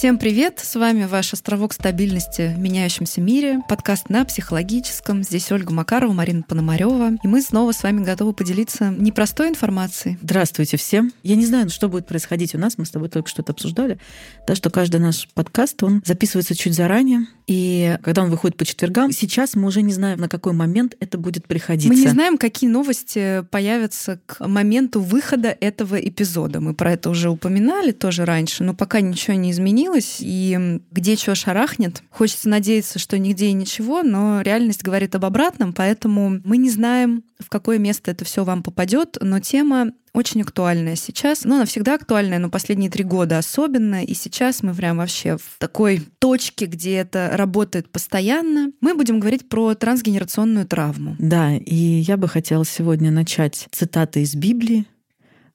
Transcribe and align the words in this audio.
Всем 0.00 0.16
привет! 0.16 0.60
С 0.60 0.76
вами 0.76 1.04
ваш 1.04 1.34
островок 1.34 1.74
стабильности 1.74 2.54
в 2.56 2.58
меняющемся 2.58 3.20
мире. 3.20 3.60
Подкаст 3.68 4.08
на 4.08 4.24
психологическом. 4.24 5.22
Здесь 5.22 5.52
Ольга 5.52 5.74
Макарова, 5.74 6.14
Марина 6.14 6.42
Пономарева. 6.42 7.18
И 7.22 7.28
мы 7.28 7.42
снова 7.42 7.72
с 7.72 7.82
вами 7.82 8.02
готовы 8.02 8.32
поделиться 8.32 8.94
непростой 8.96 9.50
информацией. 9.50 10.16
Здравствуйте 10.22 10.78
всем. 10.78 11.12
Я 11.22 11.36
не 11.36 11.44
знаю, 11.44 11.68
что 11.68 11.90
будет 11.90 12.06
происходить 12.06 12.54
у 12.54 12.58
нас. 12.58 12.78
Мы 12.78 12.86
с 12.86 12.90
тобой 12.90 13.10
только 13.10 13.28
что 13.28 13.42
это 13.42 13.52
обсуждали. 13.52 13.98
Да, 14.46 14.54
что 14.54 14.70
каждый 14.70 15.02
наш 15.02 15.28
подкаст, 15.34 15.82
он 15.82 16.02
записывается 16.06 16.54
чуть 16.54 16.72
заранее. 16.72 17.26
И 17.46 17.98
когда 18.02 18.22
он 18.22 18.30
выходит 18.30 18.56
по 18.56 18.64
четвергам, 18.64 19.12
сейчас 19.12 19.54
мы 19.54 19.66
уже 19.66 19.82
не 19.82 19.92
знаем, 19.92 20.18
на 20.18 20.30
какой 20.30 20.54
момент 20.54 20.94
это 21.00 21.18
будет 21.18 21.46
приходиться. 21.46 21.92
Мы 21.92 22.00
не 22.00 22.08
знаем, 22.08 22.38
какие 22.38 22.70
новости 22.70 23.44
появятся 23.50 24.18
к 24.24 24.46
моменту 24.46 25.02
выхода 25.02 25.54
этого 25.60 25.96
эпизода. 25.96 26.60
Мы 26.60 26.72
про 26.72 26.92
это 26.92 27.10
уже 27.10 27.28
упоминали 27.28 27.90
тоже 27.92 28.24
раньше, 28.24 28.64
но 28.64 28.72
пока 28.72 29.02
ничего 29.02 29.36
не 29.36 29.50
изменилось. 29.50 29.90
И 30.20 30.80
где 30.90 31.16
что 31.16 31.34
шарахнет, 31.34 32.02
хочется 32.10 32.48
надеяться, 32.48 32.98
что 32.98 33.18
нигде 33.18 33.46
и 33.46 33.52
ничего, 33.52 34.02
но 34.02 34.40
реальность 34.42 34.82
говорит 34.82 35.14
об 35.14 35.24
обратном, 35.24 35.72
поэтому 35.72 36.40
мы 36.44 36.56
не 36.56 36.70
знаем, 36.70 37.24
в 37.38 37.48
какое 37.48 37.78
место 37.78 38.10
это 38.10 38.24
все 38.24 38.44
вам 38.44 38.62
попадет, 38.62 39.16
но 39.20 39.40
тема 39.40 39.92
очень 40.12 40.42
актуальная 40.42 40.96
сейчас. 40.96 41.44
Ну, 41.44 41.56
она 41.56 41.64
всегда 41.64 41.94
актуальная, 41.94 42.38
но 42.38 42.50
последние 42.50 42.90
три 42.90 43.04
года 43.04 43.38
особенно. 43.38 44.04
И 44.04 44.14
сейчас 44.14 44.62
мы 44.62 44.74
прям 44.74 44.96
вообще 44.98 45.36
в 45.36 45.56
такой 45.58 46.02
точке, 46.18 46.66
где 46.66 46.96
это 46.96 47.30
работает 47.34 47.90
постоянно. 47.90 48.72
Мы 48.80 48.94
будем 48.94 49.20
говорить 49.20 49.48
про 49.48 49.74
трансгенерационную 49.74 50.66
травму. 50.66 51.16
Да, 51.18 51.54
и 51.54 51.74
я 51.74 52.16
бы 52.16 52.28
хотела 52.28 52.64
сегодня 52.64 53.10
начать 53.10 53.68
цитаты 53.70 54.22
из 54.22 54.34
Библии. 54.34 54.86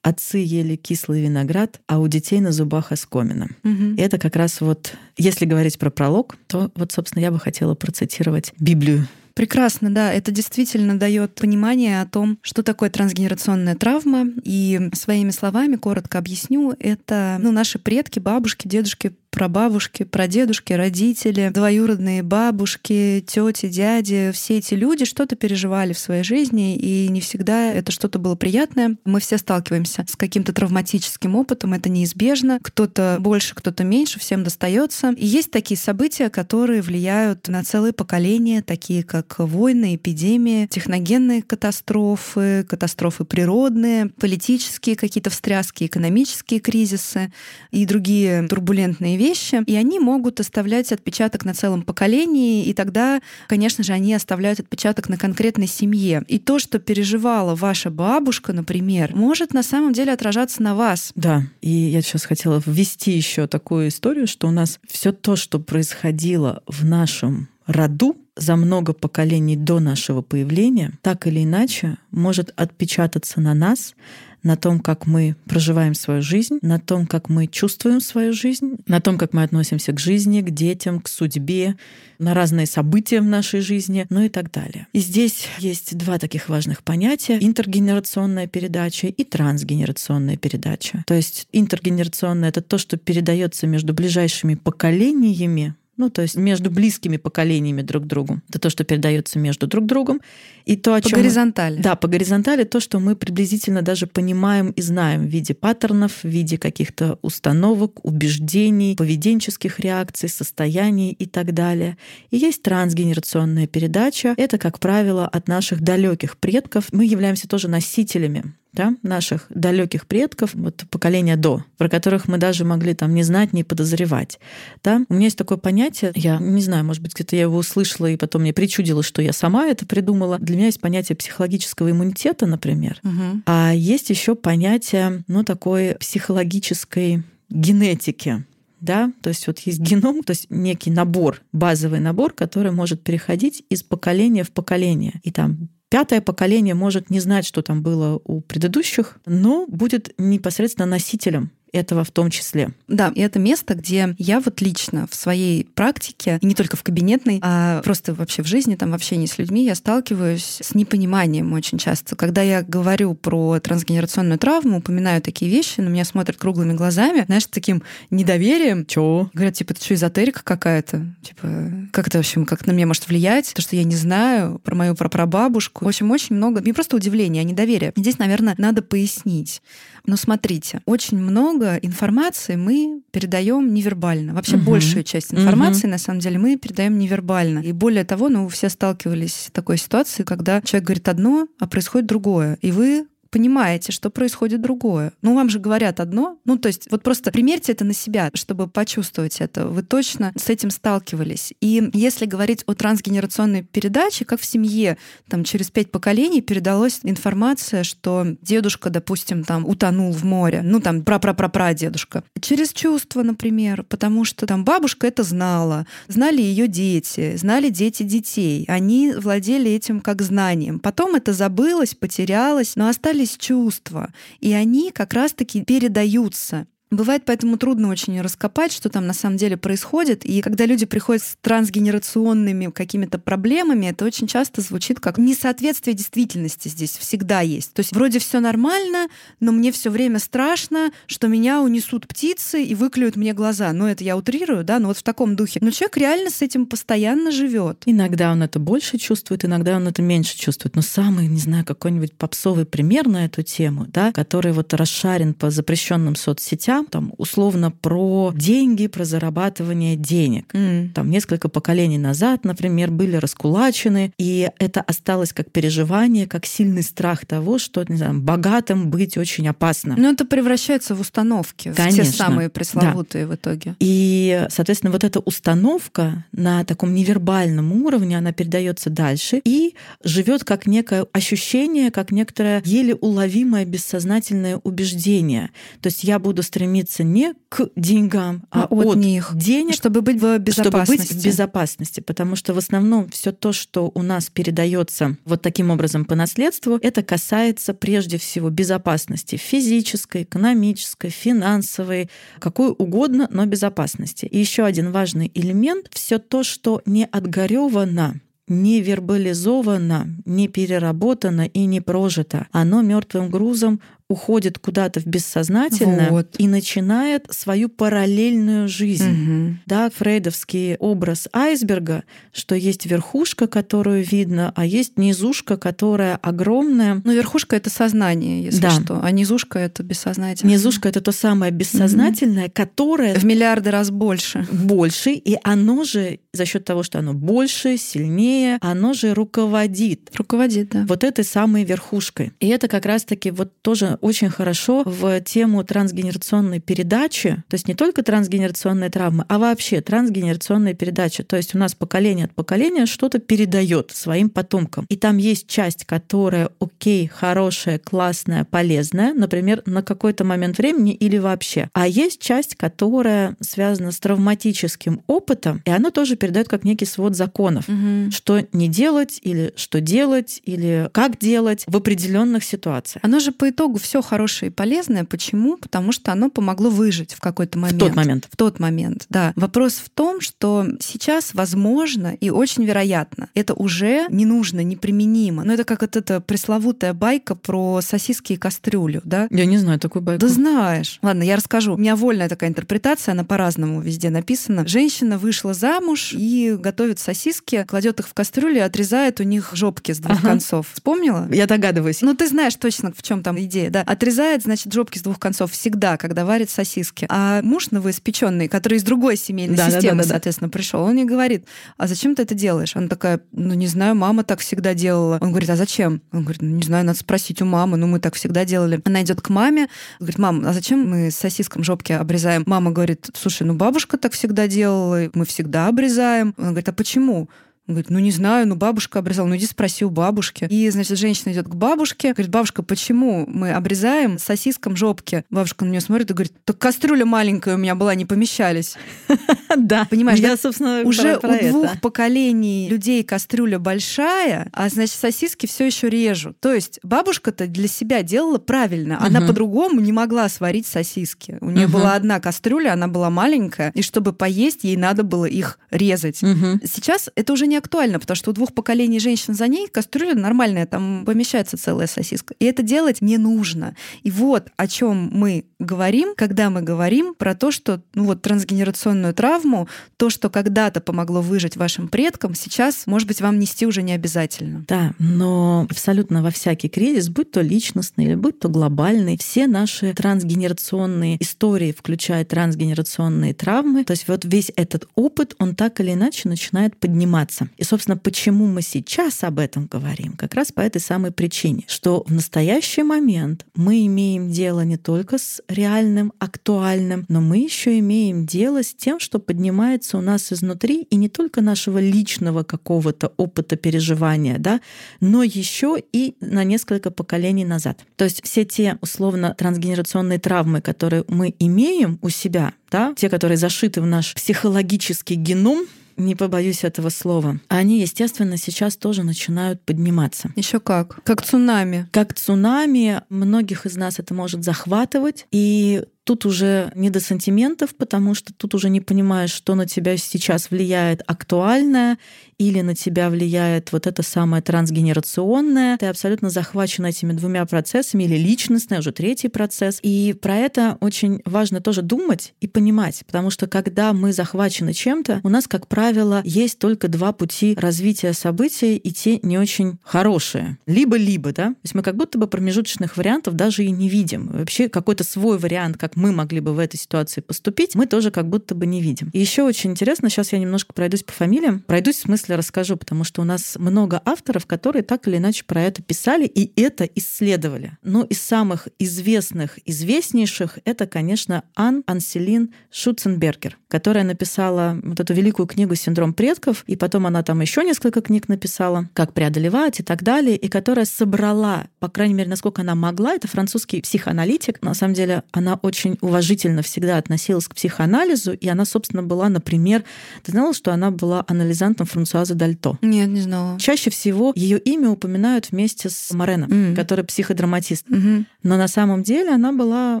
Отцы 0.02 0.38
ели 0.38 0.76
кислый 0.76 1.22
виноград, 1.22 1.80
а 1.86 1.98
у 1.98 2.08
детей 2.08 2.40
на 2.40 2.52
зубах 2.52 2.92
оскомина. 2.92 3.48
Угу. 3.64 3.94
Это 3.98 4.18
как 4.18 4.36
раз 4.36 4.60
вот, 4.60 4.94
если 5.16 5.44
говорить 5.44 5.78
про 5.78 5.90
пролог, 5.90 6.36
то 6.46 6.70
вот, 6.74 6.92
собственно, 6.92 7.22
я 7.22 7.30
бы 7.30 7.38
хотела 7.38 7.74
процитировать 7.74 8.52
Библию 8.58 9.06
Прекрасно, 9.38 9.88
да. 9.94 10.12
Это 10.12 10.32
действительно 10.32 10.98
дает 10.98 11.36
понимание 11.36 12.00
о 12.00 12.06
том, 12.06 12.40
что 12.42 12.64
такое 12.64 12.90
трансгенерационная 12.90 13.76
травма. 13.76 14.26
И 14.42 14.90
своими 14.94 15.30
словами 15.30 15.76
коротко 15.76 16.18
объясню, 16.18 16.74
это 16.80 17.38
ну, 17.40 17.52
наши 17.52 17.78
предки, 17.78 18.18
бабушки, 18.18 18.66
дедушки 18.66 19.12
прабабушки, 19.38 20.02
прадедушки, 20.02 20.72
родители, 20.72 21.52
двоюродные 21.54 22.24
бабушки, 22.24 23.24
тети, 23.24 23.68
дяди, 23.68 24.32
все 24.34 24.58
эти 24.58 24.74
люди 24.74 25.04
что-то 25.04 25.36
переживали 25.36 25.92
в 25.92 25.98
своей 26.00 26.24
жизни, 26.24 26.74
и 26.74 27.06
не 27.08 27.20
всегда 27.20 27.72
это 27.72 27.92
что-то 27.92 28.18
было 28.18 28.34
приятное. 28.34 28.96
Мы 29.04 29.20
все 29.20 29.38
сталкиваемся 29.38 30.04
с 30.08 30.16
каким-то 30.16 30.52
травматическим 30.52 31.36
опытом, 31.36 31.72
это 31.72 31.88
неизбежно. 31.88 32.58
Кто-то 32.60 33.18
больше, 33.20 33.54
кто-то 33.54 33.84
меньше, 33.84 34.18
всем 34.18 34.42
достается. 34.42 35.10
И 35.12 35.24
есть 35.24 35.52
такие 35.52 35.78
события, 35.78 36.30
которые 36.30 36.82
влияют 36.82 37.46
на 37.46 37.62
целые 37.62 37.92
поколения, 37.92 38.60
такие 38.60 39.04
как 39.04 39.38
войны, 39.38 39.94
эпидемии, 39.94 40.66
техногенные 40.66 41.42
катастрофы, 41.42 42.66
катастрофы 42.68 43.24
природные, 43.24 44.08
политические 44.18 44.96
какие-то 44.96 45.30
встряски, 45.30 45.84
экономические 45.84 46.58
кризисы 46.58 47.32
и 47.70 47.86
другие 47.86 48.42
турбулентные 48.48 49.16
вещи, 49.16 49.27
и 49.66 49.74
они 49.74 49.98
могут 49.98 50.40
оставлять 50.40 50.92
отпечаток 50.92 51.44
на 51.44 51.54
целом 51.54 51.82
поколении, 51.82 52.64
и 52.64 52.72
тогда, 52.74 53.20
конечно 53.46 53.84
же, 53.84 53.92
они 53.92 54.14
оставляют 54.14 54.60
отпечаток 54.60 55.08
на 55.08 55.16
конкретной 55.16 55.66
семье. 55.66 56.22
И 56.28 56.38
то, 56.38 56.58
что 56.58 56.78
переживала 56.78 57.54
ваша 57.54 57.90
бабушка, 57.90 58.52
например, 58.52 59.14
может 59.14 59.52
на 59.52 59.62
самом 59.62 59.92
деле 59.92 60.12
отражаться 60.12 60.62
на 60.62 60.74
вас. 60.74 61.12
Да, 61.14 61.42
и 61.60 61.70
я 61.70 62.02
сейчас 62.02 62.24
хотела 62.24 62.62
ввести 62.64 63.12
еще 63.12 63.46
такую 63.46 63.88
историю, 63.88 64.26
что 64.26 64.48
у 64.48 64.50
нас 64.50 64.80
все 64.88 65.12
то, 65.12 65.36
что 65.36 65.58
происходило 65.58 66.62
в 66.66 66.84
нашем 66.84 67.48
роду, 67.66 68.16
за 68.38 68.54
много 68.54 68.92
поколений 68.92 69.56
до 69.56 69.80
нашего 69.80 70.22
появления, 70.22 70.92
так 71.02 71.26
или 71.26 71.42
иначе 71.42 71.98
может 72.12 72.52
отпечататься 72.56 73.40
на 73.40 73.52
нас, 73.52 73.94
на 74.42 74.56
том, 74.56 74.80
как 74.80 75.06
мы 75.06 75.36
проживаем 75.46 75.94
свою 75.94 76.22
жизнь, 76.22 76.58
на 76.62 76.78
том, 76.78 77.06
как 77.06 77.28
мы 77.28 77.46
чувствуем 77.46 78.00
свою 78.00 78.32
жизнь, 78.32 78.76
на 78.86 79.00
том, 79.00 79.18
как 79.18 79.32
мы 79.32 79.42
относимся 79.42 79.92
к 79.92 80.00
жизни, 80.00 80.40
к 80.40 80.50
детям, 80.50 81.00
к 81.00 81.08
судьбе, 81.08 81.76
на 82.18 82.34
разные 82.34 82.66
события 82.66 83.20
в 83.20 83.24
нашей 83.24 83.60
жизни, 83.60 84.06
ну 84.10 84.22
и 84.22 84.28
так 84.28 84.50
далее. 84.50 84.86
И 84.92 84.98
здесь 84.98 85.46
есть 85.58 85.96
два 85.96 86.18
таких 86.18 86.48
важных 86.48 86.82
понятия— 86.82 87.38
интергенерационная 87.40 88.46
передача 88.46 89.06
и 89.06 89.24
трансгенерационная 89.24 90.36
передача. 90.36 91.04
То 91.06 91.14
есть 91.14 91.46
интергенерационная— 91.52 92.48
это 92.50 92.60
то, 92.60 92.78
что 92.78 92.96
передается 92.96 93.66
между 93.66 93.94
ближайшими 93.94 94.54
поколениями, 94.54 95.74
ну, 95.98 96.10
то 96.10 96.22
есть 96.22 96.36
между 96.36 96.70
близкими 96.70 97.16
поколениями 97.16 97.82
друг 97.82 98.06
другу. 98.06 98.40
Это 98.48 98.60
то, 98.60 98.70
что 98.70 98.84
передается 98.84 99.38
между 99.38 99.66
друг 99.66 99.84
другом. 99.84 100.20
И 100.64 100.76
то, 100.76 100.94
о 100.94 101.02
по 101.02 101.08
чем 101.08 101.18
горизонтали. 101.18 101.76
Мы, 101.76 101.82
да, 101.82 101.96
по 101.96 102.08
горизонтали 102.08 102.64
то, 102.64 102.78
что 102.78 103.00
мы 103.00 103.16
приблизительно 103.16 103.82
даже 103.82 104.06
понимаем 104.06 104.70
и 104.70 104.80
знаем 104.80 105.26
в 105.26 105.28
виде 105.28 105.54
паттернов, 105.54 106.12
в 106.22 106.28
виде 106.28 106.56
каких-то 106.56 107.18
установок, 107.22 108.04
убеждений, 108.04 108.94
поведенческих 108.96 109.80
реакций, 109.80 110.28
состояний 110.28 111.10
и 111.10 111.26
так 111.26 111.52
далее. 111.52 111.98
И 112.30 112.36
есть 112.36 112.62
трансгенерационная 112.62 113.66
передача. 113.66 114.34
Это, 114.36 114.56
как 114.56 114.78
правило, 114.78 115.26
от 115.26 115.48
наших 115.48 115.80
далеких 115.80 116.38
предков. 116.38 116.92
Мы 116.92 117.04
являемся 117.06 117.48
тоже 117.48 117.68
носителями 117.68 118.54
да, 118.78 118.94
наших 119.02 119.46
далеких 119.50 120.06
предков, 120.06 120.54
вот 120.54 120.84
поколения 120.88 121.36
до, 121.36 121.64
про 121.78 121.88
которых 121.88 122.28
мы 122.28 122.38
даже 122.38 122.64
могли 122.64 122.94
там 122.94 123.12
не 123.12 123.24
знать, 123.24 123.52
не 123.52 123.64
подозревать. 123.64 124.38
Да? 124.84 125.04
У 125.08 125.14
меня 125.14 125.24
есть 125.24 125.36
такое 125.36 125.58
понятие, 125.58 126.12
я 126.14 126.38
не 126.38 126.62
знаю, 126.62 126.84
может 126.84 127.02
быть, 127.02 127.12
где-то 127.12 127.34
я 127.34 127.42
его 127.42 127.56
услышала, 127.56 128.06
и 128.06 128.16
потом 128.16 128.42
мне 128.42 128.52
причудилось, 128.52 129.04
что 129.04 129.20
я 129.20 129.32
сама 129.32 129.66
это 129.66 129.84
придумала. 129.84 130.38
Для 130.38 130.54
меня 130.54 130.66
есть 130.66 130.80
понятие 130.80 131.16
психологического 131.16 131.90
иммунитета, 131.90 132.46
например, 132.46 133.00
угу. 133.02 133.42
а 133.46 133.72
есть 133.74 134.10
еще 134.10 134.36
понятие, 134.36 135.24
ну, 135.26 135.42
такой 135.42 135.96
психологической 135.98 137.24
генетики 137.50 138.44
да, 138.80 139.12
то 139.22 139.30
есть 139.30 139.44
вот 139.48 139.58
есть 139.58 139.80
геном, 139.80 140.22
то 140.22 140.30
есть 140.30 140.46
некий 140.50 140.92
набор, 140.92 141.42
базовый 141.52 141.98
набор, 141.98 142.32
который 142.32 142.70
может 142.70 143.02
переходить 143.02 143.64
из 143.70 143.82
поколения 143.82 144.44
в 144.44 144.52
поколение. 144.52 145.20
И 145.24 145.32
там 145.32 145.68
Пятое 145.90 146.20
поколение 146.20 146.74
может 146.74 147.08
не 147.08 147.20
знать, 147.20 147.46
что 147.46 147.62
там 147.62 147.82
было 147.82 148.20
у 148.24 148.40
предыдущих, 148.42 149.18
но 149.24 149.66
будет 149.66 150.14
непосредственно 150.18 150.86
носителем 150.86 151.50
этого 151.72 152.04
в 152.04 152.10
том 152.10 152.30
числе. 152.30 152.70
Да, 152.86 153.12
и 153.14 153.20
это 153.20 153.38
место, 153.38 153.74
где 153.74 154.14
я 154.18 154.40
вот 154.40 154.60
лично 154.60 155.06
в 155.10 155.14
своей 155.14 155.64
практике, 155.64 156.38
и 156.40 156.46
не 156.46 156.54
только 156.54 156.76
в 156.76 156.82
кабинетной, 156.82 157.40
а 157.42 157.82
просто 157.82 158.14
вообще 158.14 158.42
в 158.42 158.46
жизни, 158.46 158.74
там 158.74 158.90
в 158.90 158.94
общении 158.94 159.26
с 159.26 159.38
людьми, 159.38 159.64
я 159.64 159.74
сталкиваюсь 159.74 160.60
с 160.62 160.74
непониманием 160.74 161.52
очень 161.52 161.78
часто. 161.78 162.16
Когда 162.16 162.42
я 162.42 162.62
говорю 162.62 163.14
про 163.14 163.60
трансгенерационную 163.60 164.38
травму, 164.38 164.78
упоминаю 164.78 165.20
такие 165.22 165.50
вещи, 165.50 165.80
на 165.80 165.88
меня 165.88 166.04
смотрят 166.04 166.36
круглыми 166.36 166.72
глазами, 166.72 167.24
знаешь, 167.26 167.46
таким 167.46 167.82
недоверием. 168.10 168.86
Чего? 168.86 169.30
Говорят, 169.34 169.54
типа, 169.54 169.74
ты 169.74 169.84
что, 169.84 169.94
эзотерика 169.94 170.42
какая-то? 170.42 171.06
Типа, 171.22 171.72
как 171.92 172.08
это, 172.08 172.18
в 172.18 172.20
общем, 172.20 172.46
как 172.46 172.66
на 172.66 172.72
меня 172.72 172.86
может 172.86 173.08
влиять? 173.08 173.52
То, 173.54 173.62
что 173.62 173.76
я 173.76 173.84
не 173.84 173.96
знаю 173.96 174.58
про 174.60 174.74
мою 174.74 174.94
прапрабабушку. 174.94 175.84
В 175.84 175.88
общем, 175.88 176.10
очень 176.10 176.36
много, 176.36 176.60
не 176.60 176.72
просто 176.72 176.96
удивления, 176.96 177.40
а 177.40 177.44
недоверия. 177.44 177.92
Здесь, 177.96 178.18
наверное, 178.18 178.54
надо 178.58 178.82
пояснить. 178.82 179.62
Но 180.06 180.16
смотрите, 180.16 180.80
очень 180.86 181.18
много 181.18 181.57
информации 181.82 182.56
мы 182.56 183.02
передаем 183.10 183.72
невербально. 183.72 184.34
Вообще 184.34 184.56
угу. 184.56 184.72
большую 184.72 185.04
часть 185.04 185.32
информации, 185.32 185.86
угу. 185.86 185.92
на 185.92 185.98
самом 185.98 186.20
деле, 186.20 186.38
мы 186.38 186.56
передаем 186.56 186.98
невербально. 186.98 187.60
И 187.60 187.72
более 187.72 188.04
того, 188.04 188.28
ну, 188.28 188.48
все 188.48 188.68
сталкивались 188.68 189.34
с 189.34 189.50
такой 189.50 189.78
ситуацией, 189.78 190.24
когда 190.24 190.60
человек 190.62 190.86
говорит 190.86 191.08
одно, 191.08 191.48
а 191.58 191.66
происходит 191.66 192.06
другое. 192.06 192.58
И 192.62 192.72
вы 192.72 193.06
понимаете, 193.30 193.92
что 193.92 194.10
происходит 194.10 194.60
другое. 194.60 195.12
Ну, 195.22 195.34
вам 195.34 195.50
же 195.50 195.58
говорят 195.58 196.00
одно. 196.00 196.38
Ну, 196.44 196.56
то 196.56 196.68
есть 196.68 196.88
вот 196.90 197.02
просто 197.02 197.30
примерьте 197.30 197.72
это 197.72 197.84
на 197.84 197.92
себя, 197.92 198.30
чтобы 198.34 198.68
почувствовать 198.68 199.40
это. 199.40 199.66
Вы 199.66 199.82
точно 199.82 200.32
с 200.36 200.48
этим 200.48 200.70
сталкивались. 200.70 201.52
И 201.60 201.90
если 201.92 202.26
говорить 202.26 202.64
о 202.66 202.74
трансгенерационной 202.74 203.62
передаче, 203.62 204.24
как 204.24 204.40
в 204.40 204.44
семье, 204.44 204.98
там 205.28 205.44
через 205.44 205.70
пять 205.70 205.90
поколений 205.90 206.40
передалась 206.40 207.00
информация, 207.02 207.82
что 207.82 208.26
дедушка, 208.40 208.90
допустим, 208.90 209.44
там 209.44 209.66
утонул 209.66 210.12
в 210.12 210.24
море, 210.24 210.62
ну, 210.62 210.80
там 210.80 211.02
пра-пра-пра-пра-дедушка. 211.02 212.24
Через 212.40 212.72
чувства, 212.72 213.22
например, 213.22 213.82
потому 213.84 214.24
что 214.24 214.46
там 214.46 214.64
бабушка 214.64 215.06
это 215.06 215.22
знала, 215.22 215.86
знали 216.06 216.40
ее 216.40 216.68
дети, 216.68 217.36
знали 217.36 217.68
дети 217.68 218.02
детей. 218.02 218.64
Они 218.68 219.12
владели 219.12 219.70
этим 219.70 220.00
как 220.00 220.22
знанием. 220.22 220.78
Потом 220.78 221.14
это 221.14 221.32
забылось, 221.32 221.94
потерялось, 221.94 222.76
но 222.76 222.88
остались 222.88 223.17
остались 223.18 223.36
чувства, 223.36 224.12
и 224.40 224.52
они 224.52 224.92
как 224.92 225.12
раз-таки 225.12 225.64
передаются. 225.64 226.66
Бывает 226.90 227.22
поэтому 227.26 227.58
трудно 227.58 227.88
очень 227.88 228.18
раскопать, 228.20 228.72
что 228.72 228.88
там 228.88 229.06
на 229.06 229.12
самом 229.12 229.36
деле 229.36 229.56
происходит. 229.56 230.24
И 230.24 230.40
когда 230.40 230.64
люди 230.64 230.86
приходят 230.86 231.22
с 231.22 231.36
трансгенерационными 231.42 232.70
какими-то 232.70 233.18
проблемами, 233.18 233.86
это 233.86 234.06
очень 234.06 234.26
часто 234.26 234.62
звучит 234.62 234.98
как 234.98 235.18
несоответствие 235.18 235.94
действительности 235.94 236.68
здесь 236.68 236.96
всегда 236.96 237.40
есть. 237.40 237.74
То 237.74 237.80
есть 237.80 237.92
вроде 237.92 238.18
все 238.18 238.40
нормально, 238.40 239.08
но 239.38 239.52
мне 239.52 239.70
все 239.70 239.90
время 239.90 240.18
страшно, 240.18 240.90
что 241.06 241.28
меня 241.28 241.60
унесут 241.60 242.06
птицы 242.06 242.62
и 242.62 242.74
выклюют 242.74 243.16
мне 243.16 243.34
глаза. 243.34 243.72
Ну, 243.74 243.86
это 243.86 244.02
я 244.02 244.16
утрирую, 244.16 244.64
да, 244.64 244.78
но 244.78 244.88
вот 244.88 244.96
в 244.96 245.02
таком 245.02 245.36
духе. 245.36 245.58
Но 245.62 245.70
человек 245.70 245.98
реально 245.98 246.30
с 246.30 246.40
этим 246.40 246.64
постоянно 246.64 247.30
живет. 247.30 247.82
Иногда 247.84 248.32
он 248.32 248.42
это 248.42 248.58
больше 248.58 248.96
чувствует, 248.96 249.44
иногда 249.44 249.76
он 249.76 249.86
это 249.88 250.00
меньше 250.00 250.38
чувствует. 250.38 250.74
Но 250.74 250.82
самый, 250.82 251.26
не 251.26 251.40
знаю, 251.40 251.66
какой-нибудь 251.66 252.14
попсовый 252.14 252.64
пример 252.64 253.08
на 253.08 253.26
эту 253.26 253.42
тему, 253.42 253.86
да, 253.88 254.12
который 254.12 254.52
вот 254.52 254.72
расшарен 254.72 255.34
по 255.34 255.50
запрещенным 255.50 256.16
соцсетям, 256.16 256.77
там 256.86 257.12
условно 257.16 257.70
про 257.70 258.32
деньги, 258.34 258.86
про 258.86 259.04
зарабатывание 259.04 259.96
денег. 259.96 260.54
Mm. 260.54 260.92
Там 260.92 261.10
несколько 261.10 261.48
поколений 261.48 261.98
назад, 261.98 262.44
например, 262.44 262.90
были 262.90 263.16
раскулачены, 263.16 264.12
и 264.18 264.50
это 264.58 264.80
осталось 264.80 265.32
как 265.32 265.50
переживание, 265.50 266.26
как 266.26 266.46
сильный 266.46 266.82
страх 266.82 267.26
того, 267.26 267.58
что, 267.58 267.84
не 267.88 267.96
знаю, 267.96 268.20
богатым 268.20 268.90
быть 268.90 269.16
очень 269.16 269.48
опасно. 269.48 269.94
Но 269.96 270.10
это 270.10 270.24
превращается 270.24 270.94
в 270.94 271.00
установки, 271.00 271.72
Конечно. 271.74 272.04
в 272.04 272.06
те 272.06 272.12
самые 272.12 272.48
пресловутые 272.48 273.26
да. 273.26 273.32
в 273.32 273.34
итоге. 273.34 273.74
И, 273.80 274.46
соответственно, 274.50 274.92
вот 274.92 275.04
эта 275.04 275.20
установка 275.20 276.24
на 276.32 276.64
таком 276.64 276.94
невербальном 276.94 277.72
уровне, 277.72 278.18
она 278.18 278.32
передается 278.32 278.90
дальше 278.90 279.40
и 279.44 279.74
живет 280.04 280.44
как 280.44 280.66
некое 280.66 281.06
ощущение, 281.12 281.90
как 281.90 282.10
некоторое 282.10 282.62
еле 282.64 282.94
уловимое 282.94 283.64
бессознательное 283.64 284.60
убеждение. 284.62 285.50
То 285.80 285.88
есть 285.88 286.04
я 286.04 286.18
буду 286.18 286.42
стремиться 286.42 286.67
не 287.02 287.34
к 287.48 287.68
деньгам, 287.76 288.44
а, 288.50 288.64
а 288.64 288.66
от, 288.66 288.86
от 288.86 288.96
них 288.96 289.30
денег, 289.34 289.74
чтобы 289.74 290.02
быть 290.02 290.20
в 290.20 290.38
безопасности. 290.38 290.60
Чтобы 290.60 290.86
быть 290.86 291.10
в 291.12 291.24
безопасности, 291.24 292.00
потому 292.00 292.36
что 292.36 292.54
в 292.54 292.58
основном 292.58 293.08
все 293.10 293.32
то, 293.32 293.52
что 293.52 293.90
у 293.94 294.02
нас 294.02 294.30
передается 294.30 295.16
вот 295.24 295.42
таким 295.42 295.70
образом 295.70 296.04
по 296.04 296.14
наследству, 296.14 296.78
это 296.80 297.02
касается 297.02 297.74
прежде 297.74 298.18
всего 298.18 298.50
безопасности 298.50 299.36
физической, 299.36 300.22
экономической, 300.22 301.10
финансовой, 301.10 302.10
какой 302.38 302.70
угодно, 302.70 303.28
но 303.30 303.46
безопасности. 303.46 304.26
И 304.26 304.38
еще 304.38 304.64
один 304.64 304.92
важный 304.92 305.30
элемент 305.34 305.88
все 305.92 306.18
то, 306.18 306.42
что 306.42 306.82
не 306.86 307.04
отгоревано 307.06 308.20
не 308.48 308.80
вербализовано, 308.80 310.08
не 310.24 310.48
переработано 310.48 311.46
и 311.46 311.66
не 311.66 311.80
прожито. 311.80 312.48
Оно 312.50 312.82
мертвым 312.82 313.30
грузом 313.30 313.80
уходит 314.08 314.58
куда-то 314.58 315.00
в 315.00 315.06
бессознательное 315.06 316.10
вот. 316.10 316.34
и 316.38 316.48
начинает 316.48 317.26
свою 317.30 317.68
параллельную 317.68 318.66
жизнь. 318.66 319.10
Угу. 319.10 319.56
Да, 319.66 319.90
фрейдовский 319.90 320.76
образ 320.76 321.28
айсберга, 321.32 322.04
что 322.32 322.54
есть 322.54 322.86
верхушка, 322.86 323.46
которую 323.46 324.02
видно, 324.02 324.52
а 324.56 324.64
есть 324.64 324.98
низушка, 324.98 325.58
которая 325.58 326.16
огромная. 326.16 327.02
Но 327.04 327.12
верхушка 327.12 327.56
это 327.56 327.68
сознание, 327.68 328.44
если 328.44 328.62
да. 328.62 328.70
что, 328.70 329.00
а 329.02 329.10
низушка 329.10 329.58
это 329.58 329.82
бессознательное. 329.82 330.54
Низушка 330.54 330.88
это 330.88 331.02
то 331.02 331.12
самое 331.12 331.52
бессознательное, 331.52 332.46
угу. 332.46 332.52
которое 332.54 333.14
в 333.14 333.24
миллиарды 333.24 333.70
раз 333.70 333.90
больше. 333.90 334.46
Больше, 334.50 335.10
и 335.10 335.36
оно 335.44 335.84
же 335.84 336.20
за 336.32 336.46
счет 336.46 336.64
того, 336.64 336.82
что 336.82 337.00
оно 337.00 337.12
больше, 337.12 337.76
сильнее, 337.76 338.56
оно 338.62 338.94
же 338.94 339.12
руководит. 339.12 340.10
Руководит, 340.14 340.70
да. 340.70 340.86
Вот 340.88 341.04
этой 341.04 341.24
самой 341.24 341.64
верхушкой. 341.64 342.32
И 342.40 342.48
это 342.48 342.68
как 342.68 342.86
раз-таки 342.86 343.30
вот 343.30 343.60
тоже 343.60 343.97
очень 344.00 344.30
хорошо 344.30 344.82
в 344.84 345.20
тему 345.20 345.64
трансгенерационной 345.64 346.60
передачи, 346.60 347.42
то 347.48 347.54
есть 347.54 347.68
не 347.68 347.74
только 347.74 348.02
трансгенерационные 348.02 348.90
травмы, 348.90 349.24
а 349.28 349.38
вообще 349.38 349.80
трансгенерационная 349.80 350.74
передача. 350.74 351.24
То 351.24 351.36
есть 351.36 351.54
у 351.54 351.58
нас 351.58 351.74
поколение 351.74 352.26
от 352.26 352.34
поколения 352.34 352.86
что-то 352.86 353.18
передает 353.18 353.90
своим 353.92 354.30
потомкам. 354.30 354.86
И 354.88 354.96
там 354.96 355.16
есть 355.16 355.46
часть, 355.46 355.84
которая 355.84 356.50
окей, 356.60 357.06
хорошая, 357.06 357.78
классная, 357.78 358.44
полезная, 358.44 359.14
например, 359.14 359.62
на 359.66 359.82
какой-то 359.82 360.24
момент 360.24 360.58
времени 360.58 360.92
или 360.92 361.18
вообще. 361.18 361.68
А 361.72 361.86
есть 361.86 362.20
часть, 362.20 362.54
которая 362.54 363.36
связана 363.40 363.92
с 363.92 363.98
травматическим 363.98 365.02
опытом, 365.06 365.62
и 365.64 365.70
она 365.70 365.90
тоже 365.90 366.16
передает 366.16 366.48
как 366.48 366.64
некий 366.64 366.86
свод 366.86 367.16
законов, 367.16 367.68
угу. 367.68 368.10
что 368.10 368.46
не 368.52 368.68
делать 368.68 369.20
или 369.22 369.52
что 369.56 369.80
делать 369.80 370.40
или 370.44 370.88
как 370.92 371.18
делать 371.18 371.64
в 371.66 371.76
определенных 371.76 372.44
ситуациях. 372.44 373.04
Оно 373.04 373.18
же 373.20 373.32
по 373.32 373.48
итогу 373.48 373.78
все 373.88 374.02
хорошее 374.02 374.50
и 374.50 374.54
полезное. 374.54 375.04
Почему? 375.04 375.56
Потому 375.56 375.92
что 375.92 376.12
оно 376.12 376.28
помогло 376.28 376.68
выжить 376.68 377.14
в 377.14 377.20
какой-то 377.20 377.58
момент. 377.58 377.80
В 377.80 377.86
тот 377.86 377.96
момент. 377.96 378.28
В 378.30 378.36
тот 378.36 378.60
момент, 378.60 379.06
да. 379.08 379.32
Вопрос 379.34 379.74
в 379.76 379.88
том, 379.88 380.20
что 380.20 380.66
сейчас 380.78 381.32
возможно 381.32 382.08
и 382.08 382.28
очень 382.28 382.64
вероятно, 382.66 383.30
это 383.34 383.54
уже 383.54 384.06
не 384.10 384.26
нужно, 384.26 384.60
неприменимо. 384.62 385.42
Но 385.42 385.54
это 385.54 385.64
как 385.64 385.80
вот 385.80 385.96
эта 385.96 386.20
пресловутая 386.20 386.92
байка 386.92 387.34
про 387.34 387.80
сосиски 387.80 388.34
и 388.34 388.36
кастрюлю, 388.36 389.00
да? 389.04 389.26
Я 389.30 389.46
не 389.46 389.56
знаю 389.56 389.78
такую 389.80 390.02
байку. 390.02 390.20
Да 390.20 390.28
знаешь. 390.28 390.98
Ладно, 391.00 391.22
я 391.22 391.36
расскажу. 391.36 391.72
У 391.72 391.78
меня 391.78 391.96
вольная 391.96 392.28
такая 392.28 392.50
интерпретация, 392.50 393.12
она 393.12 393.24
по-разному 393.24 393.80
везде 393.80 394.10
написана. 394.10 394.68
Женщина 394.68 395.16
вышла 395.16 395.54
замуж 395.54 396.12
и 396.12 396.56
готовит 396.58 396.98
сосиски, 396.98 397.64
кладет 397.66 398.00
их 398.00 398.08
в 398.08 398.12
кастрюлю 398.12 398.56
и 398.56 398.60
отрезает 398.60 399.18
у 399.20 399.22
них 399.22 399.52
жопки 399.54 399.92
с 399.92 399.98
двух 399.98 400.18
ага. 400.18 400.28
концов. 400.28 400.66
Вспомнила? 400.74 401.26
Я 401.32 401.46
догадываюсь. 401.46 402.02
Ну, 402.02 402.14
ты 402.14 402.28
знаешь 402.28 402.54
точно, 402.56 402.92
в 402.94 403.02
чем 403.02 403.22
там 403.22 403.40
идея, 403.40 403.70
да? 403.70 403.77
Да, 403.78 403.92
отрезает, 403.92 404.42
значит, 404.42 404.72
жопки 404.72 404.98
с 404.98 405.02
двух 405.02 405.18
концов 405.18 405.52
всегда, 405.52 405.96
когда 405.96 406.24
варит 406.24 406.50
сосиски. 406.50 407.06
А 407.08 407.42
муж 407.42 407.70
новоиспеченный, 407.70 408.48
который 408.48 408.78
из 408.78 408.82
другой 408.82 409.16
семейной 409.16 409.56
да, 409.56 409.70
системы, 409.70 409.98
да, 409.98 410.02
да, 410.02 410.08
соответственно, 410.10 410.50
пришел, 410.50 410.82
он 410.82 410.92
мне 410.92 411.04
говорит, 411.04 411.46
а 411.76 411.86
зачем 411.86 412.14
ты 412.14 412.22
это 412.22 412.34
делаешь? 412.34 412.74
Она 412.74 412.88
такая, 412.88 413.20
ну, 413.32 413.54
не 413.54 413.66
знаю, 413.66 413.94
мама 413.94 414.24
так 414.24 414.40
всегда 414.40 414.74
делала. 414.74 415.18
Он 415.20 415.30
говорит, 415.30 415.50
а 415.50 415.56
зачем? 415.56 416.02
Он 416.12 416.22
говорит, 416.22 416.42
ну, 416.42 416.48
не 416.48 416.62
знаю, 416.62 416.84
надо 416.84 416.98
спросить 416.98 417.42
у 417.42 417.44
мамы, 417.44 417.76
ну, 417.76 417.86
мы 417.86 418.00
так 418.00 418.14
всегда 418.14 418.44
делали. 418.44 418.80
Она 418.84 419.02
идет 419.02 419.20
к 419.20 419.28
маме, 419.28 419.68
говорит, 419.98 420.18
мам, 420.18 420.44
а 420.46 420.52
зачем 420.52 420.88
мы 420.88 421.10
сосискам 421.10 421.62
жопки 421.62 421.92
обрезаем? 421.92 422.42
Мама 422.46 422.70
говорит, 422.70 423.10
слушай, 423.14 423.44
ну, 423.44 423.54
бабушка 423.54 423.98
так 423.98 424.12
всегда 424.12 424.46
делала, 424.46 425.10
мы 425.14 425.24
всегда 425.24 425.68
обрезаем. 425.68 426.34
Он 426.38 426.48
говорит, 426.48 426.68
а 426.68 426.72
почему? 426.72 427.28
Он 427.68 427.74
говорит, 427.74 427.90
ну 427.90 427.98
не 427.98 428.10
знаю, 428.10 428.48
ну 428.48 428.56
бабушка 428.56 429.00
обрезала, 429.00 429.26
ну 429.26 429.36
иди 429.36 429.44
спроси 429.44 429.84
у 429.84 429.90
бабушки. 429.90 430.46
И, 430.48 430.70
значит, 430.70 430.98
женщина 430.98 431.32
идет 431.32 431.48
к 431.48 431.54
бабушке, 431.54 432.14
говорит, 432.14 432.30
бабушка, 432.30 432.62
почему 432.62 433.26
мы 433.28 433.52
обрезаем 433.52 434.18
сосискам 434.18 434.74
жопки? 434.74 435.24
Бабушка 435.28 435.66
на 435.66 435.70
нее 435.70 435.82
смотрит 435.82 436.10
и 436.10 436.14
говорит, 436.14 436.32
так 436.46 436.56
кастрюля 436.56 437.04
маленькая 437.04 437.56
у 437.56 437.58
меня 437.58 437.74
была, 437.74 437.94
не 437.94 438.06
помещались. 438.06 438.76
Да. 439.56 439.86
Понимаешь, 439.90 440.20
я, 440.20 440.36
собственно, 440.36 440.82
уже 440.84 441.18
у 441.18 441.48
двух 441.48 441.80
поколений 441.80 442.68
людей 442.68 443.02
кастрюля 443.02 443.58
большая, 443.58 444.48
а 444.52 444.68
значит, 444.68 444.94
сосиски 444.94 445.46
все 445.46 445.66
еще 445.66 445.88
режут. 445.88 446.38
То 446.38 446.52
есть 446.52 446.78
бабушка-то 446.82 447.46
для 447.46 447.66
себя 447.66 448.02
делала 448.02 448.38
правильно. 448.38 448.98
Она 449.00 449.20
по-другому 449.20 449.80
не 449.80 449.90
могла 449.90 450.28
сварить 450.28 450.66
сосиски. 450.66 451.38
У 451.40 451.50
нее 451.50 451.66
была 451.66 451.94
одна 451.94 452.20
кастрюля, 452.20 452.74
она 452.74 452.88
была 452.88 453.10
маленькая, 453.10 453.72
и 453.74 453.82
чтобы 453.82 454.12
поесть, 454.12 454.64
ей 454.64 454.76
надо 454.76 455.02
было 455.02 455.24
их 455.24 455.58
резать. 455.70 456.18
Сейчас 456.18 457.10
это 457.16 457.32
уже 457.32 457.46
не 457.46 457.57
актуально, 457.58 457.98
потому 457.98 458.16
что 458.16 458.30
у 458.30 458.34
двух 458.34 458.54
поколений 458.54 459.00
женщин 459.00 459.34
за 459.34 459.48
ней 459.48 459.68
кастрюля 459.68 460.14
нормальная, 460.14 460.66
там 460.66 461.04
помещается 461.04 461.56
целая 461.56 461.86
сосиска. 461.86 462.34
И 462.38 462.44
это 462.44 462.62
делать 462.62 463.00
не 463.00 463.18
нужно. 463.18 463.76
И 464.02 464.10
вот 464.10 464.48
о 464.56 464.66
чем 464.66 465.10
мы 465.12 465.44
говорим, 465.58 466.14
когда 466.16 466.50
мы 466.50 466.62
говорим 466.62 467.14
про 467.14 467.34
то, 467.34 467.50
что 467.50 467.82
ну 467.94 468.04
вот 468.04 468.22
трансгенерационную 468.22 469.14
травму, 469.14 469.68
то, 469.96 470.10
что 470.10 470.30
когда-то 470.30 470.80
помогло 470.80 471.20
выжить 471.20 471.56
вашим 471.56 471.88
предкам, 471.88 472.34
сейчас, 472.34 472.86
может 472.86 473.08
быть, 473.08 473.20
вам 473.20 473.38
нести 473.38 473.66
уже 473.66 473.82
не 473.82 473.92
обязательно. 473.92 474.64
Да, 474.68 474.94
но 474.98 475.66
абсолютно 475.68 476.22
во 476.22 476.30
всякий 476.30 476.68
кризис, 476.68 477.08
будь 477.08 477.30
то 477.30 477.40
личностный 477.40 478.04
или 478.04 478.14
будь 478.14 478.38
то 478.38 478.48
глобальный, 478.48 479.18
все 479.18 479.46
наши 479.46 479.92
трансгенерационные 479.94 481.22
истории, 481.22 481.74
включая 481.76 482.24
трансгенерационные 482.24 483.34
травмы, 483.34 483.84
то 483.84 483.92
есть 483.92 484.06
вот 484.08 484.24
весь 484.24 484.52
этот 484.56 484.88
опыт, 484.94 485.34
он 485.38 485.54
так 485.54 485.80
или 485.80 485.92
иначе 485.92 486.28
начинает 486.28 486.76
подниматься. 486.76 487.47
И, 487.56 487.64
собственно, 487.64 487.96
почему 487.96 488.46
мы 488.46 488.62
сейчас 488.62 489.24
об 489.24 489.38
этом 489.38 489.66
говорим? 489.66 490.12
Как 490.12 490.34
раз 490.34 490.52
по 490.52 490.60
этой 490.60 490.80
самой 490.80 491.10
причине, 491.10 491.64
что 491.68 492.04
в 492.06 492.12
настоящий 492.12 492.82
момент 492.82 493.46
мы 493.54 493.86
имеем 493.86 494.30
дело 494.30 494.62
не 494.62 494.76
только 494.76 495.18
с 495.18 495.42
реальным, 495.48 496.12
актуальным, 496.18 497.06
но 497.08 497.20
мы 497.20 497.38
еще 497.38 497.78
имеем 497.78 498.26
дело 498.26 498.62
с 498.62 498.74
тем, 498.74 499.00
что 499.00 499.18
поднимается 499.18 499.98
у 499.98 500.00
нас 500.00 500.32
изнутри, 500.32 500.82
и 500.82 500.96
не 500.96 501.08
только 501.08 501.40
нашего 501.40 501.78
личного 501.78 502.42
какого-то 502.42 503.12
опыта 503.16 503.56
переживания, 503.56 504.38
да, 504.38 504.60
но 505.00 505.22
еще 505.22 505.82
и 505.92 506.14
на 506.20 506.44
несколько 506.44 506.90
поколений 506.90 507.44
назад. 507.44 507.84
То 507.96 508.04
есть 508.04 508.24
все 508.24 508.44
те 508.44 508.78
условно 508.80 509.34
трансгенерационные 509.36 510.18
травмы, 510.18 510.60
которые 510.60 511.04
мы 511.08 511.34
имеем 511.38 511.98
у 512.02 512.08
себя, 512.08 512.52
да, 512.70 512.94
те, 512.96 513.08
которые 513.08 513.36
зашиты 513.36 513.80
в 513.80 513.86
наш 513.86 514.14
психологический 514.14 515.14
геном, 515.14 515.66
не 515.98 516.14
побоюсь 516.14 516.64
этого 516.64 516.88
слова, 516.88 517.40
они, 517.48 517.80
естественно, 517.80 518.36
сейчас 518.36 518.76
тоже 518.76 519.02
начинают 519.02 519.62
подниматься. 519.62 520.30
Еще 520.36 520.60
как? 520.60 521.02
Как 521.04 521.22
цунами. 521.22 521.88
Как 521.92 522.14
цунами. 522.14 523.02
Многих 523.08 523.66
из 523.66 523.76
нас 523.76 523.98
это 523.98 524.14
может 524.14 524.44
захватывать. 524.44 525.26
И 525.30 525.84
Тут 526.08 526.24
уже 526.24 526.72
не 526.74 526.88
до 526.88 527.00
сантиментов, 527.00 527.74
потому 527.76 528.14
что 528.14 528.32
тут 528.32 528.54
уже 528.54 528.70
не 528.70 528.80
понимаешь, 528.80 529.30
что 529.30 529.54
на 529.54 529.66
тебя 529.66 529.98
сейчас 529.98 530.50
влияет 530.50 531.02
актуальное 531.06 531.98
или 532.38 532.62
на 532.62 532.74
тебя 532.74 533.10
влияет 533.10 533.72
вот 533.72 533.86
это 533.86 534.02
самое 534.02 534.42
трансгенерационное. 534.42 535.76
Ты 535.76 535.86
абсолютно 535.86 536.30
захвачен 536.30 536.86
этими 536.86 537.12
двумя 537.12 537.44
процессами, 537.44 538.04
или 538.04 538.16
личностный, 538.16 538.78
уже 538.78 538.92
третий 538.92 539.28
процесс. 539.28 539.80
И 539.82 540.14
про 540.18 540.36
это 540.36 540.78
очень 540.80 541.20
важно 541.26 541.60
тоже 541.60 541.82
думать 541.82 542.32
и 542.40 542.46
понимать, 542.46 543.02
потому 543.06 543.28
что 543.28 543.46
когда 543.46 543.92
мы 543.92 544.14
захвачены 544.14 544.72
чем-то, 544.72 545.20
у 545.24 545.28
нас, 545.28 545.46
как 545.46 545.66
правило, 545.66 546.22
есть 546.24 546.58
только 546.58 546.88
два 546.88 547.12
пути 547.12 547.54
развития 547.58 548.14
событий, 548.14 548.76
и 548.76 548.92
те 548.92 549.18
не 549.22 549.36
очень 549.36 549.78
хорошие. 549.82 550.56
Либо-либо, 550.66 551.32
да? 551.32 551.48
То 551.48 551.56
есть 551.64 551.74
мы 551.74 551.82
как 551.82 551.96
будто 551.96 552.18
бы 552.18 552.28
промежуточных 552.28 552.96
вариантов 552.96 553.34
даже 553.34 553.64
и 553.64 553.70
не 553.70 553.90
видим. 553.90 554.28
Вообще 554.28 554.70
какой-то 554.70 555.04
свой 555.04 555.38
вариант, 555.38 555.76
как 555.76 555.96
мы 555.98 556.12
могли 556.12 556.40
бы 556.40 556.54
в 556.54 556.58
этой 556.58 556.76
ситуации 556.76 557.20
поступить, 557.20 557.74
мы 557.74 557.86
тоже 557.86 558.10
как 558.10 558.28
будто 558.28 558.54
бы 558.54 558.66
не 558.66 558.80
видим. 558.80 559.10
И 559.12 559.18
еще 559.18 559.42
очень 559.42 559.72
интересно, 559.72 560.08
сейчас 560.08 560.32
я 560.32 560.38
немножко 560.38 560.72
пройдусь 560.72 561.02
по 561.02 561.12
фамилиям. 561.12 561.60
Пройдусь 561.66 561.96
в 561.96 562.02
смысле 562.02 562.36
расскажу, 562.36 562.76
потому 562.76 563.04
что 563.04 563.20
у 563.20 563.24
нас 563.24 563.56
много 563.58 564.00
авторов, 564.04 564.46
которые 564.46 564.82
так 564.82 565.08
или 565.08 565.16
иначе 565.16 565.44
про 565.44 565.62
это 565.62 565.82
писали 565.82 566.26
и 566.26 566.52
это 566.60 566.84
исследовали. 566.84 567.76
Но 567.82 568.04
из 568.04 568.20
самых 568.20 568.68
известных, 568.78 569.58
известнейших 569.66 570.58
это, 570.64 570.86
конечно, 570.86 571.42
Ан 571.54 571.82
Анселин 571.86 572.54
Шуценбергер, 572.70 573.58
которая 573.68 574.04
написала 574.04 574.78
вот 574.82 575.00
эту 575.00 575.14
великую 575.14 575.46
книгу 575.46 575.74
«Синдром 575.74 576.14
предков», 576.14 576.64
и 576.66 576.76
потом 576.76 577.06
она 577.06 577.22
там 577.22 577.40
еще 577.40 577.64
несколько 577.64 578.00
книг 578.00 578.28
написала, 578.28 578.88
как 578.94 579.12
преодолевать 579.12 579.80
и 579.80 579.82
так 579.82 580.02
далее, 580.02 580.36
и 580.36 580.48
которая 580.48 580.84
собрала, 580.84 581.66
по 581.80 581.88
крайней 581.88 582.14
мере, 582.14 582.30
насколько 582.30 582.62
она 582.62 582.74
могла, 582.74 583.14
это 583.14 583.26
французский 583.26 583.82
психоаналитик, 583.82 584.62
на 584.62 584.74
самом 584.74 584.94
деле 584.94 585.22
она 585.32 585.58
очень 585.62 585.87
уважительно 586.00 586.62
всегда 586.62 586.98
относилась 586.98 587.48
к 587.48 587.54
психоанализу, 587.54 588.32
и 588.32 588.48
она, 588.48 588.64
собственно, 588.64 589.02
была, 589.02 589.28
например, 589.28 589.84
ты 590.22 590.32
знала, 590.32 590.52
что 590.52 590.72
она 590.72 590.90
была 590.90 591.24
анализантом 591.26 591.86
Франсуа 591.86 592.18
Фраза 592.18 592.34
Дальто. 592.34 592.76
Нет, 592.82 593.08
не 593.08 593.20
знала. 593.20 593.60
Чаще 593.60 593.90
всего 593.90 594.32
ее 594.34 594.58
имя 594.58 594.90
упоминают 594.90 595.52
вместе 595.52 595.88
с 595.88 596.10
Мореном, 596.12 596.50
mm. 596.50 596.74
который 596.74 597.04
психодраматист. 597.04 597.88
Mm-hmm. 597.88 598.24
Но 598.42 598.56
на 598.56 598.66
самом 598.66 599.04
деле 599.04 599.30
она 599.30 599.52
была 599.52 600.00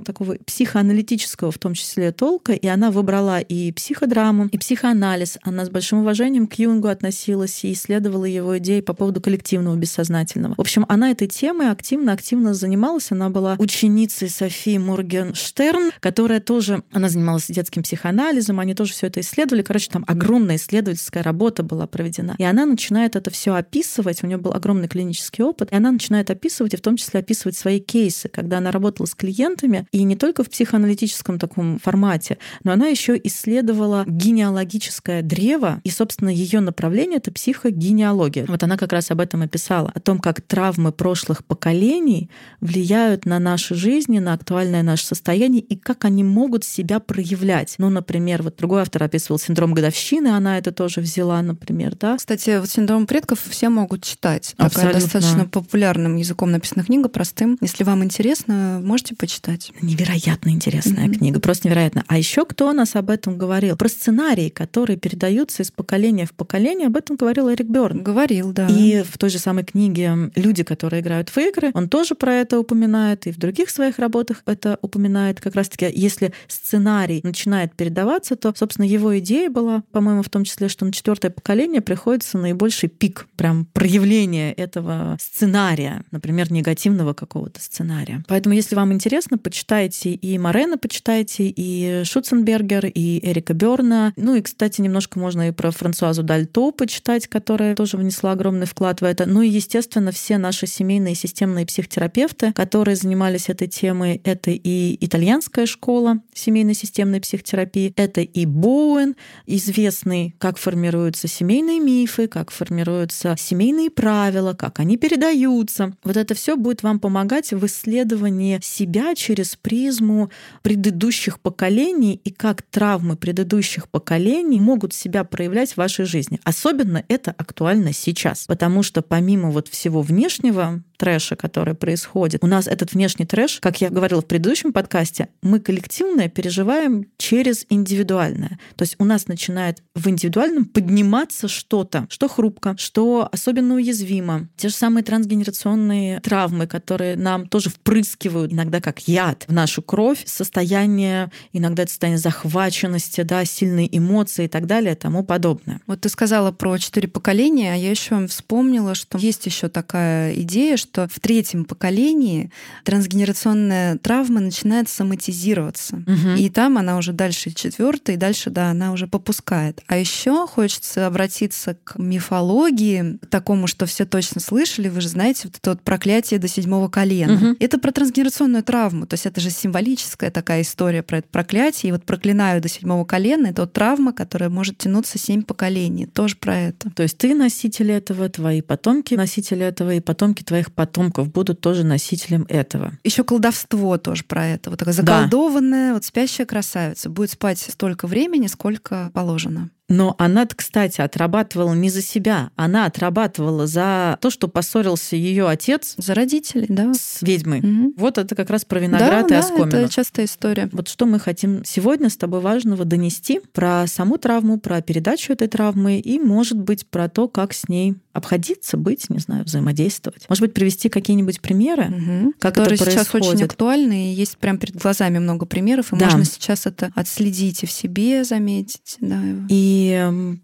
такого 0.00 0.34
психоаналитического, 0.44 1.52
в 1.52 1.58
том 1.58 1.74
числе, 1.74 2.10
толка, 2.10 2.54
и 2.54 2.66
она 2.66 2.90
выбрала 2.90 3.38
и 3.38 3.70
психодраму, 3.70 4.46
и 4.46 4.58
психоанализ. 4.58 5.38
Она 5.42 5.64
с 5.64 5.70
большим 5.70 6.00
уважением 6.00 6.48
к 6.48 6.54
Юнгу 6.54 6.88
относилась 6.88 7.64
и 7.64 7.72
исследовала 7.72 8.24
его 8.24 8.58
идеи 8.58 8.80
по 8.80 8.94
поводу 8.94 9.20
коллективного 9.20 9.76
бессознательного. 9.76 10.54
В 10.56 10.60
общем, 10.60 10.86
она 10.88 11.12
этой 11.12 11.28
темой 11.28 11.70
активно-активно 11.70 12.52
занималась. 12.52 13.12
Она 13.12 13.30
была 13.30 13.54
ученицей 13.60 14.28
Софии 14.28 14.78
Моргенштерн, 14.78 15.77
которая 16.00 16.40
тоже, 16.40 16.82
она 16.92 17.08
занималась 17.08 17.46
детским 17.48 17.82
психоанализом, 17.82 18.60
они 18.60 18.74
тоже 18.74 18.92
все 18.92 19.06
это 19.06 19.20
исследовали. 19.20 19.62
Короче, 19.62 19.90
там 19.90 20.04
огромная 20.06 20.56
исследовательская 20.56 21.22
работа 21.22 21.62
была 21.62 21.86
проведена. 21.86 22.34
И 22.38 22.44
она 22.44 22.66
начинает 22.66 23.16
это 23.16 23.30
все 23.30 23.54
описывать, 23.54 24.22
у 24.22 24.26
нее 24.26 24.38
был 24.38 24.52
огромный 24.52 24.88
клинический 24.88 25.44
опыт, 25.44 25.72
и 25.72 25.76
она 25.76 25.92
начинает 25.92 26.30
описывать, 26.30 26.74
и 26.74 26.76
в 26.76 26.80
том 26.80 26.96
числе 26.96 27.20
описывать 27.20 27.56
свои 27.56 27.80
кейсы, 27.80 28.28
когда 28.28 28.58
она 28.58 28.70
работала 28.70 29.06
с 29.06 29.14
клиентами, 29.14 29.86
и 29.92 30.02
не 30.02 30.16
только 30.16 30.44
в 30.44 30.50
психоаналитическом 30.50 31.38
таком 31.38 31.78
формате, 31.78 32.38
но 32.64 32.72
она 32.72 32.88
еще 32.88 33.18
исследовала 33.22 34.04
генеалогическое 34.06 35.22
древо, 35.22 35.80
и, 35.84 35.90
собственно, 35.90 36.28
ее 36.28 36.60
направление— 36.60 37.16
это 37.18 37.32
психогенеалогия. 37.32 38.46
Вот 38.46 38.62
она 38.62 38.76
как 38.76 38.92
раз 38.92 39.10
об 39.10 39.20
этом 39.20 39.44
и 39.44 39.48
писала, 39.48 39.92
о 39.94 40.00
том, 40.00 40.18
как 40.18 40.40
травмы 40.40 40.92
прошлых 40.92 41.44
поколений 41.44 42.30
влияют 42.60 43.26
на 43.26 43.38
наши 43.38 43.74
жизни, 43.74 44.18
на 44.18 44.34
актуальное 44.34 44.82
наше 44.82 45.06
состояние, 45.06 45.57
и 45.58 45.76
как 45.76 46.04
они 46.04 46.24
могут 46.24 46.64
себя 46.64 47.00
проявлять. 47.00 47.74
Ну, 47.78 47.90
например, 47.90 48.42
вот 48.42 48.56
другой 48.56 48.82
автор 48.82 49.02
описывал 49.02 49.38
синдром 49.38 49.74
годовщины, 49.74 50.28
она 50.28 50.58
это 50.58 50.72
тоже 50.72 51.00
взяла, 51.00 51.40
например, 51.42 51.94
да. 51.96 52.16
Кстати, 52.16 52.58
вот 52.58 52.68
«Синдром 52.68 53.06
предков» 53.06 53.40
все 53.48 53.68
могут 53.68 54.02
читать. 54.02 54.54
Абсолютно. 54.56 54.92
Такая 54.92 55.02
достаточно 55.02 55.44
популярным 55.46 56.16
языком 56.16 56.50
написана 56.50 56.84
книга, 56.84 57.08
простым. 57.08 57.58
Если 57.60 57.84
вам 57.84 58.04
интересно, 58.04 58.80
можете 58.82 59.14
почитать. 59.14 59.72
Невероятно 59.80 60.50
интересная 60.50 61.06
mm-hmm. 61.06 61.18
книга, 61.18 61.40
просто 61.40 61.68
невероятно. 61.68 62.04
А 62.06 62.18
еще 62.18 62.44
кто 62.44 62.68
у 62.68 62.72
нас 62.72 62.96
об 62.96 63.10
этом 63.10 63.38
говорил? 63.38 63.76
Про 63.76 63.88
сценарии, 63.88 64.48
которые 64.48 64.96
передаются 64.96 65.62
из 65.62 65.70
поколения 65.70 66.26
в 66.26 66.32
поколение, 66.32 66.88
об 66.88 66.96
этом 66.96 67.16
говорил 67.16 67.50
Эрик 67.50 67.66
Бёрн. 67.66 68.02
Говорил, 68.02 68.52
да. 68.52 68.68
И 68.68 69.02
в 69.02 69.18
той 69.18 69.30
же 69.30 69.38
самой 69.38 69.64
книге 69.64 70.30
«Люди, 70.34 70.62
которые 70.62 71.00
играют 71.00 71.30
в 71.30 71.38
игры», 71.38 71.70
он 71.74 71.88
тоже 71.88 72.14
про 72.14 72.34
это 72.34 72.58
упоминает, 72.58 73.26
и 73.26 73.32
в 73.32 73.38
других 73.38 73.70
своих 73.70 73.98
работах 73.98 74.42
это 74.46 74.78
упоминает. 74.82 75.40
Как 75.48 75.56
раз-таки, 75.56 75.90
если 75.94 76.34
сценарий 76.46 77.20
начинает 77.22 77.74
передаваться, 77.74 78.36
то, 78.36 78.52
собственно, 78.54 78.84
его 78.84 79.18
идея 79.18 79.48
была, 79.48 79.82
по-моему, 79.92 80.22
в 80.22 80.28
том 80.28 80.44
числе, 80.44 80.68
что 80.68 80.84
на 80.84 80.92
четвертое 80.92 81.30
поколение 81.30 81.80
приходится 81.80 82.36
наибольший 82.36 82.90
пик 82.90 83.26
прям 83.36 83.64
проявления 83.64 84.52
этого 84.52 85.16
сценария, 85.18 86.04
например, 86.10 86.52
негативного 86.52 87.14
какого-то 87.14 87.62
сценария. 87.62 88.22
Поэтому, 88.28 88.54
если 88.54 88.74
вам 88.74 88.92
интересно, 88.92 89.38
почитайте 89.38 90.10
и 90.10 90.36
Морена, 90.36 90.76
почитайте 90.76 91.44
и 91.48 92.02
Шуценбергер, 92.04 92.84
и 92.86 93.26
Эрика 93.26 93.54
Берна. 93.54 94.12
Ну 94.16 94.34
и, 94.34 94.42
кстати, 94.42 94.82
немножко 94.82 95.18
можно 95.18 95.48
и 95.48 95.52
про 95.52 95.70
Франсуазу 95.70 96.22
Дальто 96.22 96.72
почитать, 96.72 97.26
которая 97.26 97.74
тоже 97.74 97.96
внесла 97.96 98.32
огромный 98.32 98.66
вклад 98.66 99.00
в 99.00 99.04
это. 99.04 99.24
Ну 99.24 99.40
и, 99.40 99.48
естественно, 99.48 100.12
все 100.12 100.36
наши 100.36 100.66
семейные 100.66 101.14
системные 101.14 101.64
психотерапевты, 101.64 102.52
которые 102.52 102.96
занимались 102.96 103.48
этой 103.48 103.68
темой, 103.68 104.20
это 104.24 104.50
и 104.50 105.04
итальянская 105.38 105.66
школа 105.66 106.18
семейной 106.34 106.74
системной 106.74 107.20
психотерапии, 107.20 107.92
это 107.96 108.22
и 108.22 108.44
Боуэн, 108.44 109.14
известный, 109.46 110.34
как 110.38 110.58
формируются 110.58 111.28
семейные 111.28 111.78
мифы, 111.78 112.26
как 112.26 112.50
формируются 112.50 113.36
семейные 113.38 113.90
правила, 113.90 114.54
как 114.54 114.80
они 114.80 114.96
передаются. 114.96 115.96
Вот 116.02 116.16
это 116.16 116.34
все 116.34 116.56
будет 116.56 116.82
вам 116.82 116.98
помогать 116.98 117.52
в 117.52 117.64
исследовании 117.66 118.58
себя 118.62 119.14
через 119.14 119.54
призму 119.54 120.30
предыдущих 120.62 121.38
поколений 121.38 122.20
и 122.24 122.30
как 122.30 122.62
травмы 122.62 123.16
предыдущих 123.16 123.88
поколений 123.88 124.60
могут 124.60 124.92
себя 124.92 125.22
проявлять 125.22 125.74
в 125.74 125.76
вашей 125.76 126.04
жизни. 126.04 126.40
Особенно 126.42 127.04
это 127.08 127.30
актуально 127.30 127.92
сейчас, 127.92 128.46
потому 128.46 128.82
что 128.82 129.02
помимо 129.02 129.50
вот 129.50 129.68
всего 129.68 130.02
внешнего, 130.02 130.82
трэша, 130.98 131.36
который 131.36 131.74
происходит. 131.74 132.44
У 132.44 132.46
нас 132.46 132.66
этот 132.66 132.92
внешний 132.92 133.24
трэш, 133.24 133.60
как 133.60 133.80
я 133.80 133.88
говорила 133.88 134.20
в 134.20 134.26
предыдущем 134.26 134.72
подкасте, 134.72 135.27
мы 135.42 135.60
коллективное 135.60 136.28
переживаем 136.28 137.06
через 137.16 137.64
индивидуальное. 137.68 138.58
То 138.76 138.82
есть 138.82 138.96
у 138.98 139.04
нас 139.04 139.28
начинает 139.28 139.82
в 139.94 140.08
индивидуальном 140.08 140.64
подниматься 140.64 141.48
что-то, 141.48 142.06
что 142.10 142.28
хрупко, 142.28 142.74
что 142.78 143.28
особенно 143.30 143.74
уязвимо. 143.74 144.48
Те 144.56 144.68
же 144.68 144.74
самые 144.74 145.04
трансгенерационные 145.04 146.20
травмы, 146.20 146.66
которые 146.66 147.16
нам 147.16 147.46
тоже 147.46 147.70
впрыскивают 147.70 148.52
иногда 148.52 148.80
как 148.80 149.06
яд 149.08 149.44
в 149.46 149.52
нашу 149.52 149.82
кровь, 149.82 150.22
состояние, 150.26 151.30
иногда 151.52 151.84
это 151.84 151.92
состояние 151.92 152.18
захваченности, 152.18 153.22
да, 153.22 153.44
сильные 153.44 153.96
эмоции 153.96 154.46
и 154.46 154.48
так 154.48 154.66
далее, 154.66 154.94
тому 154.94 155.24
подобное. 155.24 155.80
Вот 155.86 156.00
ты 156.00 156.08
сказала 156.08 156.52
про 156.52 156.78
четыре 156.78 157.08
поколения, 157.08 157.72
а 157.72 157.76
я 157.76 157.90
еще 157.90 158.26
вспомнила, 158.26 158.94
что 158.94 159.18
есть 159.18 159.46
еще 159.46 159.68
такая 159.68 160.34
идея, 160.40 160.76
что 160.76 161.08
в 161.08 161.20
третьем 161.20 161.64
поколении 161.64 162.50
трансгенерационная 162.84 163.98
травма 163.98 164.40
начинает 164.40 164.88
соматизироваться. 165.18 165.96
Угу. 165.96 166.36
И 166.38 166.48
там 166.50 166.78
она 166.78 166.96
уже 166.96 167.12
дальше 167.12 167.50
четвертая, 167.50 168.16
и 168.16 168.18
дальше, 168.18 168.50
да, 168.50 168.70
она 168.70 168.92
уже 168.92 169.06
попускает. 169.06 169.82
А 169.86 169.96
еще 169.96 170.46
хочется 170.46 171.06
обратиться 171.06 171.76
к 171.84 171.98
мифологии, 171.98 173.18
к 173.20 173.26
такому, 173.26 173.66
что 173.66 173.86
все 173.86 174.04
точно 174.04 174.40
слышали. 174.40 174.88
Вы 174.88 175.00
же 175.00 175.08
знаете, 175.08 175.42
вот 175.44 175.56
это 175.56 175.70
вот 175.70 175.82
проклятие 175.82 176.38
до 176.38 176.48
седьмого 176.48 176.88
колена. 176.88 177.34
Угу. 177.34 177.56
Это 177.60 177.78
про 177.78 177.92
трансгенерационную 177.92 178.62
травму. 178.62 179.06
То 179.06 179.14
есть 179.14 179.26
это 179.26 179.40
же 179.40 179.50
символическая 179.50 180.30
такая 180.30 180.62
история 180.62 181.02
про 181.02 181.18
это 181.18 181.28
проклятие. 181.30 181.90
И 181.90 181.92
вот 181.92 182.04
проклинаю 182.04 182.60
до 182.60 182.68
седьмого 182.68 183.04
колена 183.04 183.48
это 183.48 183.62
вот 183.62 183.72
травма, 183.72 184.12
которая 184.12 184.50
может 184.50 184.78
тянуться 184.78 185.18
семь 185.18 185.42
поколений. 185.42 186.06
Тоже 186.06 186.36
про 186.36 186.56
это. 186.56 186.90
То 186.90 187.02
есть 187.02 187.18
ты 187.18 187.34
носитель 187.34 187.90
этого, 187.90 188.28
твои 188.28 188.62
потомки 188.62 189.14
носители 189.14 189.64
этого, 189.64 189.94
и 189.94 190.00
потомки 190.00 190.42
твоих 190.42 190.72
потомков 190.72 191.30
будут 191.32 191.60
тоже 191.60 191.84
носителем 191.84 192.46
этого. 192.48 192.92
Еще 193.04 193.24
колдовство 193.24 193.98
тоже 193.98 194.24
про 194.24 194.46
это. 194.46 194.70
Вот 194.70 194.78
такая 194.78 194.94
заколдованная, 195.08 195.88
да. 195.88 195.94
вот 195.94 196.04
спящая 196.04 196.46
красавица 196.46 197.10
будет 197.10 197.30
спать 197.30 197.58
столько 197.58 198.06
времени, 198.06 198.46
сколько 198.46 199.10
положено. 199.14 199.70
Но 199.88 200.14
она, 200.18 200.46
кстати, 200.46 201.00
отрабатывала 201.00 201.72
не 201.74 201.88
за 201.88 202.02
себя, 202.02 202.50
она 202.56 202.84
отрабатывала 202.84 203.66
за 203.66 204.18
то, 204.20 204.30
что 204.30 204.48
поссорился 204.48 205.16
ее 205.16 205.48
отец. 205.48 205.94
За 205.96 206.14
родителей, 206.14 206.66
да. 206.68 206.92
С 206.92 207.22
ведьмой. 207.22 207.60
Угу. 207.60 207.94
Вот 207.96 208.18
это 208.18 208.34
как 208.34 208.50
раз 208.50 208.64
про 208.64 208.80
виноград 208.80 209.28
да, 209.28 209.36
и 209.36 209.38
оскомину. 209.38 209.70
Да, 209.70 209.80
это 209.80 209.92
частая 209.92 210.26
история. 210.26 210.68
Вот 210.72 210.88
что 210.88 211.06
мы 211.06 211.18
хотим 211.18 211.64
сегодня 211.64 212.10
с 212.10 212.16
тобой 212.16 212.40
важного 212.40 212.84
донести 212.84 213.40
про 213.52 213.86
саму 213.86 214.18
травму, 214.18 214.58
про 214.58 214.82
передачу 214.82 215.32
этой 215.32 215.48
травмы 215.48 215.98
и, 215.98 216.18
может 216.18 216.58
быть, 216.58 216.86
про 216.86 217.08
то, 217.08 217.28
как 217.28 217.54
с 217.54 217.68
ней 217.68 217.96
обходиться, 218.12 218.76
быть, 218.76 219.08
не 219.10 219.20
знаю, 219.20 219.44
взаимодействовать. 219.44 220.28
Может 220.28 220.42
быть, 220.42 220.52
привести 220.54 220.88
какие-нибудь 220.88 221.40
примеры, 221.40 221.84
угу. 221.84 222.32
как 222.38 222.54
которые 222.54 222.74
это 222.74 222.90
сейчас 222.90 223.14
очень 223.14 223.42
актуальны, 223.44 224.12
и 224.12 224.14
есть 224.14 224.36
прям 224.38 224.58
перед 224.58 224.76
глазами 224.76 225.18
много 225.18 225.46
примеров, 225.46 225.92
и 225.92 225.96
да. 225.96 226.06
можно 226.06 226.24
сейчас 226.24 226.66
это 226.66 226.90
отследить 226.94 227.62
и 227.62 227.66
в 227.66 227.70
себе 227.70 228.24
заметить. 228.24 228.96
Да. 229.00 229.20
И 229.48 229.77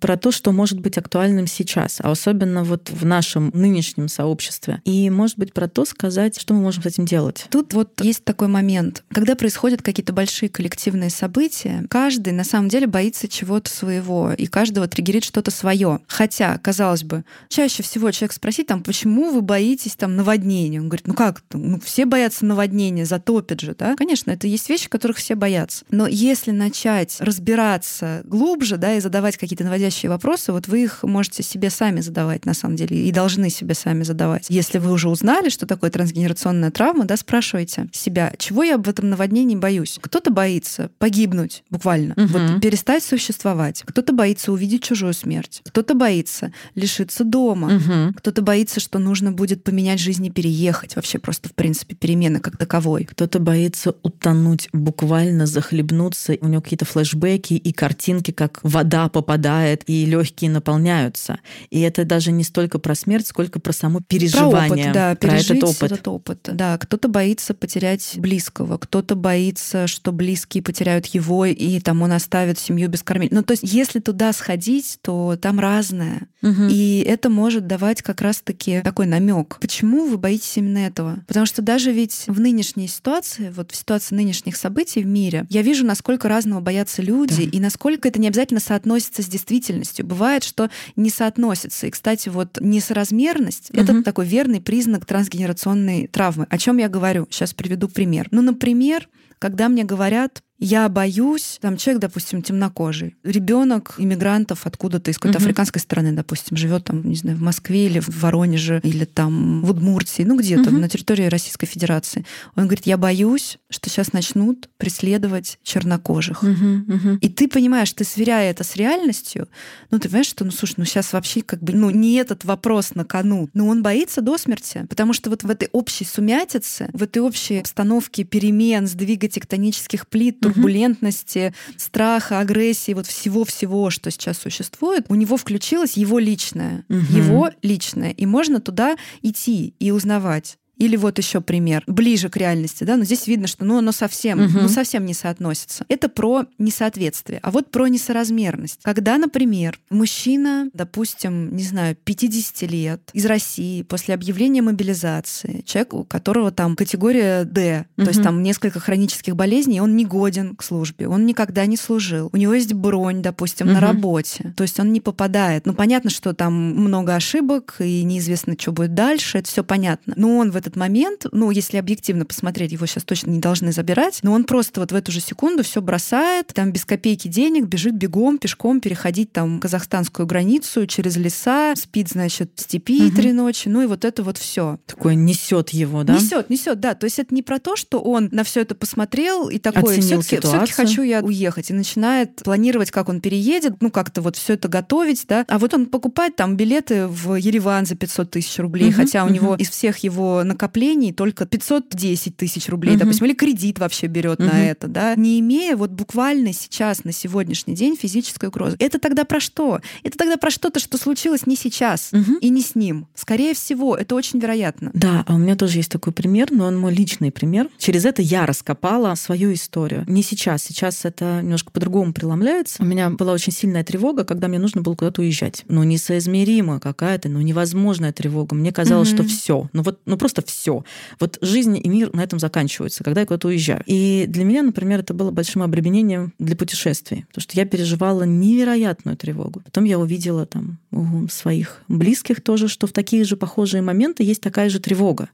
про 0.00 0.16
то, 0.16 0.30
что 0.30 0.52
может 0.52 0.80
быть 0.80 0.98
актуальным 0.98 1.46
сейчас, 1.46 2.00
а 2.02 2.10
особенно 2.10 2.64
вот 2.64 2.90
в 2.90 3.04
нашем 3.04 3.50
нынешнем 3.54 4.08
сообществе. 4.08 4.80
И, 4.84 5.10
может 5.10 5.38
быть, 5.38 5.52
про 5.52 5.68
то 5.68 5.84
сказать, 5.84 6.40
что 6.40 6.54
мы 6.54 6.60
можем 6.60 6.82
с 6.82 6.86
этим 6.86 7.04
делать. 7.04 7.46
Тут 7.50 7.74
вот 7.74 8.00
есть 8.02 8.24
такой 8.24 8.48
момент. 8.48 9.04
Когда 9.10 9.34
происходят 9.34 9.82
какие-то 9.82 10.12
большие 10.12 10.48
коллективные 10.48 11.10
события, 11.10 11.84
каждый 11.88 12.32
на 12.32 12.44
самом 12.44 12.68
деле 12.68 12.86
боится 12.86 13.28
чего-то 13.28 13.70
своего, 13.70 14.32
и 14.32 14.46
каждого 14.46 14.86
триггерит 14.88 15.24
что-то 15.24 15.50
свое. 15.50 16.00
Хотя, 16.06 16.58
казалось 16.58 17.04
бы, 17.04 17.24
чаще 17.48 17.82
всего 17.82 18.10
человек 18.10 18.32
спросит, 18.32 18.66
там, 18.66 18.82
почему 18.82 19.32
вы 19.32 19.42
боитесь 19.42 19.96
там 19.96 20.16
наводнения? 20.16 20.80
Он 20.80 20.88
говорит, 20.88 21.06
ну 21.06 21.14
как, 21.14 21.42
ну, 21.52 21.80
все 21.80 22.04
боятся 22.04 22.44
наводнения, 22.44 23.04
затопит 23.04 23.60
же, 23.60 23.74
да? 23.78 23.96
Конечно, 23.96 24.30
это 24.30 24.46
есть 24.46 24.68
вещи, 24.68 24.88
которых 24.88 25.16
все 25.16 25.34
боятся. 25.34 25.84
Но 25.90 26.06
если 26.06 26.50
начать 26.50 27.16
разбираться 27.20 28.22
глубже, 28.24 28.76
да, 28.76 28.94
и 28.94 29.00
задавать 29.00 29.23
какие-то 29.32 29.64
наводящие 29.64 30.10
вопросы, 30.10 30.52
вот 30.52 30.68
вы 30.68 30.84
их 30.84 31.02
можете 31.02 31.42
себе 31.42 31.70
сами 31.70 32.00
задавать, 32.00 32.44
на 32.44 32.54
самом 32.54 32.76
деле, 32.76 33.08
и 33.08 33.12
должны 33.12 33.50
себе 33.50 33.74
сами 33.74 34.02
задавать. 34.02 34.46
Если 34.48 34.78
вы 34.78 34.92
уже 34.92 35.08
узнали, 35.08 35.48
что 35.48 35.66
такое 35.66 35.90
трансгенерационная 35.90 36.70
травма, 36.70 37.04
да, 37.04 37.16
спрашивайте 37.16 37.88
себя, 37.92 38.32
чего 38.38 38.62
я 38.62 38.78
в 38.78 38.88
этом 38.88 39.10
наводнении 39.10 39.56
боюсь? 39.56 39.98
Кто-то 40.00 40.30
боится 40.30 40.90
погибнуть, 40.98 41.64
буквально, 41.70 42.14
угу. 42.16 42.26
вот 42.26 42.60
перестать 42.60 43.02
существовать. 43.02 43.82
Кто-то 43.86 44.12
боится 44.12 44.52
увидеть 44.52 44.82
чужую 44.82 45.14
смерть. 45.14 45.62
Кто-то 45.64 45.94
боится 45.94 46.52
лишиться 46.74 47.24
дома. 47.24 47.76
Угу. 47.76 48.14
Кто-то 48.18 48.42
боится, 48.42 48.80
что 48.80 48.98
нужно 48.98 49.32
будет 49.32 49.64
поменять 49.64 50.00
жизнь 50.00 50.26
и 50.26 50.30
переехать. 50.30 50.96
Вообще 50.96 51.18
просто, 51.18 51.48
в 51.48 51.54
принципе, 51.54 51.94
перемены 51.94 52.40
как 52.40 52.56
таковой. 52.56 53.04
Кто-то 53.04 53.38
боится 53.38 53.94
утонуть, 54.02 54.68
буквально 54.72 55.46
захлебнуться. 55.46 56.36
У 56.40 56.48
него 56.48 56.60
какие-то 56.60 56.84
флешбеки 56.84 57.54
и 57.54 57.72
картинки, 57.72 58.30
как 58.30 58.60
вода 58.62 59.08
попадает, 59.14 59.84
и 59.86 60.04
легкие 60.04 60.50
наполняются. 60.50 61.38
И 61.70 61.80
это 61.80 62.04
даже 62.04 62.32
не 62.32 62.42
столько 62.42 62.80
про 62.80 62.96
смерть, 62.96 63.28
сколько 63.28 63.60
про 63.60 63.72
само 63.72 64.00
переживание. 64.00 64.68
Про 64.68 64.74
опыт, 64.74 64.92
да, 64.92 65.14
про 65.14 65.36
этот 65.36 65.62
опыт. 65.62 65.92
этот 65.92 66.08
опыт. 66.08 66.48
Да, 66.52 66.76
кто-то 66.78 67.06
боится 67.08 67.54
потерять 67.54 68.14
близкого, 68.16 68.76
кто-то 68.76 69.14
боится, 69.14 69.86
что 69.86 70.10
близкие 70.10 70.64
потеряют 70.64 71.06
его, 71.06 71.46
и 71.46 71.78
там 71.78 72.02
он 72.02 72.12
оставит 72.12 72.58
семью 72.58 72.88
без 72.88 73.04
кормить. 73.04 73.30
Ну, 73.30 73.44
то 73.44 73.52
есть, 73.52 73.62
если 73.62 74.00
туда 74.00 74.32
сходить, 74.32 74.98
то 75.00 75.38
там 75.40 75.60
разное. 75.60 76.22
Угу. 76.42 76.66
И 76.68 77.04
это 77.06 77.30
может 77.30 77.68
давать 77.68 78.02
как 78.02 78.20
раз-таки 78.20 78.80
такой 78.82 79.06
намек. 79.06 79.58
Почему 79.60 80.06
вы 80.06 80.18
боитесь 80.18 80.56
именно 80.56 80.78
этого? 80.78 81.20
Потому 81.28 81.46
что 81.46 81.62
даже 81.62 81.92
ведь 81.92 82.24
в 82.26 82.40
нынешней 82.40 82.88
ситуации, 82.88 83.52
вот 83.54 83.70
в 83.70 83.76
ситуации 83.76 84.16
нынешних 84.16 84.56
событий 84.56 85.02
в 85.02 85.06
мире, 85.06 85.46
я 85.50 85.62
вижу, 85.62 85.86
насколько 85.86 86.28
разного 86.28 86.60
боятся 86.60 87.00
люди, 87.00 87.44
да. 87.44 87.56
и 87.56 87.60
насколько 87.60 88.08
это 88.08 88.20
не 88.20 88.26
обязательно 88.26 88.60
соотносится 88.60 89.03
с 89.22 89.26
действительностью. 89.26 90.06
Бывает, 90.06 90.44
что 90.44 90.70
не 90.96 91.10
соотносится. 91.10 91.86
И, 91.86 91.90
кстати, 91.90 92.28
вот 92.28 92.58
несоразмерность 92.60 93.70
угу. 93.70 93.80
это 93.80 94.02
такой 94.02 94.26
верный 94.26 94.60
признак 94.60 95.06
трансгенерационной 95.06 96.06
травмы. 96.06 96.46
О 96.50 96.58
чем 96.58 96.78
я 96.78 96.88
говорю? 96.88 97.26
Сейчас 97.30 97.54
приведу 97.54 97.88
пример. 97.88 98.28
Ну, 98.30 98.42
например, 98.42 99.08
когда 99.38 99.68
мне 99.68 99.84
говорят, 99.84 100.42
я 100.58 100.88
боюсь, 100.88 101.58
там 101.60 101.76
человек, 101.76 102.00
допустим, 102.00 102.40
темнокожий, 102.40 103.16
ребенок 103.24 103.96
иммигрантов 103.98 104.66
откуда-то 104.66 105.10
из 105.10 105.18
какой-то 105.18 105.38
угу. 105.38 105.44
африканской 105.44 105.80
страны, 105.80 106.12
допустим, 106.12 106.56
живет 106.56 106.84
там, 106.84 107.08
не 107.08 107.16
знаю, 107.16 107.36
в 107.36 107.42
Москве 107.42 107.86
или 107.86 107.98
в 107.98 108.08
Воронеже, 108.08 108.80
или 108.84 109.04
там 109.04 109.62
в 109.62 109.70
Удмуртии, 109.70 110.22
ну 110.22 110.38
где-то 110.38 110.70
угу. 110.70 110.78
на 110.78 110.88
территории 110.88 111.26
Российской 111.26 111.66
Федерации. 111.66 112.24
Он 112.54 112.64
говорит, 112.64 112.86
я 112.86 112.96
боюсь, 112.96 113.58
что 113.68 113.90
сейчас 113.90 114.12
начнут 114.12 114.68
преследовать 114.76 115.58
чернокожих. 115.64 116.42
Угу, 116.44 116.50
угу. 116.50 117.18
И 117.20 117.28
ты 117.28 117.48
понимаешь, 117.48 117.92
ты 117.92 118.04
сверяя 118.04 118.50
это 118.50 118.62
с 118.62 118.76
реальностью, 118.76 119.48
ну 119.90 119.98
ты 119.98 120.08
понимаешь, 120.08 120.28
что, 120.28 120.44
ну 120.44 120.52
слушай, 120.52 120.74
ну 120.76 120.84
сейчас 120.84 121.12
вообще 121.12 121.42
как 121.42 121.62
бы, 121.62 121.72
ну 121.72 121.90
не 121.90 122.14
этот 122.14 122.44
вопрос 122.44 122.94
на 122.94 123.04
кону, 123.04 123.48
но 123.54 123.66
он 123.66 123.82
боится 123.82 124.20
до 124.20 124.38
смерти, 124.38 124.86
потому 124.88 125.14
что 125.14 125.30
вот 125.30 125.42
в 125.42 125.50
этой 125.50 125.68
общей 125.72 126.04
сумятице, 126.04 126.90
в 126.92 127.02
этой 127.02 127.18
общей 127.18 127.58
обстановке 127.58 128.22
перемен, 128.22 128.86
сдвига 128.86 129.26
тектонических 129.26 130.06
плит, 130.06 130.43
турбулентности, 130.52 131.54
угу. 131.68 131.78
страха, 131.78 132.40
агрессии, 132.40 132.92
вот 132.92 133.06
всего-всего, 133.06 133.90
что 133.90 134.10
сейчас 134.10 134.38
существует, 134.38 135.06
у 135.08 135.14
него 135.14 135.36
включилось 135.36 135.96
его 135.96 136.18
личное, 136.18 136.84
угу. 136.88 136.98
его 137.10 137.50
личное, 137.62 138.10
и 138.10 138.26
можно 138.26 138.60
туда 138.60 138.96
идти 139.22 139.74
и 139.78 139.90
узнавать. 139.90 140.58
Или 140.78 140.96
вот 140.96 141.18
еще 141.18 141.40
пример, 141.40 141.84
ближе 141.86 142.28
к 142.28 142.36
реальности, 142.36 142.84
да, 142.84 142.96
но 142.96 143.04
здесь 143.04 143.26
видно, 143.26 143.46
что 143.46 143.64
ну, 143.64 143.78
оно 143.78 143.92
совсем, 143.92 144.44
угу. 144.44 144.58
ну, 144.62 144.68
совсем 144.68 145.06
не 145.06 145.14
соотносится. 145.14 145.84
Это 145.88 146.08
про 146.08 146.46
несоответствие. 146.58 147.38
А 147.42 147.50
вот 147.50 147.70
про 147.70 147.86
несоразмерность. 147.86 148.80
Когда, 148.82 149.18
например, 149.18 149.78
мужчина, 149.90 150.68
допустим, 150.72 151.54
не 151.54 151.62
знаю, 151.62 151.96
50 152.04 152.70
лет, 152.70 153.10
из 153.12 153.26
России, 153.26 153.82
после 153.82 154.14
объявления 154.14 154.62
мобилизации, 154.62 155.62
человек, 155.64 155.94
у 155.94 156.04
которого 156.04 156.50
там 156.50 156.76
категория 156.76 157.44
D, 157.44 157.86
угу. 157.96 158.04
то 158.04 158.10
есть 158.10 158.22
там 158.22 158.42
несколько 158.42 158.80
хронических 158.80 159.36
болезней, 159.36 159.80
он 159.80 159.96
не 159.96 160.04
годен 160.04 160.56
к 160.56 160.62
службе, 160.62 161.08
он 161.08 161.26
никогда 161.26 161.66
не 161.66 161.76
служил. 161.76 162.30
У 162.32 162.36
него 162.36 162.54
есть 162.54 162.72
бронь, 162.72 163.22
допустим, 163.22 163.66
угу. 163.66 163.74
на 163.74 163.80
работе, 163.80 164.52
то 164.56 164.62
есть 164.62 164.80
он 164.80 164.92
не 164.92 165.00
попадает. 165.00 165.66
Ну, 165.66 165.74
понятно, 165.74 166.10
что 166.10 166.34
там 166.34 166.54
много 166.54 167.14
ошибок, 167.14 167.76
и 167.78 168.02
неизвестно, 168.02 168.56
что 168.58 168.72
будет 168.72 168.94
дальше, 168.94 169.38
это 169.38 169.48
все 169.48 169.62
понятно. 169.62 170.14
Но 170.16 170.38
он 170.38 170.50
в 170.50 170.56
этот 170.64 170.76
момент, 170.76 171.26
ну, 171.32 171.50
если 171.50 171.76
объективно 171.76 172.24
посмотреть, 172.24 172.72
его 172.72 172.86
сейчас 172.86 173.04
точно 173.04 173.30
не 173.30 173.40
должны 173.40 173.72
забирать, 173.72 174.20
но 174.22 174.32
он 174.32 174.44
просто 174.44 174.80
вот 174.80 174.92
в 174.92 174.94
эту 174.94 175.12
же 175.12 175.20
секунду 175.20 175.62
все 175.62 175.82
бросает, 175.82 176.48
там 176.48 176.72
без 176.72 176.84
копейки 176.84 177.28
денег, 177.28 177.66
бежит 177.66 177.94
бегом, 177.94 178.38
пешком 178.38 178.80
переходить 178.80 179.32
там 179.32 179.60
казахстанскую 179.60 180.26
границу 180.26 180.86
через 180.86 181.16
леса, 181.16 181.74
спит, 181.76 182.08
значит, 182.08 182.52
в 182.54 182.60
степи 182.60 183.06
угу. 183.06 183.16
три 183.16 183.32
ночи, 183.32 183.68
ну 183.68 183.82
и 183.82 183.86
вот 183.86 184.04
это 184.04 184.22
вот 184.22 184.38
все. 184.38 184.78
Такое 184.86 185.14
несет 185.14 185.70
его, 185.70 186.02
да? 186.04 186.14
Несет, 186.14 186.50
несет, 186.50 186.80
да. 186.80 186.94
То 186.94 187.04
есть 187.04 187.18
это 187.18 187.34
не 187.34 187.42
про 187.42 187.58
то, 187.58 187.76
что 187.76 188.00
он 188.00 188.28
на 188.32 188.44
все 188.44 188.60
это 188.60 188.74
посмотрел 188.74 189.48
и 189.48 189.58
такой, 189.58 190.00
все-таки 190.00 190.72
хочу 190.72 191.02
я 191.02 191.20
уехать, 191.20 191.70
и 191.70 191.74
начинает 191.74 192.36
планировать, 192.36 192.90
как 192.90 193.08
он 193.08 193.20
переедет, 193.20 193.80
ну 193.80 193.90
как-то 193.90 194.22
вот 194.22 194.36
все 194.36 194.54
это 194.54 194.68
готовить, 194.68 195.24
да. 195.28 195.44
А 195.48 195.58
вот 195.58 195.74
он 195.74 195.86
покупает 195.86 196.36
там 196.36 196.56
билеты 196.56 197.06
в 197.06 197.34
Ереван 197.34 197.86
за 197.86 197.96
500 197.96 198.30
тысяч 198.30 198.58
рублей, 198.58 198.88
угу, 198.88 198.96
хотя 198.96 199.24
у 199.24 199.26
угу. 199.26 199.34
него 199.34 199.54
из 199.56 199.70
всех 199.70 199.98
его 199.98 200.42
накоплений 200.54 201.12
только 201.12 201.46
510 201.46 202.36
тысяч 202.36 202.68
рублей, 202.68 202.94
угу. 202.94 203.00
допустим, 203.00 203.26
или 203.26 203.34
кредит 203.34 203.78
вообще 203.78 204.06
берет 204.06 204.40
угу. 204.40 204.48
на 204.48 204.64
это, 204.64 204.88
да, 204.88 205.14
не 205.16 205.40
имея 205.40 205.76
вот 205.76 205.90
буквально 205.90 206.52
сейчас, 206.52 207.04
на 207.04 207.12
сегодняшний 207.12 207.74
день 207.74 207.96
физической 207.96 208.48
угрозы. 208.48 208.76
Это 208.78 208.98
тогда 208.98 209.24
про 209.24 209.40
что? 209.40 209.80
Это 210.02 210.16
тогда 210.16 210.36
про 210.36 210.50
что-то, 210.50 210.80
что 210.80 210.96
случилось 210.96 211.46
не 211.46 211.56
сейчас 211.56 212.10
угу. 212.12 212.38
и 212.40 212.48
не 212.48 212.62
с 212.62 212.74
ним. 212.74 213.06
Скорее 213.14 213.54
всего, 213.54 213.96
это 213.96 214.14
очень 214.14 214.38
вероятно. 214.38 214.90
Да, 214.94 215.24
а 215.26 215.34
у 215.34 215.38
меня 215.38 215.56
тоже 215.56 215.78
есть 215.78 215.90
такой 215.90 216.12
пример, 216.12 216.48
но 216.50 216.66
он 216.66 216.78
мой 216.78 216.94
личный 216.94 217.30
пример. 217.30 217.68
Через 217.78 218.04
это 218.04 218.22
я 218.22 218.46
раскопала 218.46 219.14
свою 219.16 219.52
историю. 219.52 220.04
Не 220.08 220.22
сейчас, 220.22 220.62
сейчас 220.62 221.04
это 221.04 221.40
немножко 221.42 221.72
по-другому 221.72 222.12
преломляется. 222.12 222.82
У 222.82 222.86
меня 222.86 223.10
была 223.10 223.32
очень 223.32 223.52
сильная 223.52 223.84
тревога, 223.84 224.24
когда 224.24 224.48
мне 224.48 224.58
нужно 224.58 224.82
было 224.82 224.94
куда-то 224.94 225.20
уезжать. 225.20 225.64
Ну, 225.68 225.82
несоизмеримо 225.82 226.80
какая-то, 226.80 227.28
ну, 227.28 227.40
невозможная 227.40 228.12
тревога. 228.12 228.54
Мне 228.54 228.72
казалось, 228.72 229.12
угу. 229.12 229.16
что 229.16 229.28
все, 229.28 229.68
ну 229.72 229.82
вот, 229.82 229.98
ну 230.06 230.16
просто 230.16 230.43
все. 230.48 230.84
Вот 231.20 231.38
жизнь 231.40 231.78
и 231.82 231.88
мир 231.88 232.14
на 232.14 232.22
этом 232.22 232.38
заканчиваются, 232.38 233.04
когда 233.04 233.22
я 233.22 233.26
куда-то 233.26 233.48
уезжаю. 233.48 233.82
И 233.86 234.26
для 234.28 234.44
меня, 234.44 234.62
например, 234.62 235.00
это 235.00 235.14
было 235.14 235.30
большим 235.30 235.62
обременением 235.62 236.32
для 236.38 236.56
путешествий, 236.56 237.24
потому 237.28 237.42
что 237.42 237.58
я 237.58 237.64
переживала 237.64 238.22
невероятную 238.22 239.16
тревогу. 239.16 239.62
Потом 239.64 239.84
я 239.84 239.98
увидела 239.98 240.46
там 240.46 240.78
у 240.90 241.28
своих 241.28 241.82
близких 241.88 242.42
тоже, 242.42 242.68
что 242.68 242.86
в 242.86 242.92
такие 242.92 243.24
же 243.24 243.36
похожие 243.36 243.82
моменты 243.82 244.22
есть 244.22 244.40
такая 244.40 244.68
же 244.68 244.80
тревога. 244.80 245.28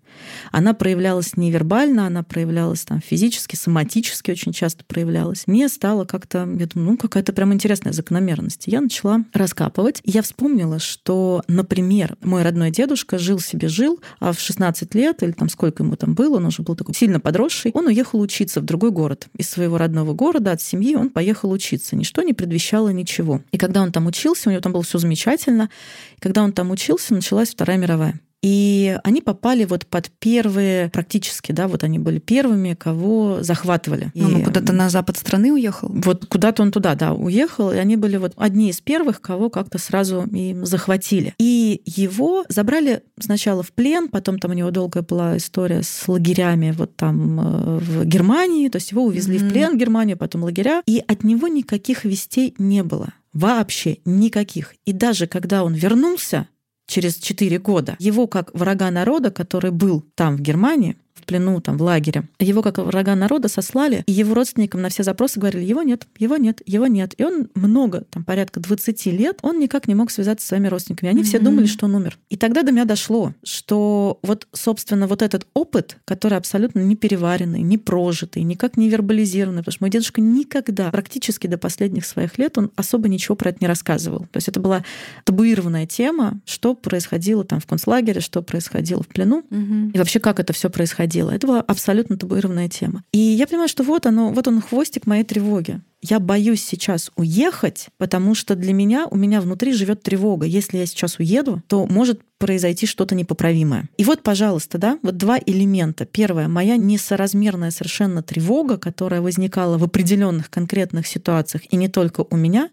Она 0.52 0.74
проявлялась 0.74 1.36
невербально, 1.36 2.06
она 2.06 2.22
проявлялась 2.22 2.84
там 2.84 3.00
физически, 3.00 3.56
соматически 3.56 4.30
очень 4.30 4.52
часто 4.52 4.84
проявлялась. 4.84 5.46
Мне 5.46 5.68
стало 5.68 6.04
как-то, 6.04 6.38
я 6.58 6.66
думаю, 6.66 6.92
ну, 6.92 6.96
какая-то 6.96 7.32
прям 7.32 7.52
интересная 7.52 7.92
закономерность. 7.92 8.64
Я 8.66 8.80
начала 8.80 9.24
раскапывать. 9.32 10.00
Я 10.04 10.22
вспомнила, 10.22 10.78
что, 10.78 11.42
например, 11.48 12.16
мой 12.22 12.42
родной 12.42 12.70
дедушка 12.70 13.18
жил 13.18 13.40
себе 13.40 13.68
жил, 13.68 14.00
а 14.18 14.32
в 14.32 14.40
16 14.40 14.94
лет, 14.94 14.99
или 15.02 15.32
там 15.32 15.48
сколько 15.48 15.82
ему 15.82 15.96
там 15.96 16.14
было, 16.14 16.36
он 16.36 16.46
уже 16.46 16.62
был 16.62 16.76
такой 16.76 16.94
сильно 16.94 17.20
подросший, 17.20 17.70
он 17.74 17.86
уехал 17.86 18.20
учиться 18.20 18.60
в 18.60 18.64
другой 18.64 18.90
город. 18.90 19.28
Из 19.36 19.48
своего 19.48 19.78
родного 19.78 20.14
города, 20.14 20.52
от 20.52 20.62
семьи 20.62 20.94
он 20.94 21.10
поехал 21.10 21.50
учиться. 21.50 21.96
Ничто 21.96 22.22
не 22.22 22.32
предвещало 22.32 22.90
ничего. 22.90 23.42
И 23.52 23.58
когда 23.58 23.82
он 23.82 23.92
там 23.92 24.06
учился, 24.06 24.48
у 24.48 24.52
него 24.52 24.60
там 24.62 24.72
было 24.72 24.82
все 24.82 24.98
замечательно. 24.98 25.70
И 26.16 26.20
когда 26.20 26.42
он 26.42 26.52
там 26.52 26.70
учился, 26.70 27.14
началась 27.14 27.50
Вторая 27.50 27.78
мировая. 27.78 28.20
И 28.42 28.98
они 29.04 29.20
попали 29.20 29.64
вот 29.64 29.86
под 29.86 30.10
первые, 30.18 30.88
практически, 30.88 31.52
да, 31.52 31.68
вот 31.68 31.84
они 31.84 31.98
были 31.98 32.18
первыми, 32.18 32.74
кого 32.74 33.42
захватывали. 33.42 34.10
Ну, 34.14 34.28
ну 34.28 34.44
куда-то 34.44 34.72
на 34.72 34.88
запад 34.88 35.18
страны 35.18 35.52
уехал? 35.52 35.90
Вот 35.92 36.26
куда-то 36.26 36.62
он 36.62 36.72
туда, 36.72 36.94
да, 36.94 37.12
уехал, 37.12 37.70
и 37.70 37.76
они 37.76 37.96
были 37.96 38.16
вот 38.16 38.32
одни 38.36 38.70
из 38.70 38.80
первых, 38.80 39.20
кого 39.20 39.50
как-то 39.50 39.78
сразу 39.78 40.24
и 40.32 40.56
захватили. 40.62 41.34
И 41.38 41.82
его 41.84 42.44
забрали 42.48 43.02
сначала 43.18 43.62
в 43.62 43.72
плен, 43.72 44.08
потом 44.08 44.38
там 44.38 44.52
у 44.52 44.54
него 44.54 44.70
долгая 44.70 45.02
была 45.02 45.36
история 45.36 45.82
с 45.82 46.08
лагерями 46.08 46.74
вот 46.76 46.96
там 46.96 47.40
э, 47.40 47.78
в 47.78 48.04
Германии, 48.04 48.68
то 48.68 48.76
есть 48.76 48.92
его 48.92 49.04
увезли 49.04 49.38
mm-hmm. 49.38 49.48
в 49.48 49.52
плен 49.52 49.72
в 49.74 49.78
Германию, 49.78 50.16
потом 50.16 50.44
лагеря, 50.44 50.82
и 50.86 51.02
от 51.06 51.24
него 51.24 51.48
никаких 51.48 52.04
вестей 52.04 52.54
не 52.58 52.82
было. 52.82 53.08
Вообще 53.32 53.98
никаких. 54.04 54.74
И 54.86 54.92
даже 54.92 55.26
когда 55.26 55.62
он 55.62 55.74
вернулся, 55.74 56.48
через 56.90 57.16
4 57.16 57.58
года. 57.58 57.96
Его 57.98 58.26
как 58.26 58.50
врага 58.52 58.90
народа, 58.90 59.30
который 59.30 59.70
был 59.70 60.04
там, 60.14 60.36
в 60.36 60.40
Германии, 60.40 60.96
плену, 61.30 61.60
там, 61.60 61.78
в 61.78 61.82
лагере. 61.82 62.24
Его, 62.40 62.60
как 62.60 62.78
врага 62.78 63.14
народа, 63.14 63.46
сослали, 63.48 64.02
и 64.06 64.12
его 64.12 64.34
родственникам 64.34 64.82
на 64.82 64.88
все 64.88 65.04
запросы 65.04 65.38
говорили, 65.38 65.64
его 65.64 65.82
нет, 65.82 66.08
его 66.18 66.36
нет, 66.36 66.60
его 66.66 66.88
нет. 66.88 67.14
И 67.18 67.22
он 67.22 67.48
много, 67.54 68.02
там, 68.10 68.24
порядка 68.24 68.58
20 68.58 69.06
лет, 69.06 69.38
он 69.42 69.60
никак 69.60 69.86
не 69.86 69.94
мог 69.94 70.10
связаться 70.10 70.44
с 70.44 70.48
своими 70.48 70.66
родственниками. 70.66 71.10
Они 71.10 71.22
mm-hmm. 71.22 71.24
все 71.24 71.38
думали, 71.38 71.66
что 71.66 71.86
он 71.86 71.94
умер. 71.94 72.18
И 72.30 72.36
тогда 72.36 72.64
до 72.64 72.72
меня 72.72 72.84
дошло, 72.84 73.32
что 73.44 74.18
вот, 74.24 74.48
собственно, 74.52 75.06
вот 75.06 75.22
этот 75.22 75.46
опыт, 75.54 75.98
который 76.04 76.36
абсолютно 76.36 76.80
не 76.80 76.96
переваренный, 76.96 77.62
не 77.62 77.78
прожитый, 77.78 78.42
никак 78.42 78.76
не 78.76 78.88
вербализированный, 78.88 79.60
потому 79.60 79.72
что 79.72 79.84
мой 79.84 79.90
дедушка 79.90 80.20
никогда, 80.20 80.90
практически 80.90 81.46
до 81.46 81.58
последних 81.58 82.06
своих 82.06 82.38
лет, 82.38 82.58
он 82.58 82.72
особо 82.74 83.08
ничего 83.08 83.36
про 83.36 83.50
это 83.50 83.58
не 83.60 83.68
рассказывал. 83.68 84.20
То 84.32 84.38
есть 84.38 84.48
это 84.48 84.58
была 84.58 84.84
табуированная 85.24 85.86
тема, 85.86 86.40
что 86.44 86.74
происходило 86.74 87.44
там 87.44 87.60
в 87.60 87.66
концлагере, 87.66 88.20
что 88.20 88.42
происходило 88.42 89.04
в 89.04 89.06
плену, 89.06 89.44
mm-hmm. 89.48 89.92
и 89.92 89.98
вообще 89.98 90.18
как 90.18 90.40
это 90.40 90.52
все 90.52 90.68
происходило 90.70 91.19
происходило. 91.20 91.30
Это 91.30 91.46
была 91.46 91.60
абсолютно 91.60 92.16
табуированная 92.16 92.68
тема. 92.68 93.02
И 93.12 93.18
я 93.18 93.46
понимаю, 93.46 93.68
что 93.68 93.82
вот 93.82 94.06
оно, 94.06 94.30
вот 94.32 94.48
он 94.48 94.60
хвостик 94.60 95.06
моей 95.06 95.24
тревоги. 95.24 95.80
Я 96.02 96.18
боюсь 96.18 96.64
сейчас 96.64 97.10
уехать, 97.16 97.88
потому 97.98 98.34
что 98.34 98.54
для 98.54 98.72
меня, 98.72 99.06
у 99.10 99.16
меня 99.16 99.40
внутри 99.40 99.72
живет 99.72 100.02
тревога. 100.02 100.46
Если 100.46 100.78
я 100.78 100.86
сейчас 100.86 101.18
уеду, 101.18 101.62
то 101.66 101.86
может 101.86 102.20
произойти 102.38 102.86
что-то 102.86 103.14
непоправимое. 103.14 103.88
И 103.98 104.04
вот, 104.04 104.22
пожалуйста, 104.22 104.78
да, 104.78 104.98
вот 105.02 105.18
два 105.18 105.38
элемента. 105.44 106.06
Первое, 106.06 106.48
моя 106.48 106.78
несоразмерная 106.78 107.70
совершенно 107.70 108.22
тревога, 108.22 108.78
которая 108.78 109.20
возникала 109.20 109.76
в 109.76 109.84
определенных 109.84 110.48
конкретных 110.48 111.06
ситуациях 111.06 111.64
и 111.70 111.76
не 111.76 111.88
только 111.88 112.24
у 112.30 112.36
меня. 112.36 112.70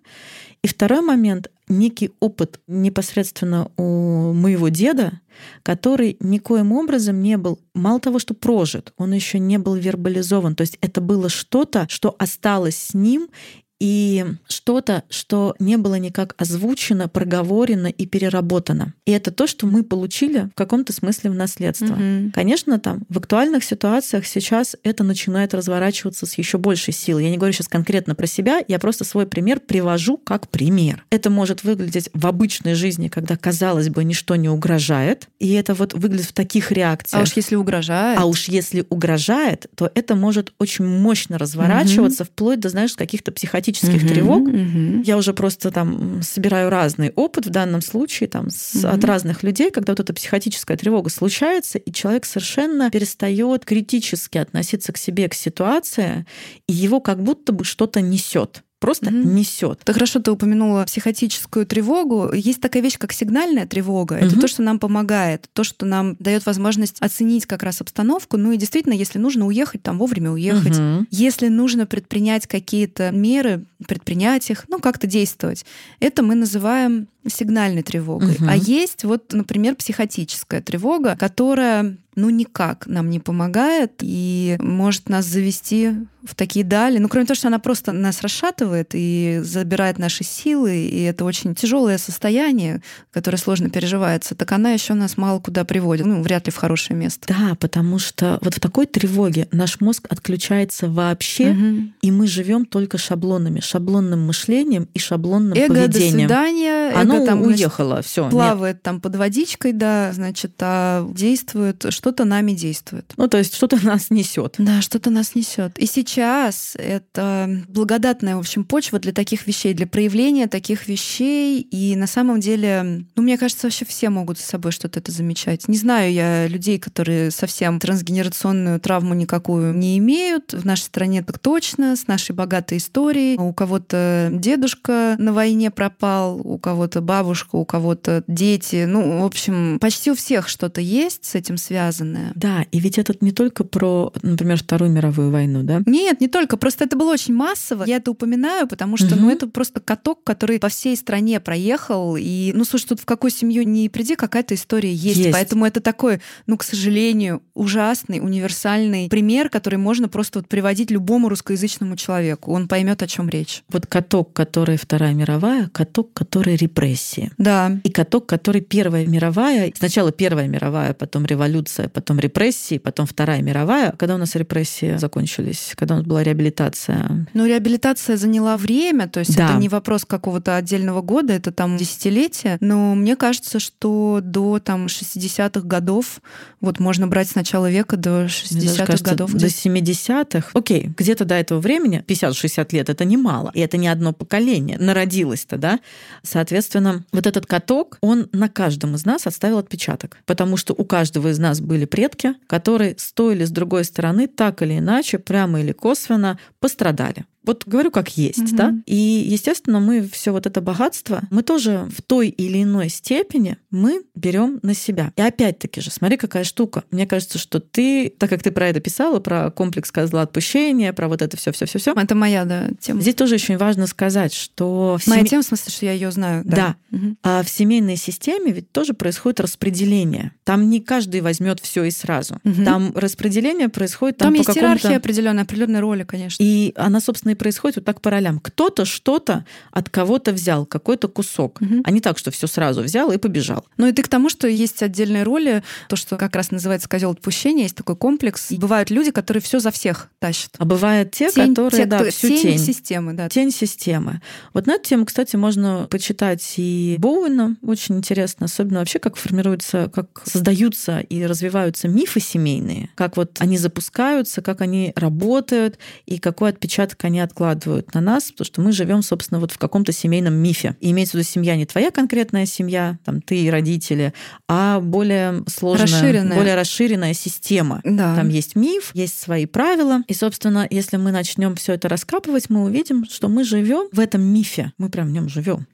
И 0.63 0.67
второй 0.67 1.01
момент, 1.01 1.51
некий 1.67 2.11
опыт 2.19 2.59
непосредственно 2.67 3.71
у 3.77 4.33
моего 4.33 4.69
деда, 4.69 5.21
который 5.63 6.17
никоим 6.19 6.71
образом 6.71 7.21
не 7.21 7.37
был, 7.37 7.59
мало 7.73 7.99
того, 7.99 8.19
что 8.19 8.33
прожит, 8.33 8.93
он 8.97 9.13
еще 9.13 9.39
не 9.39 9.57
был 9.57 9.75
вербализован. 9.75 10.55
То 10.55 10.61
есть 10.61 10.77
это 10.81 11.01
было 11.01 11.29
что-то, 11.29 11.85
что 11.89 12.15
осталось 12.17 12.77
с 12.77 12.93
ним, 12.93 13.29
и 13.79 14.25
что-то, 14.47 15.03
что 15.09 15.55
не 15.59 15.77
было 15.77 15.95
никак 15.95 16.35
озвучено, 16.37 17.07
проговорено 17.07 17.87
и 17.87 18.05
переработано. 18.05 18.93
И 19.05 19.11
это 19.11 19.31
то, 19.31 19.47
что 19.47 19.67
мы 19.67 19.83
получили 19.83 20.49
в 20.51 20.55
каком-то 20.55 20.93
смысле 20.93 21.31
в 21.31 21.35
наследство. 21.35 21.85
Mm-hmm. 21.85 22.31
Конечно, 22.31 22.79
там 22.79 23.03
в 23.09 23.17
актуальных 23.17 23.63
ситуациях 23.63 24.25
сейчас 24.25 24.75
это 24.83 25.03
начинает 25.03 25.53
разворачиваться 25.53 26.25
с 26.25 26.37
еще 26.37 26.57
большей 26.57 26.93
силой. 26.93 27.25
Я 27.25 27.29
не 27.29 27.37
говорю 27.37 27.53
сейчас 27.53 27.67
конкретно 27.67 28.15
про 28.15 28.25
себя, 28.25 28.61
я 28.67 28.79
просто 28.79 29.03
свой 29.03 29.27
пример 29.27 29.59
привожу 29.59 30.17
как 30.17 30.49
пример. 30.49 31.05
Это 31.09 31.29
может 31.29 31.63
выглядеть 31.63 32.09
в 32.13 32.25
обычной 32.25 32.73
жизни, 32.73 33.09
когда, 33.09 33.37
казалось 33.37 33.89
бы, 33.89 34.03
ничто 34.03 34.35
не 34.35 34.49
угрожает, 34.49 35.27
и 35.39 35.53
это 35.53 35.73
вот 35.73 35.93
выглядит 35.93 36.27
в 36.27 36.33
таких 36.33 36.71
реакциях. 36.71 37.21
А 37.21 37.23
уж 37.23 37.33
если 37.33 37.55
угрожает. 37.55 38.19
А 38.19 38.25
уж 38.25 38.47
если 38.47 38.85
угрожает, 38.89 39.67
то 39.75 39.91
это 39.93 40.15
может 40.15 40.53
очень 40.57 40.85
мощно 40.85 41.37
разворачиваться, 41.37 42.23
mm-hmm. 42.23 42.27
вплоть 42.27 42.59
до, 42.59 42.69
знаешь, 42.69 42.95
каких-то 42.95 43.31
психотических 43.31 43.66
психотических 43.67 44.03
угу, 44.03 44.07
тревог. 44.07 44.41
Угу. 44.47 45.03
Я 45.03 45.17
уже 45.17 45.33
просто 45.33 45.71
там 45.71 46.21
собираю 46.21 46.69
разный 46.69 47.11
опыт 47.15 47.45
в 47.45 47.49
данном 47.49 47.81
случае 47.81 48.29
там, 48.29 48.49
с, 48.49 48.75
угу. 48.75 48.87
от 48.87 49.03
разных 49.03 49.43
людей, 49.43 49.71
когда 49.71 49.93
вот 49.93 49.99
эта 49.99 50.13
психотическая 50.13 50.77
тревога 50.77 51.09
случается, 51.09 51.77
и 51.77 51.91
человек 51.91 52.25
совершенно 52.25 52.89
перестает 52.89 53.65
критически 53.65 54.37
относиться 54.37 54.93
к 54.93 54.97
себе, 54.97 55.29
к 55.29 55.33
ситуации, 55.33 56.25
и 56.67 56.73
его 56.73 56.99
как 56.99 57.21
будто 57.21 57.51
бы 57.51 57.63
что-то 57.63 58.01
несет 58.01 58.63
просто 58.79 59.07
mm-hmm. 59.07 59.25
несет. 59.25 59.79
Так 59.83 59.95
хорошо 59.95 60.19
ты 60.19 60.31
упомянула 60.31 60.85
психотическую 60.85 61.65
тревогу. 61.65 62.31
Есть 62.33 62.61
такая 62.61 62.83
вещь, 62.83 62.97
как 62.97 63.13
сигнальная 63.13 63.65
тревога. 63.65 64.15
Mm-hmm. 64.17 64.25
Это 64.27 64.39
то, 64.39 64.47
что 64.47 64.61
нам 64.61 64.79
помогает, 64.79 65.49
то, 65.53 65.63
что 65.63 65.85
нам 65.85 66.15
дает 66.19 66.45
возможность 66.45 66.97
оценить 66.99 67.45
как 67.45 67.63
раз 67.63 67.81
обстановку. 67.81 68.37
Ну 68.37 68.51
и 68.51 68.57
действительно, 68.57 68.93
если 68.93 69.19
нужно 69.19 69.45
уехать, 69.45 69.81
там 69.83 69.97
вовремя 69.97 70.31
уехать. 70.31 70.77
Mm-hmm. 70.77 71.07
Если 71.11 71.47
нужно 71.47 71.85
предпринять 71.85 72.47
какие-то 72.47 73.11
меры, 73.11 73.65
предпринять 73.87 74.49
их, 74.49 74.65
ну 74.67 74.79
как-то 74.79 75.07
действовать. 75.07 75.65
Это 75.99 76.23
мы 76.23 76.35
называем 76.35 77.07
сигнальной 77.29 77.83
тревогой. 77.83 78.35
Угу. 78.35 78.45
А 78.47 78.55
есть 78.55 79.03
вот, 79.03 79.33
например, 79.33 79.75
психотическая 79.75 80.61
тревога, 80.61 81.15
которая 81.17 81.97
ну 82.17 82.31
никак 82.31 82.87
нам 82.87 83.11
не 83.11 83.19
помогает 83.19 83.93
и 84.01 84.57
может 84.59 85.07
нас 85.07 85.25
завести 85.25 85.91
в 86.23 86.35
такие 86.35 86.65
дали. 86.65 86.97
Ну, 86.97 87.07
кроме 87.07 87.25
того, 87.25 87.35
что 87.35 87.47
она 87.47 87.59
просто 87.59 87.93
нас 87.93 88.21
расшатывает 88.21 88.89
и 88.93 89.39
забирает 89.43 89.97
наши 89.97 90.23
силы, 90.23 90.75
и 90.75 91.03
это 91.03 91.23
очень 91.23 91.55
тяжелое 91.55 91.97
состояние, 91.97 92.81
которое 93.11 93.37
сложно 93.37 93.69
переживается, 93.69 94.35
так 94.35 94.51
она 94.51 94.71
еще 94.71 94.93
нас 94.95 95.15
мало 95.15 95.39
куда 95.39 95.63
приводит. 95.63 96.05
Ну, 96.05 96.21
вряд 96.21 96.47
ли 96.47 96.51
в 96.51 96.57
хорошее 96.57 96.99
место. 96.99 97.27
Да, 97.27 97.55
потому 97.55 97.99
что 97.99 98.39
вот 98.41 98.55
в 98.55 98.59
такой 98.59 98.87
тревоге 98.87 99.47
наш 99.51 99.79
мозг 99.79 100.07
отключается 100.09 100.89
вообще, 100.89 101.51
угу. 101.51 101.91
и 102.01 102.11
мы 102.11 102.27
живем 102.27 102.65
только 102.65 102.97
шаблонами, 102.97 103.61
шаблонным 103.61 104.25
мышлением 104.25 104.89
и 104.93 104.99
шаблонным 104.99 105.57
эго, 105.57 105.67
поведением. 105.67 106.11
До 106.11 106.35
свидания. 106.35 106.91
Оно 106.93 107.16
эго 107.17 107.25
там 107.25 107.41
уехало, 107.41 108.01
все. 108.01 108.29
Плавает 108.29 108.77
нет. 108.77 108.83
там 108.83 109.01
под 109.01 109.15
водичкой, 109.15 109.73
да, 109.73 110.11
значит, 110.13 110.53
а 110.59 111.07
действует, 111.11 111.85
что-то 111.89 112.25
нами 112.25 112.51
действует. 112.51 113.13
Ну, 113.17 113.27
то 113.27 113.37
есть 113.37 113.55
что-то 113.55 113.77
нас 113.85 114.09
несет. 114.09 114.55
Да, 114.57 114.81
что-то 114.81 115.09
нас 115.09 115.35
несет. 115.35 115.77
И 115.77 115.85
сейчас 115.85 116.75
это 116.75 117.49
благодатная, 117.67 118.35
в 118.35 118.39
общем, 118.39 118.63
почва 118.63 118.99
для 118.99 119.13
таких 119.13 119.47
вещей, 119.47 119.73
для 119.73 119.87
проявления 119.87 120.47
таких 120.47 120.87
вещей. 120.87 121.61
И 121.61 121.95
на 121.95 122.07
самом 122.07 122.39
деле, 122.39 123.05
ну, 123.15 123.23
мне 123.23 123.37
кажется, 123.37 123.67
вообще 123.67 123.85
все 123.85 124.09
могут 124.09 124.39
с 124.39 124.45
собой 124.45 124.71
что-то 124.71 124.99
это 124.99 125.11
замечать. 125.11 125.67
Не 125.67 125.77
знаю 125.77 126.11
я 126.11 126.47
людей, 126.47 126.79
которые 126.79 127.31
совсем 127.31 127.79
трансгенерационную 127.79 128.79
травму 128.79 129.13
никакую 129.13 129.73
не 129.73 129.97
имеют. 129.97 130.53
В 130.53 130.65
нашей 130.65 130.83
стране 130.83 131.23
так 131.23 131.39
точно, 131.39 131.95
с 131.95 132.07
нашей 132.07 132.33
богатой 132.33 132.77
историей. 132.77 133.37
У 133.37 133.53
кого-то 133.53 134.29
дедушка 134.31 135.15
на 135.17 135.33
войне 135.33 135.71
пропал, 135.71 136.39
у 136.43 136.57
кого-то 136.57 137.01
бабушка, 137.07 137.55
у 137.55 137.65
кого-то 137.65 138.23
дети. 138.27 138.85
Ну, 138.85 139.21
в 139.21 139.25
общем, 139.25 139.79
почти 139.79 140.11
у 140.11 140.15
всех 140.15 140.47
что-то 140.47 140.81
есть 140.81 141.25
с 141.25 141.33
этим 141.33 141.57
связанное. 141.57 142.33
Да, 142.35 142.65
и 142.71 142.79
ведь 142.79 142.99
это 142.99 143.15
не 143.21 143.31
только 143.31 143.63
про, 143.63 144.13
например, 144.21 144.57
Вторую 144.57 144.91
мировую 144.91 145.31
войну, 145.31 145.63
да? 145.63 145.81
Нет, 145.85 146.21
не 146.21 146.27
только. 146.27 146.57
Просто 146.57 146.83
это 146.83 146.95
было 146.95 147.13
очень 147.13 147.33
массово. 147.33 147.85
Я 147.85 147.95
это 147.95 148.11
упоминаю, 148.11 148.67
потому 148.67 148.97
что, 148.97 149.15
угу. 149.15 149.23
ну, 149.23 149.31
это 149.31 149.47
просто 149.47 149.79
каток, 149.79 150.23
который 150.23 150.59
по 150.59 150.69
всей 150.69 150.95
стране 150.97 151.39
проехал. 151.39 152.17
И, 152.17 152.51
ну, 152.53 152.65
слушай, 152.65 152.87
тут 152.87 152.99
в 152.99 153.05
какую 153.05 153.31
семью 153.31 153.63
не 153.63 153.89
приди, 153.89 154.15
какая-то 154.15 154.53
история 154.53 154.93
есть. 154.93 155.17
есть. 155.17 155.31
Поэтому 155.31 155.65
это 155.65 155.79
такой, 155.79 156.19
ну, 156.45 156.57
к 156.57 156.63
сожалению, 156.63 157.41
ужасный, 157.53 158.19
универсальный 158.19 159.07
пример, 159.07 159.49
который 159.49 159.79
можно 159.79 160.09
просто 160.09 160.39
вот 160.39 160.49
приводить 160.49 160.91
любому 160.91 161.29
русскоязычному 161.29 161.95
человеку. 161.95 162.51
Он 162.51 162.67
поймет, 162.67 163.01
о 163.01 163.07
чем 163.07 163.29
речь. 163.29 163.63
Вот 163.69 163.87
каток, 163.87 164.33
который 164.33 164.77
Вторая 164.77 165.13
мировая, 165.13 165.69
каток, 165.69 166.11
который 166.13 166.57
репрессия 166.57 166.86
репрессии. 166.87 167.31
Да. 167.37 167.79
И 167.83 167.89
каток, 167.91 168.25
который 168.25 168.61
Первая 168.61 169.05
мировая, 169.05 169.71
сначала 169.77 170.11
Первая 170.11 170.47
мировая, 170.47 170.93
потом 170.93 171.25
революция, 171.25 171.89
потом 171.89 172.19
репрессии, 172.19 172.77
потом 172.77 173.05
Вторая 173.05 173.41
мировая. 173.41 173.91
Когда 173.91 174.15
у 174.15 174.17
нас 174.17 174.35
репрессии 174.35 174.97
закончились? 174.97 175.73
Когда 175.75 175.95
у 175.95 175.97
нас 175.99 176.07
была 176.07 176.23
реабилитация? 176.23 177.27
Ну, 177.33 177.45
реабилитация 177.45 178.17
заняла 178.17 178.57
время, 178.57 179.07
то 179.07 179.19
есть 179.19 179.35
Да. 179.35 179.49
это 179.49 179.57
не 179.57 179.69
вопрос 179.69 180.05
какого-то 180.05 180.55
отдельного 180.55 181.01
года, 181.01 181.33
это 181.33 181.51
там 181.51 181.77
десятилетия. 181.77 182.57
Но 182.61 182.95
мне 182.95 183.15
кажется, 183.15 183.59
что 183.59 184.19
до 184.23 184.59
там 184.59 184.87
60-х 184.87 185.67
годов, 185.67 186.21
вот 186.61 186.79
можно 186.79 187.07
брать 187.07 187.29
с 187.29 187.35
начала 187.35 187.69
века 187.69 187.97
до 187.97 188.09
Мне 188.09 188.17
даже 188.21 188.33
60-х 188.33 188.85
кажется, 188.85 189.05
годов. 189.11 189.31
до 189.31 189.37
где- 189.37 189.47
70-х. 189.47 190.49
Окей, 190.53 190.91
где-то 190.97 191.25
до 191.25 191.35
этого 191.35 191.59
времени, 191.59 192.03
50-60 192.07 192.73
лет, 192.73 192.89
это 192.89 193.05
немало. 193.05 193.51
И 193.53 193.59
это 193.59 193.77
не 193.77 193.87
одно 193.87 194.13
поколение 194.13 194.77
народилось-то, 194.77 195.57
да? 195.57 195.79
Соответственно, 196.23 196.76
вот 197.11 197.27
этот 197.27 197.45
каток, 197.45 197.97
он 198.01 198.29
на 198.31 198.49
каждом 198.49 198.95
из 198.95 199.05
нас 199.05 199.27
оставил 199.27 199.57
отпечаток. 199.57 200.17
Потому 200.25 200.57
что 200.57 200.73
у 200.73 200.85
каждого 200.85 201.29
из 201.29 201.39
нас 201.39 201.61
были 201.61 201.85
предки, 201.85 202.35
которые 202.47 202.95
с 202.97 203.13
той 203.13 203.35
или 203.35 203.45
с 203.45 203.51
другой 203.51 203.83
стороны 203.83 204.27
так 204.27 204.61
или 204.61 204.77
иначе, 204.77 205.19
прямо 205.19 205.61
или 205.61 205.71
косвенно, 205.71 206.39
пострадали. 206.59 207.25
Вот 207.47 207.63
говорю 207.65 207.89
как 207.91 208.17
есть, 208.17 208.39
Мгм. 208.39 208.55
да? 208.55 208.73
И, 208.85 208.95
естественно, 208.95 209.79
мы 209.79 210.07
все 210.07 210.31
вот 210.31 210.45
это 210.45 210.61
богатство, 210.61 211.21
мы 211.31 211.41
тоже 211.41 211.87
в 211.95 212.01
той 212.01 212.27
или 212.29 212.61
иной 212.61 212.89
степени 212.89 213.57
мы 213.71 214.03
берем 214.15 214.59
на 214.61 214.73
себя. 214.73 215.11
И 215.15 215.21
опять-таки 215.21 215.81
же, 215.81 215.89
смотри, 215.89 216.17
какая 216.17 216.43
штука. 216.43 216.83
Мне 216.91 217.07
кажется, 217.07 217.39
что 217.39 217.59
ты, 217.59 218.09
так 218.09 218.29
как 218.29 218.43
ты 218.43 218.51
про 218.51 218.67
это 218.67 218.79
писала, 218.79 219.19
про 219.19 219.49
комплекс 219.49 219.91
козла 219.91 220.21
отпущения, 220.23 220.93
про 220.93 221.07
вот 221.07 221.21
это 221.21 221.37
все, 221.37 221.51
все, 221.51 221.65
все, 221.65 221.79
все. 221.79 221.93
Это 221.93 222.13
моя, 222.15 222.45
да, 222.45 222.69
тема. 222.79 223.01
Здесь 223.01 223.15
тоже 223.15 223.35
очень 223.35 223.57
важно 223.57 223.87
сказать, 223.87 224.33
что 224.33 224.97
в 224.99 225.07
Моя 225.07 225.23
тема, 225.23 225.41
в 225.41 225.45
смысле, 225.45 225.71
что 225.71 225.85
я 225.85 225.93
ее 225.93 226.11
знаю. 226.11 226.43
Да. 226.45 226.75
Мгм. 226.89 227.17
а 227.23 227.43
в 227.43 227.49
семейной 227.49 227.97
системе 227.97 228.51
ведь 228.51 228.71
тоже 228.71 228.93
происходит 228.93 229.39
распределение. 229.39 230.31
Там 230.43 230.69
не 230.69 230.79
каждый 230.79 231.21
возьмет 231.21 231.59
все 231.59 231.83
и 231.83 231.91
сразу. 231.91 232.39
Мгм. 232.43 232.65
Там 232.65 232.91
распределение 232.95 233.69
происходит 233.69 234.17
Там, 234.17 234.33
там, 234.33 234.43
по 234.43 234.47
есть 234.49 234.57
иерархия 234.57 234.97
определенная, 234.97 235.43
определенные 235.43 235.81
роли, 235.81 236.03
конечно. 236.03 236.41
и 236.43 236.73
она, 236.75 236.99
собственно, 237.01 237.31
и 237.31 237.35
происходит 237.37 237.77
вот 237.77 237.85
так 237.85 238.01
по 238.01 238.09
ролям. 238.11 238.39
Кто-то 238.39 238.85
что-то 238.85 239.45
от 239.71 239.89
кого-то 239.89 240.31
взял, 240.31 240.65
какой-то 240.65 241.07
кусок, 241.07 241.61
Мгм. 241.61 241.81
а 241.85 241.91
не 241.91 242.01
так, 242.01 242.17
что 242.17 242.31
все 242.31 242.47
сразу 242.47 242.81
взял 242.81 243.11
и 243.11 243.17
побежал. 243.17 243.65
Ну 243.77 243.87
и 243.87 243.91
ты 243.93 244.03
к 244.03 244.07
тому, 244.07 244.29
что 244.29 244.47
есть 244.47 244.83
отдельные 244.83 245.23
роли, 245.23 245.63
то, 245.89 245.95
что 245.95 246.17
как 246.17 246.35
раз 246.35 246.51
называется 246.51 246.89
козел 246.89 247.11
отпущения, 247.11 247.63
есть 247.63 247.75
такой 247.75 247.95
комплекс. 247.95 248.51
И 248.51 248.57
бывают 248.57 248.89
люди, 248.89 249.11
которые 249.11 249.41
все 249.41 249.59
за 249.59 249.71
всех 249.71 250.09
тащат. 250.19 250.51
А 250.57 250.65
бывают 250.65 251.11
те, 251.11 251.29
Тень- 251.29 251.49
которые, 251.49 251.83
те, 251.83 251.85
да, 251.85 251.99
кто- 251.99 252.09
всю 252.11 252.27
тень 252.29 252.41
тень. 252.41 252.59
системы, 252.59 253.13
да. 253.13 253.29
Тень 253.29 253.51
системы. 253.51 254.21
Вот 254.53 254.67
на 254.67 254.73
эту 254.73 254.89
тему, 254.89 255.05
кстати, 255.05 255.35
можно 255.35 255.87
почитать 255.89 256.53
и 256.57 256.95
Боуэна. 256.99 257.55
Очень 257.61 257.97
интересно, 257.97 258.45
особенно 258.45 258.79
вообще, 258.79 258.99
как 258.99 259.15
формируются, 259.15 259.89
как 259.93 260.21
создаются 260.25 260.99
и 260.99 261.25
развиваются 261.25 261.87
мифы 261.87 262.19
семейные, 262.19 262.89
как 262.95 263.17
вот 263.17 263.37
они 263.39 263.57
запускаются, 263.57 264.41
как 264.41 264.61
они 264.61 264.93
работают 264.95 265.77
и 266.05 266.19
какой 266.19 266.49
отпечаток 266.49 267.03
они 267.05 267.19
откладывают 267.27 267.93
на 267.93 268.01
нас, 268.01 268.31
потому 268.31 268.45
что 268.45 268.61
мы 268.61 268.71
живем, 268.71 269.01
собственно, 269.01 269.39
вот 269.39 269.51
в 269.51 269.57
каком-то 269.57 269.91
семейном 269.91 270.33
мифе. 270.33 270.75
И 270.79 270.91
имеется 270.91 271.17
в 271.17 271.19
виду 271.19 271.29
семья 271.29 271.55
не 271.55 271.65
твоя 271.65 271.91
конкретная 271.91 272.45
семья, 272.45 272.97
там 273.05 273.21
ты 273.21 273.37
и 273.43 273.49
родители, 273.49 274.13
а 274.47 274.79
более 274.79 275.43
сложная, 275.47 275.87
Расширенная. 275.87 276.37
более 276.37 276.55
расширенная 276.55 277.13
система. 277.13 277.81
Да. 277.83 278.15
Там 278.15 278.29
есть 278.29 278.55
миф, 278.55 278.91
есть 278.93 279.19
свои 279.19 279.45
правила. 279.45 280.03
И, 280.07 280.13
собственно, 280.13 280.67
если 280.69 280.97
мы 280.97 281.11
начнем 281.11 281.55
все 281.55 281.73
это 281.73 281.89
раскапывать, 281.89 282.49
мы 282.49 282.63
увидим, 282.63 283.05
что 283.05 283.27
мы 283.27 283.43
живем 283.43 283.87
в 283.91 283.99
этом 283.99 284.21
мифе. 284.21 284.71
Мы 284.77 284.89
прям 284.89 285.07
в 285.07 285.11
нем 285.11 285.29
живем. 285.29 285.67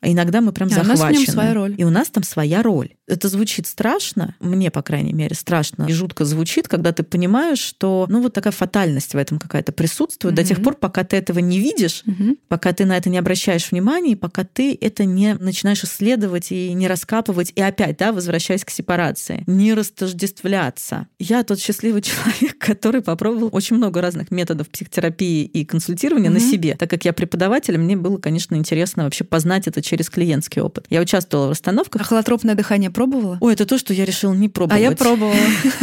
А 0.00 0.08
иногда 0.08 0.40
мы 0.40 0.52
прям 0.52 0.68
А 0.72 0.72
у 0.72 0.76
нас 0.76 0.86
в 0.86 0.88
нем 0.88 0.96
захвачены. 0.96 1.32
своя 1.32 1.54
роль. 1.54 1.74
И 1.76 1.84
у 1.84 1.90
нас 1.90 2.08
там 2.08 2.22
своя 2.22 2.62
роль. 2.62 2.90
Это 3.06 3.28
звучит 3.28 3.66
страшно, 3.66 4.34
мне, 4.40 4.70
по 4.70 4.82
крайней 4.82 5.12
мере, 5.12 5.34
страшно 5.34 5.86
и 5.88 5.92
жутко 5.92 6.24
звучит, 6.24 6.68
когда 6.68 6.92
ты 6.92 7.02
понимаешь, 7.02 7.58
что 7.58 8.06
ну 8.08 8.22
вот 8.22 8.32
такая 8.32 8.52
фатальность 8.52 9.14
в 9.14 9.16
этом 9.16 9.38
какая-то 9.38 9.72
присутствует 9.72 10.34
до 10.36 10.44
тех 10.44 10.62
пор, 10.62 10.74
пока 10.76 11.02
ты 11.04 11.16
этого 11.16 11.40
не 11.40 11.58
видишь, 11.58 12.02
Мгм. 12.06 12.36
пока 12.48 12.72
ты 12.72 12.84
на 12.84 12.96
это 12.96 13.10
не 13.10 13.18
обращаешь 13.18 13.70
внимания, 13.72 14.12
и 14.12 14.14
пока 14.14 14.44
ты 14.44 14.76
это 14.80 15.04
не 15.04 15.34
начинаешь 15.34 15.82
исследовать 15.84 16.52
и 16.52 16.72
не 16.72 16.86
раскапывать, 16.88 17.52
и 17.56 17.60
опять, 17.60 17.96
да, 17.98 18.12
возвращаясь 18.12 18.64
к 18.64 18.70
сепарации, 18.70 19.42
не 19.46 19.74
растождествляться. 20.24 21.06
Я 21.18 21.42
тот 21.44 21.58
счастливый 21.60 22.02
человек, 22.02 22.58
который 22.58 23.00
попробовал 23.02 23.48
очень 23.52 23.76
много 23.76 24.00
разных 24.00 24.30
методов 24.30 24.68
психотерапии 24.68 25.44
и 25.44 25.64
консультирования 25.64 26.30
на 26.30 26.38
Мгм. 26.38 26.50
себе. 26.50 26.76
Так 26.76 26.90
как 26.90 27.04
я 27.04 27.12
преподаватель, 27.12 27.76
мне 27.78 27.96
было, 27.96 28.18
конечно, 28.18 28.54
интересно 28.54 29.04
вообще 29.04 29.24
познать 29.24 29.66
это 29.66 29.82
через 29.90 30.08
клиентский 30.08 30.62
опыт. 30.62 30.86
Я 30.88 31.00
участвовала 31.00 31.46
в 31.46 31.48
А 31.48 31.50
расстановках. 31.50 32.06
холотропное 32.06 32.54
дыхание 32.54 32.90
пробовала? 32.90 33.38
Ой, 33.40 33.54
это 33.54 33.66
то, 33.66 33.76
что 33.76 33.92
я 33.92 34.04
решила 34.04 34.32
не 34.32 34.46
А 34.46 34.50
пробовать. 34.50 34.80
я 34.82 34.92
пробовала. 34.92 35.34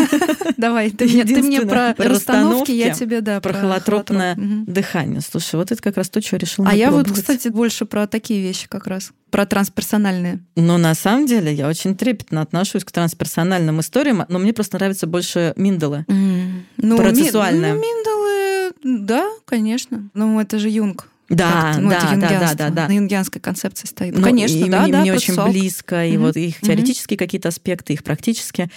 Давай, 0.57 0.89
ты 0.91 1.05
мне, 1.05 1.61
про 1.61 1.93
расстановки, 1.97 2.71
я 2.71 2.91
тебе, 2.93 3.21
да, 3.21 3.41
Про 3.41 3.53
холотропное 3.53 4.35
дыхание. 4.37 5.19
Слушай, 5.21 5.55
вот 5.55 5.71
это 5.71 5.81
как 5.81 5.97
раз 5.97 6.09
то, 6.09 6.21
что 6.21 6.35
я 6.35 6.39
решила 6.39 6.67
А 6.69 6.73
я 6.73 6.89
вот, 6.91 7.11
кстати, 7.11 7.49
больше 7.49 7.85
про 7.85 8.07
такие 8.07 8.41
вещи 8.41 8.67
как 8.69 8.87
раз. 8.87 9.11
Про 9.29 9.45
трансперсональные. 9.45 10.39
Но 10.55 10.77
на 10.77 10.95
самом 10.95 11.25
деле 11.25 11.53
я 11.53 11.67
очень 11.67 11.95
трепетно 11.95 12.41
отношусь 12.41 12.85
к 12.85 12.91
трансперсональным 12.91 13.81
историям, 13.81 14.23
но 14.29 14.39
мне 14.39 14.53
просто 14.53 14.77
нравится 14.77 15.05
больше 15.05 15.53
Миндалы. 15.57 16.05
Ну, 16.77 16.95
Процессуальное. 16.97 17.73
ми- 17.73 17.79
Ну, 17.79 17.81
Миндалы, 17.81 18.73
да, 19.05 19.29
конечно. 19.45 20.09
Ну, 20.13 20.39
это 20.39 20.59
же 20.59 20.69
Юнг. 20.69 21.09
Да, 21.29 21.75
ну, 21.77 21.91
это 21.91 22.15
да, 22.15 22.15
да, 22.15 22.39
да, 22.39 22.53
да, 22.53 22.69
да. 22.69 22.87
На 22.87 22.93
юнгианской 22.93 23.41
концепции 23.41 23.85
стоит. 23.85 24.15
Ну, 24.15 24.23
конечно, 24.23 24.55
и 24.57 24.69
да, 24.69 24.83
мне, 24.83 24.91
да, 24.93 25.01
мне 25.01 25.11
очень 25.11 25.35
процессуал. 25.35 25.49
близко, 25.49 26.05
и 26.05 26.13
Мгм. 26.13 26.25
вот 26.25 26.37
их 26.37 26.61
теоретические 26.61 27.17
какие-то 27.17 27.49
аспекты, 27.49 27.93
их 27.93 28.03
практические. 28.03 28.69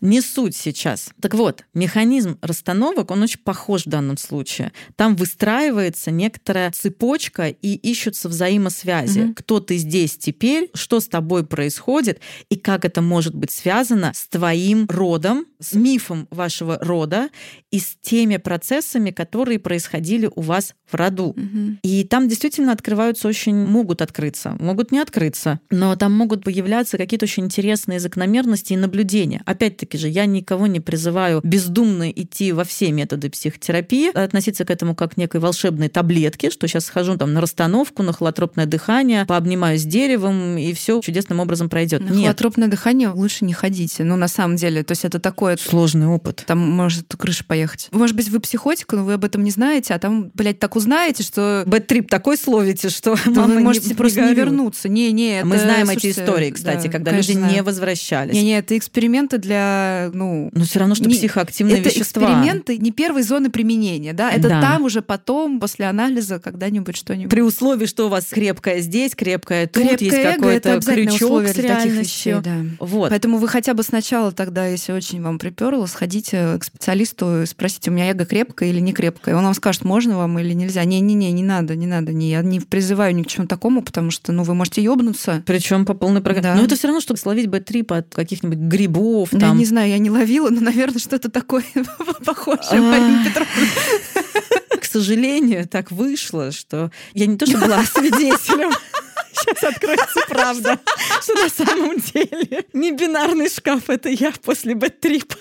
Не 0.00 0.20
суть 0.20 0.56
сейчас. 0.56 1.10
Так 1.20 1.34
вот, 1.34 1.64
механизм 1.74 2.38
расстановок, 2.42 3.10
он 3.10 3.22
очень 3.22 3.40
похож 3.40 3.86
в 3.86 3.88
данном 3.88 4.16
случае. 4.16 4.72
Там 4.96 5.16
выстраивается 5.16 6.10
некоторая 6.10 6.70
цепочка 6.70 7.48
и 7.48 7.74
ищутся 7.74 8.28
взаимосвязи. 8.28 9.20
Мгм. 9.20 9.34
Кто 9.34 9.60
ты 9.60 9.76
здесь 9.76 10.16
теперь, 10.16 10.70
что 10.74 11.00
с 11.00 11.08
тобой 11.08 11.46
происходит, 11.46 12.20
и 12.48 12.56
как 12.56 12.84
это 12.84 13.02
может 13.02 13.34
быть 13.34 13.50
связано 13.50 14.12
с 14.14 14.26
твоим 14.28 14.86
родом, 14.88 15.46
с 15.60 15.74
мифом 15.74 16.28
вашего 16.30 16.78
рода 16.80 17.28
и 17.70 17.78
с 17.78 17.96
теми 18.00 18.36
процессами, 18.36 19.10
которые 19.10 19.58
происходили 19.58 20.30
у 20.34 20.40
вас 20.40 20.74
в 20.90 20.94
роду. 20.94 21.34
Мгм. 21.36 21.78
И 21.82 22.04
там 22.04 22.28
действительно 22.28 22.72
открываются 22.72 23.28
очень, 23.28 23.56
могут 23.56 24.02
открыться, 24.02 24.56
могут 24.60 24.92
не 24.92 24.98
открыться, 24.98 25.60
но 25.70 25.96
там 25.96 26.12
могут 26.12 26.44
появляться 26.44 26.98
какие-то 26.98 27.24
очень 27.24 27.44
интересные 27.44 28.00
закономерности 28.00 28.72
и 28.72 28.76
наблюдения. 28.76 29.42
Опять-таки 29.46 29.83
же, 29.92 30.08
я 30.08 30.26
никого 30.26 30.66
не 30.66 30.80
призываю 30.80 31.40
бездумно 31.42 32.10
идти 32.10 32.52
во 32.52 32.64
все 32.64 32.92
методы 32.92 33.30
психотерапии, 33.30 34.16
относиться 34.16 34.64
к 34.64 34.70
этому 34.70 34.94
как 34.94 35.14
к 35.14 35.16
некой 35.16 35.40
волшебной 35.40 35.88
таблетке, 35.88 36.50
что 36.50 36.66
сейчас 36.66 36.86
схожу 36.86 37.16
там 37.16 37.32
на 37.32 37.40
расстановку, 37.40 38.02
на 38.02 38.12
холотропное 38.12 38.66
дыхание, 38.66 39.24
пообнимаюсь 39.26 39.84
деревом, 39.84 40.58
и 40.58 40.72
все 40.72 41.00
чудесным 41.00 41.40
образом 41.40 41.68
пройдет. 41.68 42.02
На 42.02 42.12
Нет, 42.12 42.24
холотропное 42.24 42.68
дыхание 42.68 43.10
лучше 43.10 43.44
не 43.44 43.52
ходите. 43.52 44.04
Ну, 44.04 44.16
на 44.16 44.28
самом 44.28 44.56
деле, 44.56 44.82
то 44.82 44.92
есть 44.92 45.04
это 45.04 45.20
такое... 45.20 45.56
сложный 45.56 46.06
опыт. 46.06 46.44
Там 46.46 46.58
может 46.58 47.14
крыша 47.16 47.44
поехать. 47.44 47.88
Может 47.92 48.16
быть, 48.16 48.28
вы 48.28 48.40
психотик, 48.40 48.92
но 48.92 49.04
вы 49.04 49.14
об 49.14 49.24
этом 49.24 49.44
не 49.44 49.50
знаете, 49.50 49.94
а 49.94 49.98
там, 49.98 50.30
блядь, 50.34 50.58
так 50.58 50.76
узнаете, 50.76 51.22
что 51.22 51.62
Бэт-трип 51.66 52.08
такой 52.08 52.36
словите, 52.36 52.88
что 52.88 53.14
то 53.24 53.30
мама 53.30 53.54
вы 53.54 53.56
не- 53.56 53.64
можете 53.64 53.88
не 53.88 53.94
просто 53.94 54.20
не 54.20 54.26
горюй. 54.28 54.44
вернуться. 54.44 54.88
Не, 54.88 55.12
не, 55.12 55.44
Мы 55.44 55.56
это, 55.56 55.64
знаем 55.64 55.86
слушайте, 55.86 56.08
эти 56.10 56.18
истории, 56.20 56.50
кстати, 56.50 56.86
да, 56.86 56.92
когда 56.92 57.12
люди 57.12 57.32
не 57.32 57.62
возвращались. 57.62 58.34
Не, 58.34 58.42
не, 58.42 58.58
это 58.58 58.76
эксперименты 58.76 59.38
для, 59.38 59.73
ну, 60.12 60.50
Но 60.52 60.64
все 60.64 60.78
равно, 60.78 60.94
что 60.94 61.08
Не- 61.08 61.14
психоактивные 61.14 61.80
это 61.80 61.88
вещества. 61.88 62.22
эксперименты 62.24 62.78
не 62.78 62.90
первой 62.90 63.22
зоны 63.22 63.50
применения, 63.50 64.12
да, 64.12 64.30
это 64.30 64.48
Да. 64.48 64.60
там 64.60 64.82
уже 64.84 65.02
потом, 65.02 65.60
после 65.60 65.86
анализа, 65.86 66.38
когда-нибудь 66.38 66.96
что-нибудь. 66.96 67.30
При 67.30 67.40
условии, 67.40 67.86
что 67.86 68.06
у 68.06 68.08
вас 68.08 68.26
крепкое 68.26 68.80
здесь, 68.80 69.14
крепкое 69.14 69.66
тут, 69.66 69.82
Крепкое 69.82 70.04
есть 70.08 70.18
это 70.18 70.34
какой-то 70.36 70.80
крючок 70.80 71.44
с 71.46 71.50
вещей, 71.56 71.62
реальностью. 71.62 72.42
да. 72.44 72.56
Вот. 72.80 73.10
Поэтому 73.10 73.38
вы 73.38 73.48
хотя 73.48 73.74
бы 73.74 73.82
сначала 73.82 74.32
тогда, 74.32 74.66
если 74.66 74.92
очень 74.92 75.22
вам 75.22 75.38
приперло, 75.38 75.86
сходите 75.86 76.58
к 76.58 76.64
специалисту 76.64 77.42
и 77.42 77.46
спросите, 77.46 77.90
у 77.90 77.94
меня 77.94 78.10
эго 78.10 78.24
крепкое 78.26 78.70
или 78.70 78.80
не 78.80 78.92
крепкое. 78.92 79.36
Он 79.36 79.44
вам 79.44 79.54
скажет, 79.54 79.84
можно 79.84 80.16
вам 80.16 80.38
или 80.38 80.52
нельзя. 80.52 80.84
Не-не-не, 80.84 81.32
не 81.32 81.42
надо, 81.42 81.76
не 81.76 81.86
надо. 81.86 82.12
Не, 82.12 82.30
я 82.30 82.42
не 82.42 82.60
призываю 82.60 83.14
ни 83.14 83.22
к 83.22 83.26
чему 83.26 83.46
такому, 83.46 83.82
потому 83.82 84.10
что, 84.10 84.32
ну, 84.32 84.42
вы 84.42 84.54
можете 84.54 84.82
ёбнуться. 84.82 85.42
Причем 85.46 85.84
по 85.86 85.94
полной 85.94 86.20
программе. 86.20 86.54
Да. 86.56 86.60
Но 86.60 86.66
это 86.66 86.76
все 86.76 86.88
равно, 86.88 87.00
чтобы 87.00 87.18
словить 87.18 87.46
бэт-трип 87.48 87.92
от 87.92 88.14
каких-нибудь 88.14 88.58
грибов. 88.58 89.32
Я 89.32 89.38
Там. 89.40 89.58
Не 89.64 89.68
знаю, 89.68 89.88
я 89.88 89.98
не 89.98 90.10
ловила, 90.10 90.50
но, 90.50 90.60
наверное, 90.60 90.98
что-то 90.98 91.30
такое 91.30 91.64
похожее. 92.24 92.82
Марина 92.82 93.24
Петровна. 93.24 93.48
К 94.78 94.84
сожалению, 94.84 95.66
так 95.66 95.90
вышло, 95.90 96.52
что 96.52 96.90
я 97.14 97.24
не 97.24 97.38
то, 97.38 97.46
что 97.46 97.56
была 97.56 97.82
свидетелем. 97.84 98.70
сейчас 99.32 99.64
откроется 99.64 100.20
правда, 100.28 100.78
что 101.22 101.34
на 101.34 101.48
самом 101.48 101.98
деле 101.98 102.66
не 102.74 102.92
бинарный 102.92 103.48
шкаф, 103.48 103.88
это 103.88 104.10
я 104.10 104.32
после 104.42 104.74
бэт-трипа. 104.74 105.36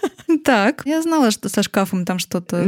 Так, 0.46 0.84
я 0.86 1.02
знала, 1.02 1.30
что 1.30 1.50
со 1.50 1.62
шкафом 1.62 2.06
там 2.06 2.18
что-то 2.18 2.64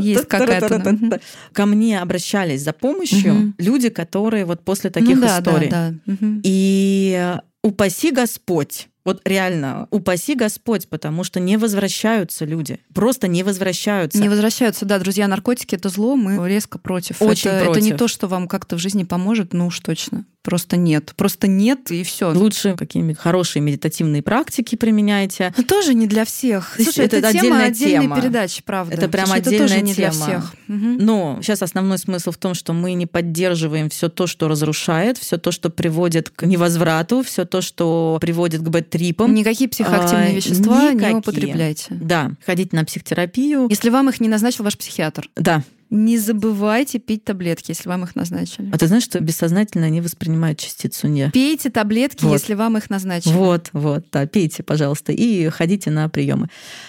есть 0.00 0.26
какая-то. 0.26 1.20
Ко 1.52 1.66
мне 1.66 2.00
обращались 2.00 2.62
за 2.62 2.72
помощью 2.72 3.52
люди, 3.58 3.90
которые 3.90 4.46
вот 4.46 4.64
после 4.64 4.88
таких 4.88 5.18
ну 5.18 5.26
историй. 5.26 6.00
И 6.42 7.36
упаси 7.62 8.10
Господь 8.10 8.88
вот 9.04 9.20
реально, 9.24 9.86
упаси 9.90 10.34
Господь, 10.34 10.88
потому 10.88 11.24
что 11.24 11.40
не 11.40 11.56
возвращаются 11.56 12.44
люди. 12.44 12.80
Просто 12.94 13.28
не 13.28 13.42
возвращаются. 13.42 14.20
Не 14.20 14.28
возвращаются, 14.28 14.86
да, 14.86 14.98
друзья, 14.98 15.28
наркотики 15.28 15.74
это 15.74 15.88
зло, 15.90 16.16
мы 16.16 16.48
резко 16.48 16.78
против. 16.78 17.20
Очень 17.20 17.50
это, 17.50 17.64
против. 17.66 17.82
Это 17.82 17.92
не 17.92 17.96
то, 17.96 18.08
что 18.08 18.28
вам 18.28 18.48
как-то 18.48 18.76
в 18.76 18.78
жизни 18.78 19.04
поможет, 19.04 19.52
ну 19.52 19.66
уж 19.66 19.80
точно. 19.80 20.24
Просто 20.44 20.76
нет. 20.76 21.14
Просто 21.16 21.46
нет, 21.48 21.90
и 21.90 22.04
все. 22.04 22.30
Лучше 22.32 22.76
какие-нибудь 22.76 23.18
хорошие 23.18 23.62
медитативные 23.62 24.22
практики 24.22 24.76
применяйте. 24.76 25.54
Но 25.56 25.62
тоже 25.64 25.94
не 25.94 26.06
для 26.06 26.26
всех. 26.26 26.74
Слушай, 26.76 27.06
это, 27.06 27.16
это 27.16 27.32
тема 27.32 27.62
отдельной 27.64 28.02
тема. 28.02 28.20
передачи, 28.20 28.62
правда. 28.62 28.94
Это 28.94 29.08
прям 29.08 29.26
Слушай, 29.26 29.38
отдельная 29.40 29.64
это 29.64 29.68
тоже 29.74 29.80
не 29.82 29.94
тема. 29.94 30.10
для 30.12 30.20
всех. 30.26 30.54
Но 30.68 31.38
сейчас 31.40 31.62
основной 31.62 31.96
смысл 31.98 32.30
в 32.30 32.36
том, 32.36 32.52
что 32.52 32.74
мы 32.74 32.92
не 32.92 33.06
поддерживаем 33.06 33.88
все 33.88 34.08
то, 34.10 34.26
что 34.26 34.46
разрушает, 34.48 35.16
все 35.16 35.38
то, 35.38 35.50
что 35.50 35.70
приводит 35.70 36.28
к 36.28 36.44
невозврату, 36.44 37.22
все 37.22 37.46
то, 37.46 37.62
что 37.62 38.18
приводит 38.20 38.60
к 38.60 38.68
бэт-трипам. 38.68 39.32
Никакие 39.32 39.70
психоактивные 39.70 40.28
А, 40.28 40.32
вещества 40.34 40.90
никакие. 40.92 41.12
не 41.12 41.18
употребляйте. 41.20 41.86
Да, 41.90 42.32
ходите 42.44 42.76
на 42.76 42.84
психотерапию. 42.84 43.66
Если 43.70 43.88
вам 43.88 44.10
их 44.10 44.20
не 44.20 44.28
назначил 44.28 44.64
ваш 44.64 44.76
психиатр. 44.76 45.28
Да. 45.36 45.62
Не 45.94 46.18
забывайте 46.18 46.98
пить 46.98 47.22
таблетки, 47.22 47.70
если 47.70 47.88
вам 47.88 48.02
их 48.02 48.16
назначили. 48.16 48.68
А 48.72 48.78
ты 48.78 48.88
знаешь, 48.88 49.04
что 49.04 49.20
бессознательно 49.20 49.86
они 49.86 50.00
воспринимают 50.00 50.58
частицу 50.58 51.06
не? 51.06 51.30
Пейте 51.30 51.70
таблетки, 51.70 52.24
Вот. 52.24 52.32
если 52.32 52.54
вам 52.54 52.76
их 52.76 52.90
назначили. 52.90 53.32
Вот, 53.32 53.70
вот, 53.72 54.04
да, 54.10 54.26
пейте, 54.26 54.64
пожалуйста, 54.64 55.12
и 55.12 55.48
ходите 55.50 55.90
на 55.90 56.08
приемы. 56.08 56.48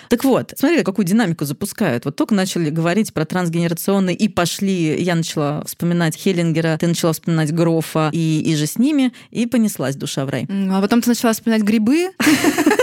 Так 0.09 0.23
вот, 0.23 0.53
смотри, 0.57 0.81
какую 0.81 1.05
динамику 1.05 1.45
запускают. 1.45 2.05
Вот 2.05 2.15
только 2.15 2.33
начали 2.33 2.71
говорить 2.71 3.13
про 3.13 3.25
трансгенерационный, 3.25 4.15
и 4.15 4.27
пошли, 4.27 4.99
я 4.99 5.13
начала 5.13 5.63
вспоминать 5.65 6.17
Хеллингера, 6.17 6.77
ты 6.79 6.87
начала 6.87 7.13
вспоминать 7.13 7.53
Грофа 7.53 8.09
и, 8.11 8.41
и 8.41 8.55
же 8.55 8.65
с 8.65 8.79
ними, 8.79 9.13
и 9.29 9.45
понеслась 9.45 9.95
душа 9.95 10.25
в 10.25 10.29
рай. 10.29 10.47
А 10.49 10.81
потом 10.81 11.01
ты 11.01 11.09
начала 11.09 11.31
вспоминать 11.33 11.61
грибы. 11.61 12.09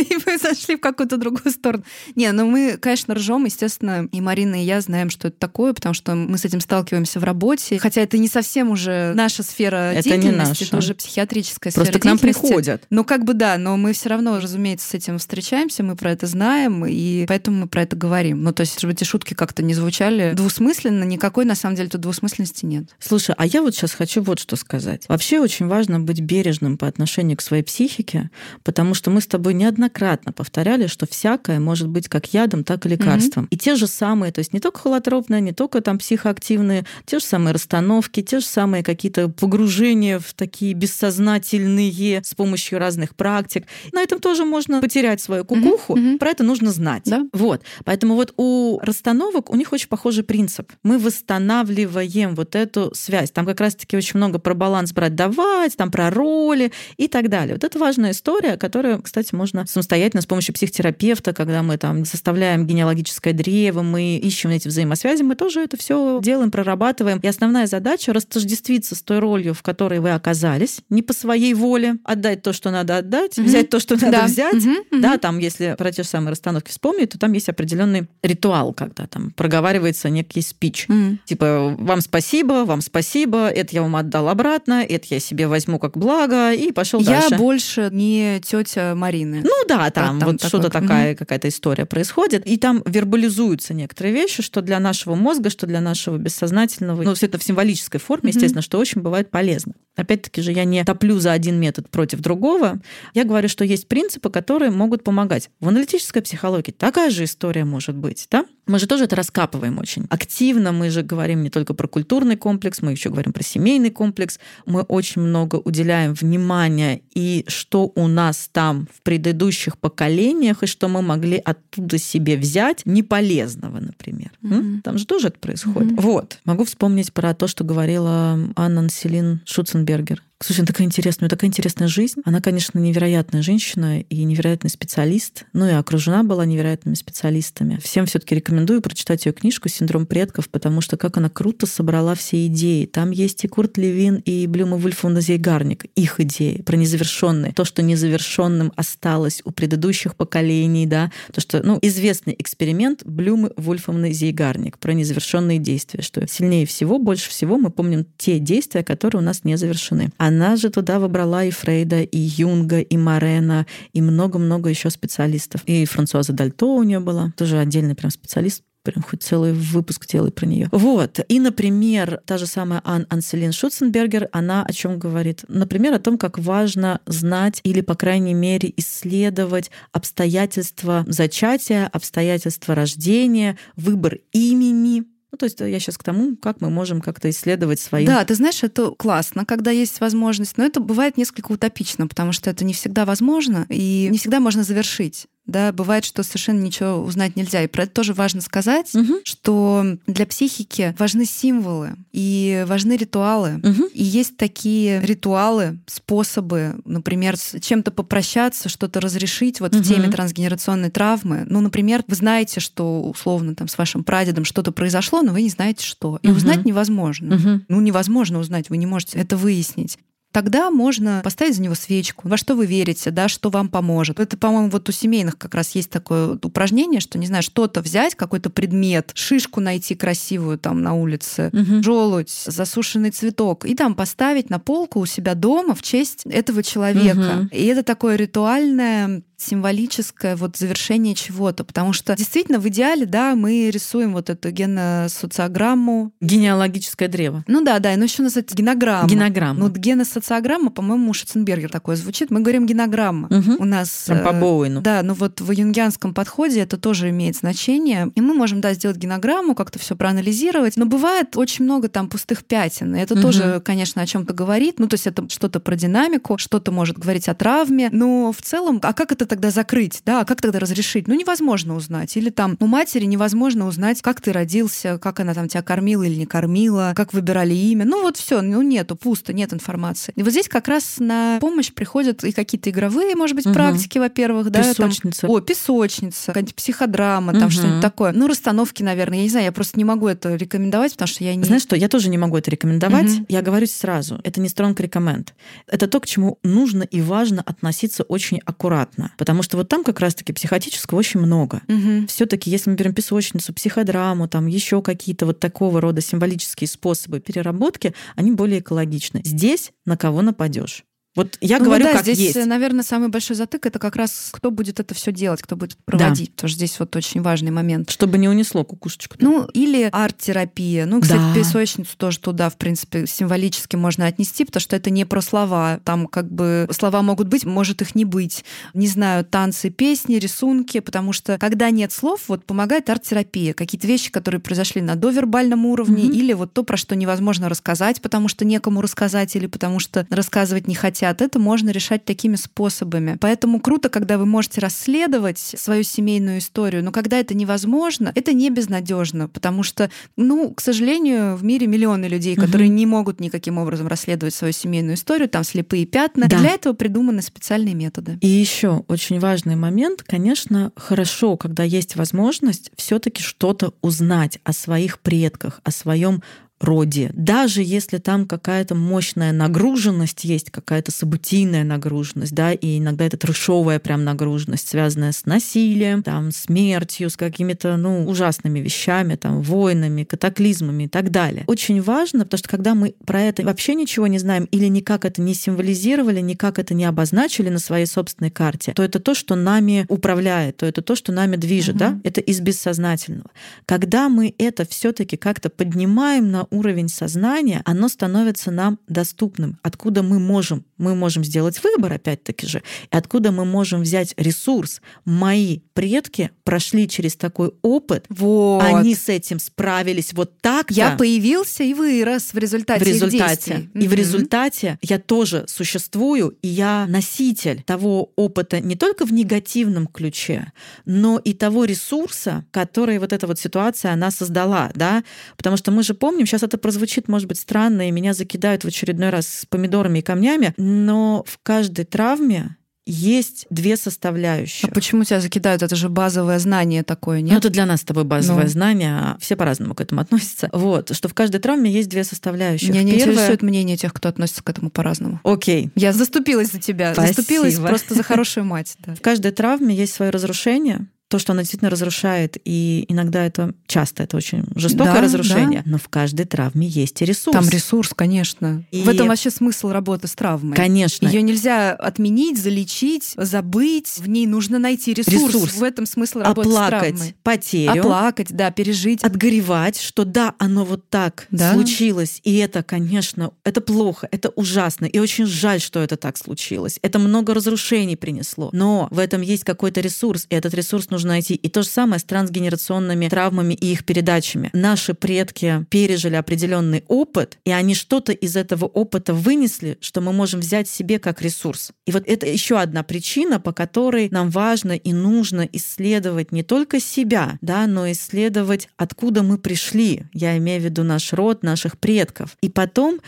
И 0.10 0.16
мы 0.26 0.38
зашли 0.38 0.76
в 0.76 0.80
какую-то 0.80 1.16
другую 1.16 1.50
сторону. 1.52 1.84
Не, 2.14 2.32
ну 2.32 2.46
мы, 2.46 2.76
конечно, 2.78 3.14
ржем, 3.14 3.44
естественно, 3.44 4.08
и 4.10 4.20
Марина, 4.20 4.60
и 4.60 4.64
я 4.64 4.80
знаем, 4.80 5.10
что 5.10 5.28
это 5.28 5.38
такое, 5.38 5.72
потому 5.72 5.94
что 5.94 6.14
мы 6.14 6.38
с 6.38 6.44
этим 6.44 6.60
сталкиваемся 6.60 7.20
в 7.20 7.24
работе. 7.24 7.78
Хотя 7.78 8.00
это 8.00 8.18
не 8.18 8.28
совсем 8.28 8.70
уже 8.70 9.12
наша 9.14 9.42
сфера 9.42 9.92
Это 9.92 10.08
не 10.10 10.22
деятельности, 10.22 10.62
наша. 10.62 10.64
это 10.64 10.76
уже 10.78 10.94
психиатрическая 10.94 11.72
Просто 11.72 11.92
сфера 11.92 12.00
к 12.00 12.04
нам 12.04 12.18
приходят. 12.18 12.84
Ну, 12.90 13.04
как 13.04 13.24
бы 13.24 13.34
да, 13.34 13.58
но 13.58 13.76
мы 13.76 13.92
все 13.92 14.08
равно, 14.08 14.38
разумеется, 14.40 14.88
с 14.88 14.94
этим 14.94 15.18
встречаемся, 15.18 15.82
мы 15.82 15.96
про 15.96 16.12
это 16.12 16.26
знаем, 16.26 16.84
и 16.86 17.26
поэтому 17.26 17.62
мы 17.62 17.68
про 17.68 17.82
это 17.82 17.96
говорим. 17.96 18.42
Ну, 18.42 18.52
то 18.52 18.62
есть, 18.62 18.78
чтобы 18.78 18.94
эти 18.94 19.04
шутки 19.04 19.34
как-то 19.34 19.62
не 19.62 19.74
звучали 19.74 20.32
двусмысленно, 20.34 21.04
никакой, 21.04 21.44
на 21.44 21.54
самом 21.54 21.76
деле, 21.76 21.88
тут 21.88 22.00
двусмысленности 22.00 22.64
нет. 22.64 22.84
Слушай, 22.98 23.34
а 23.36 23.46
я 23.46 23.62
вот 23.62 23.74
сейчас 23.74 23.92
хочу 23.92 24.22
вот 24.22 24.38
что 24.38 24.56
сказать. 24.56 25.04
Вообще 25.08 25.40
очень 25.40 25.66
важно 25.66 26.00
быть 26.00 26.20
бережным 26.20 26.78
по 26.78 26.86
отношению 26.86 27.36
к 27.36 27.42
своей 27.42 27.62
психике, 27.62 28.30
потому 28.62 28.94
что 28.94 29.10
мы 29.10 29.20
с 29.20 29.26
тобой 29.26 29.54
неоднократно 29.54 29.89
повторяли, 30.34 30.86
что 30.86 31.06
всякое 31.06 31.60
может 31.60 31.88
быть 31.88 32.08
как 32.08 32.32
ядом, 32.32 32.64
так 32.64 32.86
и 32.86 32.88
лекарством. 32.88 33.46
И 33.50 33.56
те 33.56 33.74
же 33.76 33.86
самые, 33.86 34.32
то 34.32 34.38
есть 34.38 34.52
не 34.52 34.60
только 34.60 34.80
холотропные, 34.80 35.40
не 35.40 35.52
только 35.52 35.80
там 35.80 35.98
психоактивные, 35.98 36.84
те 37.06 37.18
же 37.18 37.24
самые 37.24 37.54
расстановки, 37.54 38.22
те 38.22 38.40
же 38.40 38.46
самые 38.46 38.82
какие-то 38.82 39.28
погружения 39.28 40.18
в 40.18 40.32
такие 40.34 40.74
бессознательные 40.74 42.22
с 42.24 42.34
помощью 42.34 42.78
разных 42.78 43.14
практик. 43.14 43.66
На 43.92 44.02
этом 44.02 44.20
тоже 44.20 44.44
можно 44.44 44.80
потерять 44.80 45.20
свою 45.20 45.44
кукуху. 45.44 45.96
мгм. 45.96 46.18
Про 46.18 46.30
это 46.30 46.44
нужно 46.44 46.70
знать. 46.70 47.02
Да. 47.06 47.26
Вот. 47.32 47.62
Поэтому 47.84 48.14
вот 48.14 48.32
у 48.36 48.78
расстановок 48.82 49.50
у 49.50 49.56
них 49.56 49.72
очень 49.72 49.88
похожий 49.88 50.24
принцип. 50.24 50.72
Мы 50.82 50.98
восстанавливаем 50.98 52.34
вот 52.34 52.54
эту 52.54 52.92
связь. 52.94 53.30
Там 53.30 53.46
как 53.46 53.60
раз-таки 53.60 53.96
очень 53.96 54.16
много 54.16 54.38
про 54.38 54.54
баланс 54.54 54.92
брать-давать, 54.92 55.76
там 55.76 55.90
про 55.90 56.10
роли 56.10 56.72
и 56.96 57.08
так 57.08 57.28
далее. 57.28 57.54
Вот 57.54 57.64
это 57.64 57.78
важная 57.78 58.12
история, 58.12 58.56
которую, 58.56 59.02
кстати, 59.02 59.34
можно 59.34 59.64
самостоятельно 59.80 60.20
с 60.20 60.26
помощью 60.26 60.54
психотерапевта, 60.54 61.32
когда 61.32 61.62
мы 61.62 61.78
там 61.78 62.04
составляем 62.04 62.66
генеалогическое 62.66 63.32
древо, 63.32 63.80
мы 63.82 64.16
ищем 64.18 64.50
эти 64.50 64.68
взаимосвязи, 64.68 65.22
мы 65.22 65.34
тоже 65.36 65.60
это 65.60 65.76
все 65.78 66.20
делаем, 66.22 66.50
прорабатываем. 66.50 67.18
И 67.18 67.26
основная 67.26 67.66
задача 67.66 68.12
растождествиться 68.12 68.94
с 68.94 69.02
той 69.02 69.20
ролью, 69.20 69.54
в 69.54 69.62
которой 69.62 70.00
вы 70.00 70.10
оказались, 70.10 70.80
не 70.90 71.00
по 71.02 71.14
своей 71.14 71.54
воле, 71.54 71.94
отдать 72.04 72.42
то, 72.42 72.52
что 72.52 72.70
надо 72.70 72.98
отдать, 72.98 73.38
Мгм. 73.38 73.46
взять 73.46 73.70
то, 73.70 73.80
что 73.80 73.94
надо 73.94 74.10
Да. 74.10 74.24
взять, 74.26 74.54
Мгм, 74.54 74.76
мгм. 74.90 75.00
да, 75.00 75.16
там, 75.18 75.38
если 75.38 75.74
про 75.78 75.90
те 75.92 76.02
же 76.02 76.08
самые 76.08 76.30
расстановки 76.32 76.70
вспомнить, 76.70 77.10
то 77.10 77.18
там 77.18 77.32
есть 77.32 77.48
определенный 77.48 78.06
ритуал, 78.22 78.74
когда 78.74 79.06
там 79.06 79.30
проговаривается 79.30 80.10
некий 80.10 80.42
спич. 80.42 80.84
М. 80.90 81.18
Типа, 81.24 81.74
вам 81.78 82.02
спасибо, 82.02 82.64
вам 82.66 82.82
спасибо, 82.82 83.48
это 83.48 83.74
я 83.74 83.82
вам 83.82 83.96
отдал 83.96 84.28
обратно, 84.28 84.84
это 84.86 85.06
я 85.10 85.20
себе 85.20 85.46
возьму 85.48 85.78
как 85.78 85.96
благо, 85.96 86.52
и 86.52 86.70
пошел 86.70 87.00
Я 87.00 87.20
дальше. 87.20 87.36
больше 87.36 87.88
не 87.92 88.40
тетя 88.44 88.94
Марины. 88.94 89.40
Ну 89.42 89.59
да, 89.66 89.90
там, 89.90 90.18
там 90.18 90.30
вот 90.32 90.40
что-то 90.42 90.68
такое, 90.70 90.80
такая 90.88 91.14
какая-то 91.14 91.48
история 91.48 91.86
происходит, 91.86 92.46
и 92.46 92.56
там 92.56 92.82
вербализуются 92.86 93.74
некоторые 93.74 94.14
вещи, 94.14 94.42
что 94.42 94.62
для 94.62 94.80
нашего 94.80 95.14
мозга, 95.14 95.50
что 95.50 95.66
для 95.66 95.80
нашего 95.80 96.16
бессознательного, 96.16 97.02
ну 97.02 97.14
все 97.14 97.26
это 97.26 97.38
в 97.38 97.42
символической 97.42 98.00
форме, 98.00 98.30
Мгм. 98.30 98.36
естественно, 98.36 98.62
что 98.62 98.78
очень 98.78 99.00
бывает 99.00 99.30
полезно. 99.30 99.74
Опять-таки 99.96 100.40
же 100.40 100.52
я 100.52 100.64
не 100.64 100.82
топлю 100.84 101.18
за 101.18 101.32
один 101.32 101.60
метод 101.60 101.90
против 101.90 102.20
другого, 102.20 102.80
я 103.12 103.24
говорю, 103.24 103.48
что 103.48 103.64
есть 103.64 103.86
принципы, 103.88 104.30
которые 104.30 104.70
могут 104.70 105.04
помогать. 105.04 105.50
В 105.60 105.68
аналитической 105.68 106.22
психологии 106.22 106.70
такая 106.70 107.10
же 107.10 107.24
история 107.24 107.64
может 107.64 107.96
быть, 107.96 108.26
да? 108.30 108.46
Мы 108.66 108.78
же 108.78 108.86
тоже 108.86 109.04
это 109.04 109.16
раскапываем 109.16 109.78
очень 109.78 110.06
активно, 110.10 110.70
мы 110.70 110.90
же 110.90 111.02
говорим 111.02 111.42
не 111.42 111.50
только 111.50 111.74
про 111.74 111.88
культурный 111.88 112.36
комплекс, 112.36 112.82
мы 112.82 112.92
еще 112.92 113.10
говорим 113.10 113.32
про 113.32 113.42
семейный 113.42 113.90
комплекс, 113.90 114.38
мы 114.64 114.82
очень 114.82 115.22
много 115.22 115.56
уделяем 115.56 116.14
внимания 116.14 117.00
и 117.12 117.44
что 117.48 117.90
у 117.96 118.06
нас 118.06 118.48
там 118.52 118.86
в 118.94 119.02
предыдущих 119.50 119.78
поколениях, 119.78 120.62
и 120.62 120.66
что 120.66 120.88
мы 120.88 121.02
могли 121.02 121.36
оттуда 121.36 121.98
себе 121.98 122.36
взять 122.36 122.82
неполезного, 122.84 123.80
например. 123.80 124.30
Мгм. 124.42 124.82
Там 124.82 124.98
же 124.98 125.06
тоже 125.06 125.28
это 125.28 125.38
происходит. 125.38 125.92
Мгм. 125.92 126.00
Вот. 126.00 126.38
Могу 126.44 126.64
вспомнить 126.64 127.12
про 127.12 127.34
то, 127.34 127.48
что 127.48 127.64
говорила 127.64 128.38
Анна 128.56 128.88
Селин 128.88 129.40
Шуценбергер. 129.44 130.22
Слушай, 130.42 130.60
она 130.60 130.68
такая 130.68 130.86
интересная, 130.86 131.20
у 131.20 131.24
нее 131.26 131.30
такая 131.30 131.48
интересная 131.48 131.86
жизнь. 131.86 132.22
Она, 132.24 132.40
конечно, 132.40 132.78
невероятная 132.78 133.42
женщина 133.42 134.00
и 134.00 134.24
невероятный 134.24 134.70
специалист, 134.70 135.44
ну 135.52 135.68
и 135.68 135.72
окружена 135.72 136.22
была 136.22 136.46
невероятными 136.46 136.94
специалистами. 136.94 137.78
Всем 137.82 138.06
все 138.06 138.20
таки 138.20 138.34
рекомендую 138.34 138.80
прочитать 138.80 139.26
ее 139.26 139.32
книжку 139.34 139.68
«Синдром 139.68 140.06
предков», 140.06 140.48
потому 140.48 140.80
что 140.80 140.96
как 140.96 141.18
она 141.18 141.28
круто 141.28 141.66
собрала 141.66 142.14
все 142.14 142.46
идеи. 142.46 142.86
Там 142.86 143.10
есть 143.10 143.44
и 143.44 143.48
Курт 143.48 143.76
Левин, 143.76 144.16
и 144.16 144.46
Блюма 144.46 144.78
Вульфовна 144.78 145.20
Зейгарник, 145.20 145.84
их 145.94 146.20
идеи 146.20 146.62
про 146.62 146.76
незавершенные. 146.76 147.52
То, 147.52 147.66
что 147.66 147.82
незавершенным 147.82 148.72
осталось 148.76 149.42
у 149.44 149.50
предыдущих 149.50 150.16
поколений, 150.16 150.86
да, 150.86 151.12
то, 151.34 151.42
что, 151.42 151.62
ну, 151.62 151.78
известный 151.82 152.34
эксперимент 152.38 153.04
Блюмы 153.04 153.52
Вульфовны 153.58 154.10
Зейгарник 154.12 154.78
про 154.78 154.94
незавершенные 154.94 155.58
действия, 155.58 156.02
что 156.02 156.26
сильнее 156.26 156.64
всего, 156.64 156.98
больше 156.98 157.28
всего 157.28 157.58
мы 157.58 157.68
помним 157.68 158.06
те 158.16 158.38
действия, 158.38 158.82
которые 158.82 159.20
у 159.20 159.24
нас 159.24 159.44
не 159.44 159.56
завершены. 159.56 160.10
Она 160.30 160.54
же 160.54 160.70
туда 160.70 161.00
выбрала 161.00 161.44
и 161.44 161.50
Фрейда, 161.50 162.02
и 162.02 162.16
Юнга, 162.16 162.78
и 162.78 162.96
Морена, 162.96 163.66
и 163.92 164.00
много-много 164.00 164.70
еще 164.70 164.88
специалистов. 164.88 165.62
И 165.66 165.84
Франсуаза 165.84 166.32
Дальто 166.32 166.72
у 166.72 166.84
нее 166.84 167.00
была, 167.00 167.32
тоже 167.36 167.58
отдельный 167.58 167.96
прям 167.96 168.12
специалист, 168.12 168.62
прям 168.84 169.02
хоть 169.02 169.24
целый 169.24 169.52
выпуск 169.52 170.06
делай 170.06 170.30
про 170.30 170.46
нее. 170.46 170.68
Вот. 170.70 171.18
И, 171.26 171.40
например, 171.40 172.20
та 172.26 172.38
же 172.38 172.46
самая 172.46 172.80
Ан 172.84 173.08
Анселин 173.10 173.50
Шуценбергер, 173.50 174.28
она 174.30 174.64
о 174.64 174.72
чем 174.72 175.00
говорит? 175.00 175.44
Например, 175.48 175.94
о 175.94 175.98
том, 175.98 176.16
как 176.16 176.38
важно 176.38 177.00
знать 177.06 177.60
или, 177.64 177.80
по 177.80 177.96
крайней 177.96 178.34
мере, 178.34 178.72
исследовать 178.76 179.72
обстоятельства 179.90 181.04
зачатия, 181.08 181.88
обстоятельства 181.92 182.76
рождения, 182.76 183.58
выбор 183.74 184.18
имени. 184.30 185.09
Ну, 185.32 185.38
то 185.38 185.44
есть 185.44 185.60
я 185.60 185.78
сейчас 185.78 185.96
к 185.96 186.02
тому, 186.02 186.36
как 186.36 186.60
мы 186.60 186.70
можем 186.70 187.00
как-то 187.00 187.30
исследовать 187.30 187.80
свои... 187.80 188.04
Да, 188.04 188.24
ты 188.24 188.34
знаешь, 188.34 188.62
это 188.62 188.90
классно, 188.90 189.44
когда 189.44 189.70
есть 189.70 190.00
возможность, 190.00 190.58
но 190.58 190.64
это 190.64 190.80
бывает 190.80 191.16
несколько 191.16 191.52
утопично, 191.52 192.06
потому 192.06 192.32
что 192.32 192.50
это 192.50 192.64
не 192.64 192.72
всегда 192.72 193.04
возможно, 193.04 193.66
и 193.68 194.08
не 194.10 194.18
всегда 194.18 194.40
можно 194.40 194.64
завершить. 194.64 195.26
Да, 195.50 195.72
бывает, 195.72 196.04
что 196.04 196.22
совершенно 196.22 196.60
ничего 196.60 196.98
узнать 197.02 197.34
нельзя. 197.34 197.62
И 197.64 197.66
про 197.66 197.82
это 197.82 197.92
тоже 197.92 198.14
важно 198.14 198.40
сказать, 198.40 198.94
Мгм. 198.94 199.16
что 199.24 199.84
для 200.06 200.26
психики 200.26 200.94
важны 200.98 201.24
символы 201.24 201.94
и 202.12 202.64
важны 202.68 202.96
ритуалы. 202.96 203.60
Мгм. 203.62 203.86
И 203.92 204.02
есть 204.04 204.36
такие 204.36 205.00
ритуалы, 205.00 205.78
способы, 205.86 206.76
например, 206.84 207.36
с 207.36 207.58
чем-то 207.60 207.90
попрощаться, 207.90 208.68
что-то 208.68 209.00
разрешить 209.00 209.60
вот 209.60 209.72
Мгм. 209.74 209.82
в 209.82 209.86
теме 209.88 210.08
трансгенерационной 210.10 210.90
травмы. 210.90 211.44
Ну, 211.48 211.60
например, 211.60 212.04
вы 212.06 212.14
знаете, 212.14 212.60
что 212.60 213.02
условно 213.02 213.54
там 213.54 213.66
с 213.68 213.76
вашим 213.76 214.04
прадедом 214.04 214.44
что-то 214.44 214.70
произошло, 214.72 215.22
но 215.22 215.32
вы 215.32 215.42
не 215.42 215.48
знаете 215.50 215.84
что. 215.84 216.18
И 216.22 216.28
Мгм. 216.28 216.36
узнать 216.36 216.64
невозможно. 216.64 217.36
Мгм. 217.36 217.64
Ну, 217.68 217.80
невозможно 217.80 218.38
узнать, 218.38 218.70
вы 218.70 218.76
не 218.76 218.86
можете 218.86 219.18
это 219.18 219.36
выяснить. 219.36 219.98
Тогда 220.32 220.70
можно 220.70 221.20
поставить 221.24 221.56
за 221.56 221.62
него 221.62 221.74
свечку. 221.74 222.28
Во 222.28 222.36
что 222.36 222.54
вы 222.54 222.66
верите, 222.66 223.10
да, 223.10 223.28
что 223.28 223.50
вам 223.50 223.68
поможет. 223.68 224.20
Это, 224.20 224.36
по-моему, 224.36 224.70
вот 224.70 224.88
у 224.88 224.92
семейных 224.92 225.38
как 225.38 225.54
раз 225.54 225.74
есть 225.74 225.90
такое 225.90 226.38
упражнение, 226.42 227.00
что, 227.00 227.18
не 227.18 227.26
знаю, 227.26 227.42
что-то 227.42 227.80
взять, 227.80 228.14
какой-то 228.14 228.50
предмет, 228.50 229.12
шишку 229.14 229.60
найти 229.60 229.94
красивую 229.94 230.58
там 230.58 230.82
на 230.82 230.94
улице, 230.94 231.50
угу. 231.52 231.82
желудь, 231.82 232.30
засушенный 232.30 233.10
цветок, 233.10 233.64
и 233.64 233.74
там 233.74 233.94
поставить 233.94 234.50
на 234.50 234.58
полку 234.58 235.00
у 235.00 235.06
себя 235.06 235.34
дома 235.34 235.74
в 235.74 235.82
честь 235.82 236.22
этого 236.26 236.62
человека. 236.62 237.40
Угу. 237.42 237.48
И 237.52 237.66
это 237.66 237.82
такое 237.82 238.16
ритуальное 238.16 239.22
символическое 239.40 240.36
вот 240.36 240.56
завершение 240.56 241.14
чего-то, 241.14 241.64
потому 241.64 241.92
что 241.92 242.14
действительно 242.16 242.58
в 242.58 242.68
идеале, 242.68 243.06
да, 243.06 243.34
мы 243.34 243.70
рисуем 243.70 244.12
вот 244.12 244.30
эту 244.30 244.50
геносоциограмму. 244.50 246.12
Генеалогическое 246.20 247.08
древо. 247.08 247.44
Ну 247.46 247.62
да, 247.62 247.78
да, 247.78 247.96
но 247.96 248.04
еще 248.04 248.22
называется 248.22 248.56
генограмма. 248.56 249.08
Генограмма. 249.08 249.58
Ну, 249.58 249.66
вот 249.66 249.76
геносоциограмма, 249.76 250.70
по-моему, 250.70 251.10
у 251.10 251.14
Шатценбергера 251.14 251.70
такое 251.70 251.96
звучит. 251.96 252.30
Мы 252.30 252.40
говорим 252.40 252.66
генограмма. 252.66 253.28
Угу. 253.28 253.56
У 253.58 253.64
нас... 253.64 254.04
Прям 254.06 254.24
по 254.24 254.32
Боуэну. 254.32 254.80
Да, 254.82 255.02
но 255.02 255.14
вот 255.14 255.40
в 255.40 255.50
юнгианском 255.50 256.14
подходе 256.14 256.60
это 256.60 256.76
тоже 256.76 257.10
имеет 257.10 257.36
значение. 257.36 258.10
И 258.14 258.20
мы 258.20 258.34
можем, 258.34 258.60
да, 258.60 258.74
сделать 258.74 258.96
генограмму, 258.96 259.54
как-то 259.54 259.78
все 259.78 259.96
проанализировать. 259.96 260.76
Но 260.76 260.86
бывает 260.86 261.36
очень 261.36 261.64
много 261.64 261.88
там 261.88 262.08
пустых 262.08 262.44
пятен. 262.44 262.94
И 262.94 263.00
это 263.00 263.14
угу. 263.14 263.22
тоже, 263.22 263.62
конечно, 263.64 264.02
о 264.02 264.06
чем-то 264.06 264.32
говорит. 264.34 264.78
Ну, 264.78 264.86
то 264.86 264.94
есть 264.94 265.06
это 265.06 265.28
что-то 265.28 265.60
про 265.60 265.76
динамику, 265.76 266.38
что-то 266.38 266.72
может 266.72 266.98
говорить 266.98 267.28
о 267.28 267.34
травме. 267.34 267.88
Но 267.92 268.32
в 268.32 268.42
целом, 268.42 268.80
а 268.82 268.92
как 268.92 269.12
это 269.12 269.26
тогда 269.30 269.50
закрыть, 269.50 270.02
да, 270.04 270.20
а 270.20 270.24
как 270.24 270.42
тогда 270.42 270.58
разрешить? 270.58 271.06
Ну, 271.08 271.14
невозможно 271.14 271.76
узнать. 271.76 272.16
Или 272.16 272.30
там 272.30 272.56
у 272.60 272.66
матери 272.66 273.04
невозможно 273.04 273.66
узнать, 273.66 274.02
как 274.02 274.20
ты 274.20 274.32
родился, 274.32 274.98
как 274.98 275.20
она 275.20 275.34
там 275.34 275.48
тебя 275.48 275.62
кормила 275.62 276.02
или 276.02 276.16
не 276.16 276.26
кормила, 276.26 276.92
как 276.96 277.14
выбирали 277.14 277.54
имя. 277.54 277.84
Ну, 277.84 278.02
вот 278.02 278.16
все, 278.16 278.42
ну, 278.42 278.60
нету, 278.62 278.96
пусто, 278.96 279.32
нет 279.32 279.54
информации. 279.54 280.12
И 280.16 280.22
вот 280.22 280.32
здесь 280.32 280.48
как 280.48 280.66
раз 280.66 280.96
на 280.98 281.38
помощь 281.40 281.72
приходят 281.72 282.24
и 282.24 282.32
какие-то 282.32 282.70
игровые, 282.70 283.14
может 283.14 283.36
быть, 283.36 283.46
угу. 283.46 283.54
практики, 283.54 283.98
во-первых, 283.98 284.50
да. 284.50 284.62
Песочница. 284.62 285.22
Там, 285.22 285.30
о, 285.30 285.40
песочница, 285.40 286.26
какая-нибудь 286.26 286.56
психодрама, 286.56 287.32
там 287.32 287.44
угу. 287.44 287.50
что-нибудь 287.50 287.80
такое. 287.80 288.12
Ну, 288.12 288.26
расстановки, 288.26 288.82
наверное, 288.82 289.18
я 289.18 289.24
не 289.24 289.30
знаю, 289.30 289.46
я 289.46 289.52
просто 289.52 289.78
не 289.78 289.84
могу 289.84 290.08
это 290.08 290.34
рекомендовать, 290.34 290.92
потому 290.92 291.08
что 291.08 291.22
я 291.22 291.34
не... 291.36 291.44
Знаешь 291.44 291.62
что, 291.62 291.76
я 291.76 291.88
тоже 291.88 292.10
не 292.10 292.18
могу 292.18 292.36
это 292.36 292.50
рекомендовать. 292.50 293.10
Угу. 293.10 293.26
Я 293.28 293.42
говорю 293.42 293.68
сразу, 293.68 294.20
это 294.24 294.40
не 294.40 294.48
strong 294.48 294.74
recommend. 294.74 295.28
Это 295.68 295.86
то, 295.86 296.00
к 296.00 296.06
чему 296.06 296.38
нужно 296.42 296.82
и 296.82 297.00
важно 297.00 297.42
относиться 297.42 298.02
очень 298.02 298.40
аккуратно. 298.44 299.12
Потому 299.20 299.42
что 299.42 299.58
вот 299.58 299.68
там 299.68 299.84
как 299.84 300.00
раз-таки 300.00 300.32
психотического 300.32 300.98
очень 300.98 301.20
много. 301.20 301.60
Угу. 301.68 302.06
Все-таки, 302.08 302.48
если 302.48 302.70
мы 302.70 302.76
берем 302.76 302.94
песочницу, 302.94 303.52
психодраму, 303.52 304.28
там 304.28 304.46
еще 304.46 304.80
какие-то 304.80 305.26
вот 305.26 305.40
такого 305.40 305.78
рода 305.82 306.00
символические 306.00 306.66
способы 306.66 307.20
переработки, 307.20 307.92
они 308.16 308.32
более 308.32 308.60
экологичны. 308.60 309.20
Здесь 309.22 309.72
на 309.84 309.98
кого 309.98 310.22
нападешь? 310.22 310.84
Вот 311.16 311.36
я 311.40 311.58
ну, 311.58 311.64
говорю, 311.64 311.86
да, 311.86 311.92
как 311.94 312.02
здесь, 312.02 312.18
есть. 312.18 312.46
наверное, 312.46 312.84
самый 312.84 313.08
большой 313.08 313.34
затык 313.34 313.66
это 313.66 313.80
как 313.80 313.96
раз 313.96 314.28
кто 314.30 314.52
будет 314.52 314.78
это 314.78 314.94
все 314.94 315.10
делать, 315.10 315.42
кто 315.42 315.56
будет 315.56 315.76
проводить, 315.84 316.28
да. 316.28 316.32
потому 316.36 316.48
что 316.48 316.56
здесь 316.56 316.78
вот 316.78 316.94
очень 316.94 317.20
важный 317.20 317.50
момент. 317.50 317.90
Чтобы 317.90 318.16
не 318.16 318.28
унесло 318.28 318.62
кукушечку. 318.62 319.16
Ну, 319.18 319.46
или 319.52 319.88
арт-терапия. 319.90 320.86
Ну, 320.86 321.00
кстати, 321.00 321.18
да. 321.18 321.34
песочницу 321.34 321.96
тоже 321.96 322.20
туда, 322.20 322.48
в 322.48 322.56
принципе, 322.56 323.08
символически 323.08 323.74
можно 323.74 324.06
отнести, 324.06 324.44
потому 324.44 324.60
что 324.60 324.76
это 324.76 324.90
не 324.90 325.04
про 325.04 325.20
слова. 325.20 325.80
Там 325.84 326.06
как 326.06 326.30
бы 326.30 326.68
слова 326.70 327.02
могут 327.02 327.26
быть, 327.26 327.44
может 327.44 327.82
их 327.82 327.96
не 327.96 328.04
быть. 328.04 328.44
Не 328.72 328.86
знаю, 328.86 329.24
танцы, 329.24 329.70
песни, 329.70 330.14
рисунки, 330.14 330.78
потому 330.78 331.12
что 331.12 331.38
когда 331.38 331.70
нет 331.70 331.90
слов, 331.90 332.20
вот 332.28 332.44
помогает 332.44 332.88
арт-терапия. 332.88 333.52
Какие-то 333.52 333.88
вещи, 333.88 334.12
которые 334.12 334.40
произошли 334.40 334.80
на 334.80 334.94
довербальном 334.94 335.66
уровне, 335.66 336.04
mm-hmm. 336.04 336.14
или 336.14 336.32
вот 336.34 336.52
то, 336.52 336.62
про 336.62 336.76
что 336.76 336.94
невозможно 336.94 337.48
рассказать, 337.48 338.00
потому 338.00 338.28
что 338.28 338.44
некому 338.44 338.80
рассказать, 338.80 339.34
или 339.34 339.48
потому 339.48 339.80
что 339.80 340.06
рассказывать 340.08 340.68
не 340.68 340.76
хотят 340.76 340.99
хотят, 341.00 341.22
это 341.22 341.38
можно 341.38 341.70
решать 341.70 342.04
такими 342.04 342.36
способами. 342.36 343.16
Поэтому 343.20 343.60
круто, 343.60 343.88
когда 343.88 344.18
вы 344.18 344.26
можете 344.26 344.60
расследовать 344.60 345.38
свою 345.38 345.82
семейную 345.82 346.38
историю, 346.38 346.84
но 346.84 346.92
когда 346.92 347.18
это 347.18 347.34
невозможно, 347.34 348.12
это 348.14 348.32
не 348.32 348.50
безнадежно, 348.50 349.28
потому 349.28 349.62
что, 349.62 349.90
ну, 350.16 350.52
к 350.52 350.60
сожалению, 350.60 351.36
в 351.36 351.44
мире 351.44 351.66
миллионы 351.66 352.06
людей, 352.06 352.36
которые 352.36 352.68
угу. 352.68 352.76
не 352.76 352.86
могут 352.86 353.20
никаким 353.20 353.58
образом 353.58 353.86
расследовать 353.86 354.34
свою 354.34 354.52
семейную 354.52 354.94
историю, 354.94 355.28
там 355.28 355.44
слепые 355.44 355.86
пятна. 355.86 356.26
Да. 356.28 356.38
Для 356.38 356.50
этого 356.50 356.74
придуманы 356.74 357.22
специальные 357.22 357.74
методы. 357.74 358.18
И 358.20 358.28
еще 358.28 358.84
очень 358.88 359.18
важный 359.18 359.56
момент, 359.56 360.02
конечно, 360.02 360.72
хорошо, 360.76 361.36
когда 361.36 361.62
есть 361.62 361.96
возможность 361.96 362.70
все-таки 362.76 363.22
что-то 363.22 363.72
узнать 363.80 364.38
о 364.44 364.52
своих 364.52 365.00
предках, 365.00 365.60
о 365.64 365.70
своем 365.70 366.22
роде. 366.60 367.10
Даже 367.14 367.62
если 367.62 367.98
там 367.98 368.26
какая-то 368.26 368.74
мощная 368.74 369.32
нагруженность 369.32 370.24
есть, 370.24 370.50
какая-то 370.50 370.92
событийная 370.92 371.64
нагруженность, 371.64 372.34
да, 372.34 372.52
и 372.52 372.78
иногда 372.78 373.06
это 373.06 373.16
трешовая 373.16 373.78
прям 373.78 374.04
нагруженность, 374.04 374.68
связанная 374.68 375.12
с 375.12 375.24
насилием, 375.24 376.02
там, 376.02 376.30
смертью, 376.32 377.08
с 377.08 377.16
какими-то, 377.16 377.76
ну, 377.76 378.06
ужасными 378.06 378.60
вещами, 378.60 379.16
там, 379.16 379.40
войнами, 379.40 380.04
катаклизмами 380.04 380.84
и 380.84 380.88
так 380.88 381.10
далее. 381.10 381.44
Очень 381.46 381.80
важно, 381.80 382.24
потому 382.24 382.38
что 382.38 382.48
когда 382.48 382.74
мы 382.74 382.94
про 383.06 383.22
это 383.22 383.42
вообще 383.42 383.74
ничего 383.74 384.06
не 384.06 384.18
знаем 384.18 384.44
или 384.50 384.66
никак 384.66 385.04
это 385.04 385.22
не 385.22 385.34
символизировали, 385.34 386.20
никак 386.20 386.58
это 386.58 386.74
не 386.74 386.84
обозначили 386.84 387.48
на 387.48 387.58
своей 387.58 387.86
собственной 387.86 388.30
карте, 388.30 388.72
то 388.74 388.82
это 388.82 389.00
то, 389.00 389.14
что 389.14 389.34
нами 389.34 389.86
управляет, 389.88 390.58
то 390.58 390.66
это 390.66 390.82
то, 390.82 390.94
что 390.94 391.12
нами 391.12 391.36
движет, 391.36 391.76
угу. 391.76 391.78
да, 391.78 392.00
это 392.04 392.20
из 392.20 392.40
бессознательного. 392.40 393.30
Когда 393.64 394.08
мы 394.08 394.34
это 394.36 394.66
все 394.66 394.92
таки 394.92 395.16
как-то 395.16 395.48
поднимаем 395.48 396.30
на 396.30 396.46
уровень 396.50 396.88
сознания, 396.88 397.62
оно 397.64 397.88
становится 397.88 398.50
нам 398.50 398.78
доступным. 398.88 399.58
Откуда 399.62 400.02
мы 400.02 400.18
можем? 400.18 400.64
Мы 400.78 400.94
можем 400.94 401.24
сделать 401.24 401.62
выбор, 401.62 401.92
опять-таки 401.92 402.46
же, 402.46 402.62
и 402.90 402.96
откуда 402.96 403.32
мы 403.32 403.44
можем 403.44 403.82
взять 403.82 404.14
ресурс. 404.16 404.80
Мои 405.04 405.60
предки 405.80 406.30
прошли 406.42 406.88
через 406.88 407.14
такой 407.14 407.52
опыт, 407.62 408.06
вот. 408.08 408.62
они 408.62 408.94
с 408.94 409.08
этим 409.08 409.38
справились 409.38 410.12
вот 410.12 410.38
так. 410.40 410.70
Я 410.70 410.96
появился 410.96 411.62
и 411.62 411.72
вырос 411.74 412.32
в 412.34 412.38
результате. 412.38 412.84
В 412.84 412.88
результате. 412.88 413.70
И 413.72 413.78
mm-hmm. 413.78 413.88
в 413.88 413.94
результате 413.94 414.78
я 414.82 414.98
тоже 414.98 415.44
существую, 415.46 416.36
и 416.42 416.48
я 416.48 416.86
носитель 416.88 417.62
того 417.62 418.12
опыта 418.16 418.60
не 418.60 418.74
только 418.74 419.06
в 419.06 419.12
негативном 419.12 419.86
ключе, 419.86 420.52
но 420.84 421.18
и 421.18 421.32
того 421.32 421.64
ресурса, 421.64 422.44
который 422.50 422.98
вот 422.98 423.12
эта 423.12 423.26
вот 423.26 423.38
ситуация 423.38 423.92
она 423.92 424.10
создала, 424.10 424.72
да, 424.74 425.04
потому 425.36 425.56
что 425.56 425.70
мы 425.70 425.84
же 425.84 425.94
помним, 425.94 426.26
сейчас 426.26 426.40
Сейчас 426.40 426.48
это 426.48 426.56
прозвучит, 426.56 427.06
может 427.06 427.28
быть, 427.28 427.38
странно, 427.38 427.86
и 427.86 427.90
меня 427.90 428.14
закидают 428.14 428.64
в 428.64 428.68
очередной 428.68 429.10
раз 429.10 429.28
с 429.28 429.44
помидорами 429.44 429.98
и 429.98 430.02
камнями, 430.02 430.54
но 430.56 431.22
в 431.26 431.38
каждой 431.42 431.84
травме 431.84 432.56
есть 432.90 433.46
две 433.50 433.76
составляющие. 433.76 434.70
А 434.70 434.74
почему 434.74 435.04
тебя 435.04 435.20
закидают? 435.20 435.62
Это 435.62 435.76
же 435.76 435.88
базовое 435.88 436.38
знание 436.38 436.82
такое, 436.82 437.20
нет? 437.20 437.32
Ну, 437.32 437.38
это 437.38 437.50
для 437.50 437.66
нас 437.66 437.80
с 437.80 437.84
тобой 437.84 438.04
базовое 438.04 438.44
ну. 438.44 438.48
знание, 438.48 438.90
а 438.92 439.16
все 439.20 439.36
по-разному 439.36 439.74
к 439.74 439.80
этому 439.80 440.00
относятся. 440.00 440.48
Вот, 440.52 440.94
что 440.94 441.08
в 441.08 441.14
каждой 441.14 441.40
травме 441.40 441.70
есть 441.70 441.88
две 441.88 442.04
составляющие. 442.04 442.70
Меня 442.70 442.82
не 442.82 442.92
Первое... 442.92 443.14
интересует 443.14 443.42
мнение 443.42 443.76
тех, 443.76 443.92
кто 443.92 444.08
относится 444.08 444.42
к 444.42 444.50
этому 444.50 444.70
по-разному. 444.70 445.20
Окей. 445.24 445.70
Я 445.74 445.92
заступилась 445.92 446.50
за 446.52 446.58
тебя. 446.58 446.92
Спасибо. 446.92 447.14
Заступилась 447.14 447.58
просто 447.58 447.94
за 447.94 448.02
хорошую 448.02 448.44
мать. 448.44 448.76
Да. 448.84 448.94
В 448.94 449.00
каждой 449.00 449.32
травме 449.32 449.74
есть 449.74 449.94
свое 449.94 450.10
разрушение, 450.10 450.86
то, 451.10 451.18
что 451.18 451.32
она 451.32 451.42
действительно 451.42 451.70
разрушает, 451.70 452.36
и 452.44 452.84
иногда 452.88 453.26
это 453.26 453.52
часто 453.66 454.04
это 454.04 454.16
очень 454.16 454.44
жестокое 454.54 454.94
да, 454.94 455.00
разрушение, 455.00 455.62
да. 455.64 455.72
но 455.72 455.78
в 455.78 455.88
каждой 455.88 456.24
травме 456.24 456.68
есть 456.68 457.02
и 457.02 457.04
ресурс. 457.04 457.36
Там 457.36 457.48
ресурс, 457.48 457.90
конечно. 457.96 458.64
И... 458.70 458.82
В 458.82 458.88
этом 458.88 459.08
вообще 459.08 459.30
смысл 459.30 459.70
работы 459.70 460.06
с 460.06 460.14
травмой. 460.14 460.56
Конечно. 460.56 461.08
Ее 461.08 461.22
нельзя 461.22 461.72
отменить, 461.72 462.40
залечить, 462.40 463.14
забыть. 463.16 463.98
В 463.98 464.08
ней 464.08 464.28
нужно 464.28 464.60
найти 464.60 464.94
ресурс. 464.94 465.34
ресурс. 465.34 465.54
В 465.54 465.64
этом 465.64 465.84
смысл 465.84 466.20
работы 466.20 466.48
Оплакать 466.48 466.94
с 466.94 466.98
травмой. 466.98 467.16
потерю. 467.24 467.80
Оплакать, 467.80 468.28
да, 468.30 468.52
пережить. 468.52 469.02
Отгоревать, 469.02 469.80
что 469.80 470.04
да, 470.04 470.34
оно 470.38 470.64
вот 470.64 470.88
так 470.90 471.26
да. 471.32 471.54
случилось. 471.54 472.20
И 472.22 472.36
это, 472.36 472.62
конечно, 472.62 473.32
это 473.42 473.60
плохо, 473.60 474.08
это 474.12 474.28
ужасно. 474.28 474.84
И 474.84 475.00
очень 475.00 475.26
жаль, 475.26 475.60
что 475.60 475.80
это 475.80 475.96
так 475.96 476.16
случилось. 476.16 476.78
Это 476.82 477.00
много 477.00 477.34
разрушений 477.34 477.96
принесло. 477.96 478.50
Но 478.52 478.86
в 478.92 479.00
этом 479.00 479.22
есть 479.22 479.42
какой-то 479.42 479.80
ресурс, 479.80 480.26
и 480.30 480.36
этот 480.36 480.54
ресурс 480.54 480.88
нужно 480.88 480.99
нужно 481.00 481.12
найти. 481.12 481.34
И 481.34 481.48
то 481.48 481.62
же 481.62 481.68
самое 481.68 481.98
с 481.98 482.04
трансгенерационными 482.04 483.08
травмами 483.08 483.54
и 483.54 483.72
их 483.72 483.84
передачами. 483.84 484.50
Наши 484.52 484.92
предки 484.92 485.64
пережили 485.70 486.16
определенный 486.16 486.84
опыт, 486.88 487.38
и 487.44 487.52
они 487.52 487.74
что-то 487.74 488.12
из 488.12 488.36
этого 488.36 488.66
опыта 488.66 489.14
вынесли, 489.14 489.78
что 489.80 490.02
мы 490.02 490.12
можем 490.12 490.40
взять 490.40 490.68
себе 490.68 490.98
как 490.98 491.22
ресурс. 491.22 491.72
И 491.86 491.92
вот 491.92 492.02
это 492.06 492.26
еще 492.26 492.58
одна 492.58 492.82
причина, 492.82 493.40
по 493.40 493.52
которой 493.52 494.08
нам 494.10 494.28
важно 494.30 494.72
и 494.72 494.92
нужно 494.92 495.48
исследовать 495.52 496.32
не 496.32 496.42
только 496.42 496.80
себя, 496.80 497.38
да, 497.40 497.66
но 497.66 497.90
исследовать, 497.90 498.68
откуда 498.76 499.22
мы 499.22 499.38
пришли. 499.38 500.04
Я 500.12 500.36
имею 500.36 500.60
в 500.60 500.64
виду 500.64 500.84
наш 500.84 501.12
род, 501.12 501.42
наших 501.42 501.78
предков. 501.78 502.36
И 502.42 502.50
потом 502.50 503.00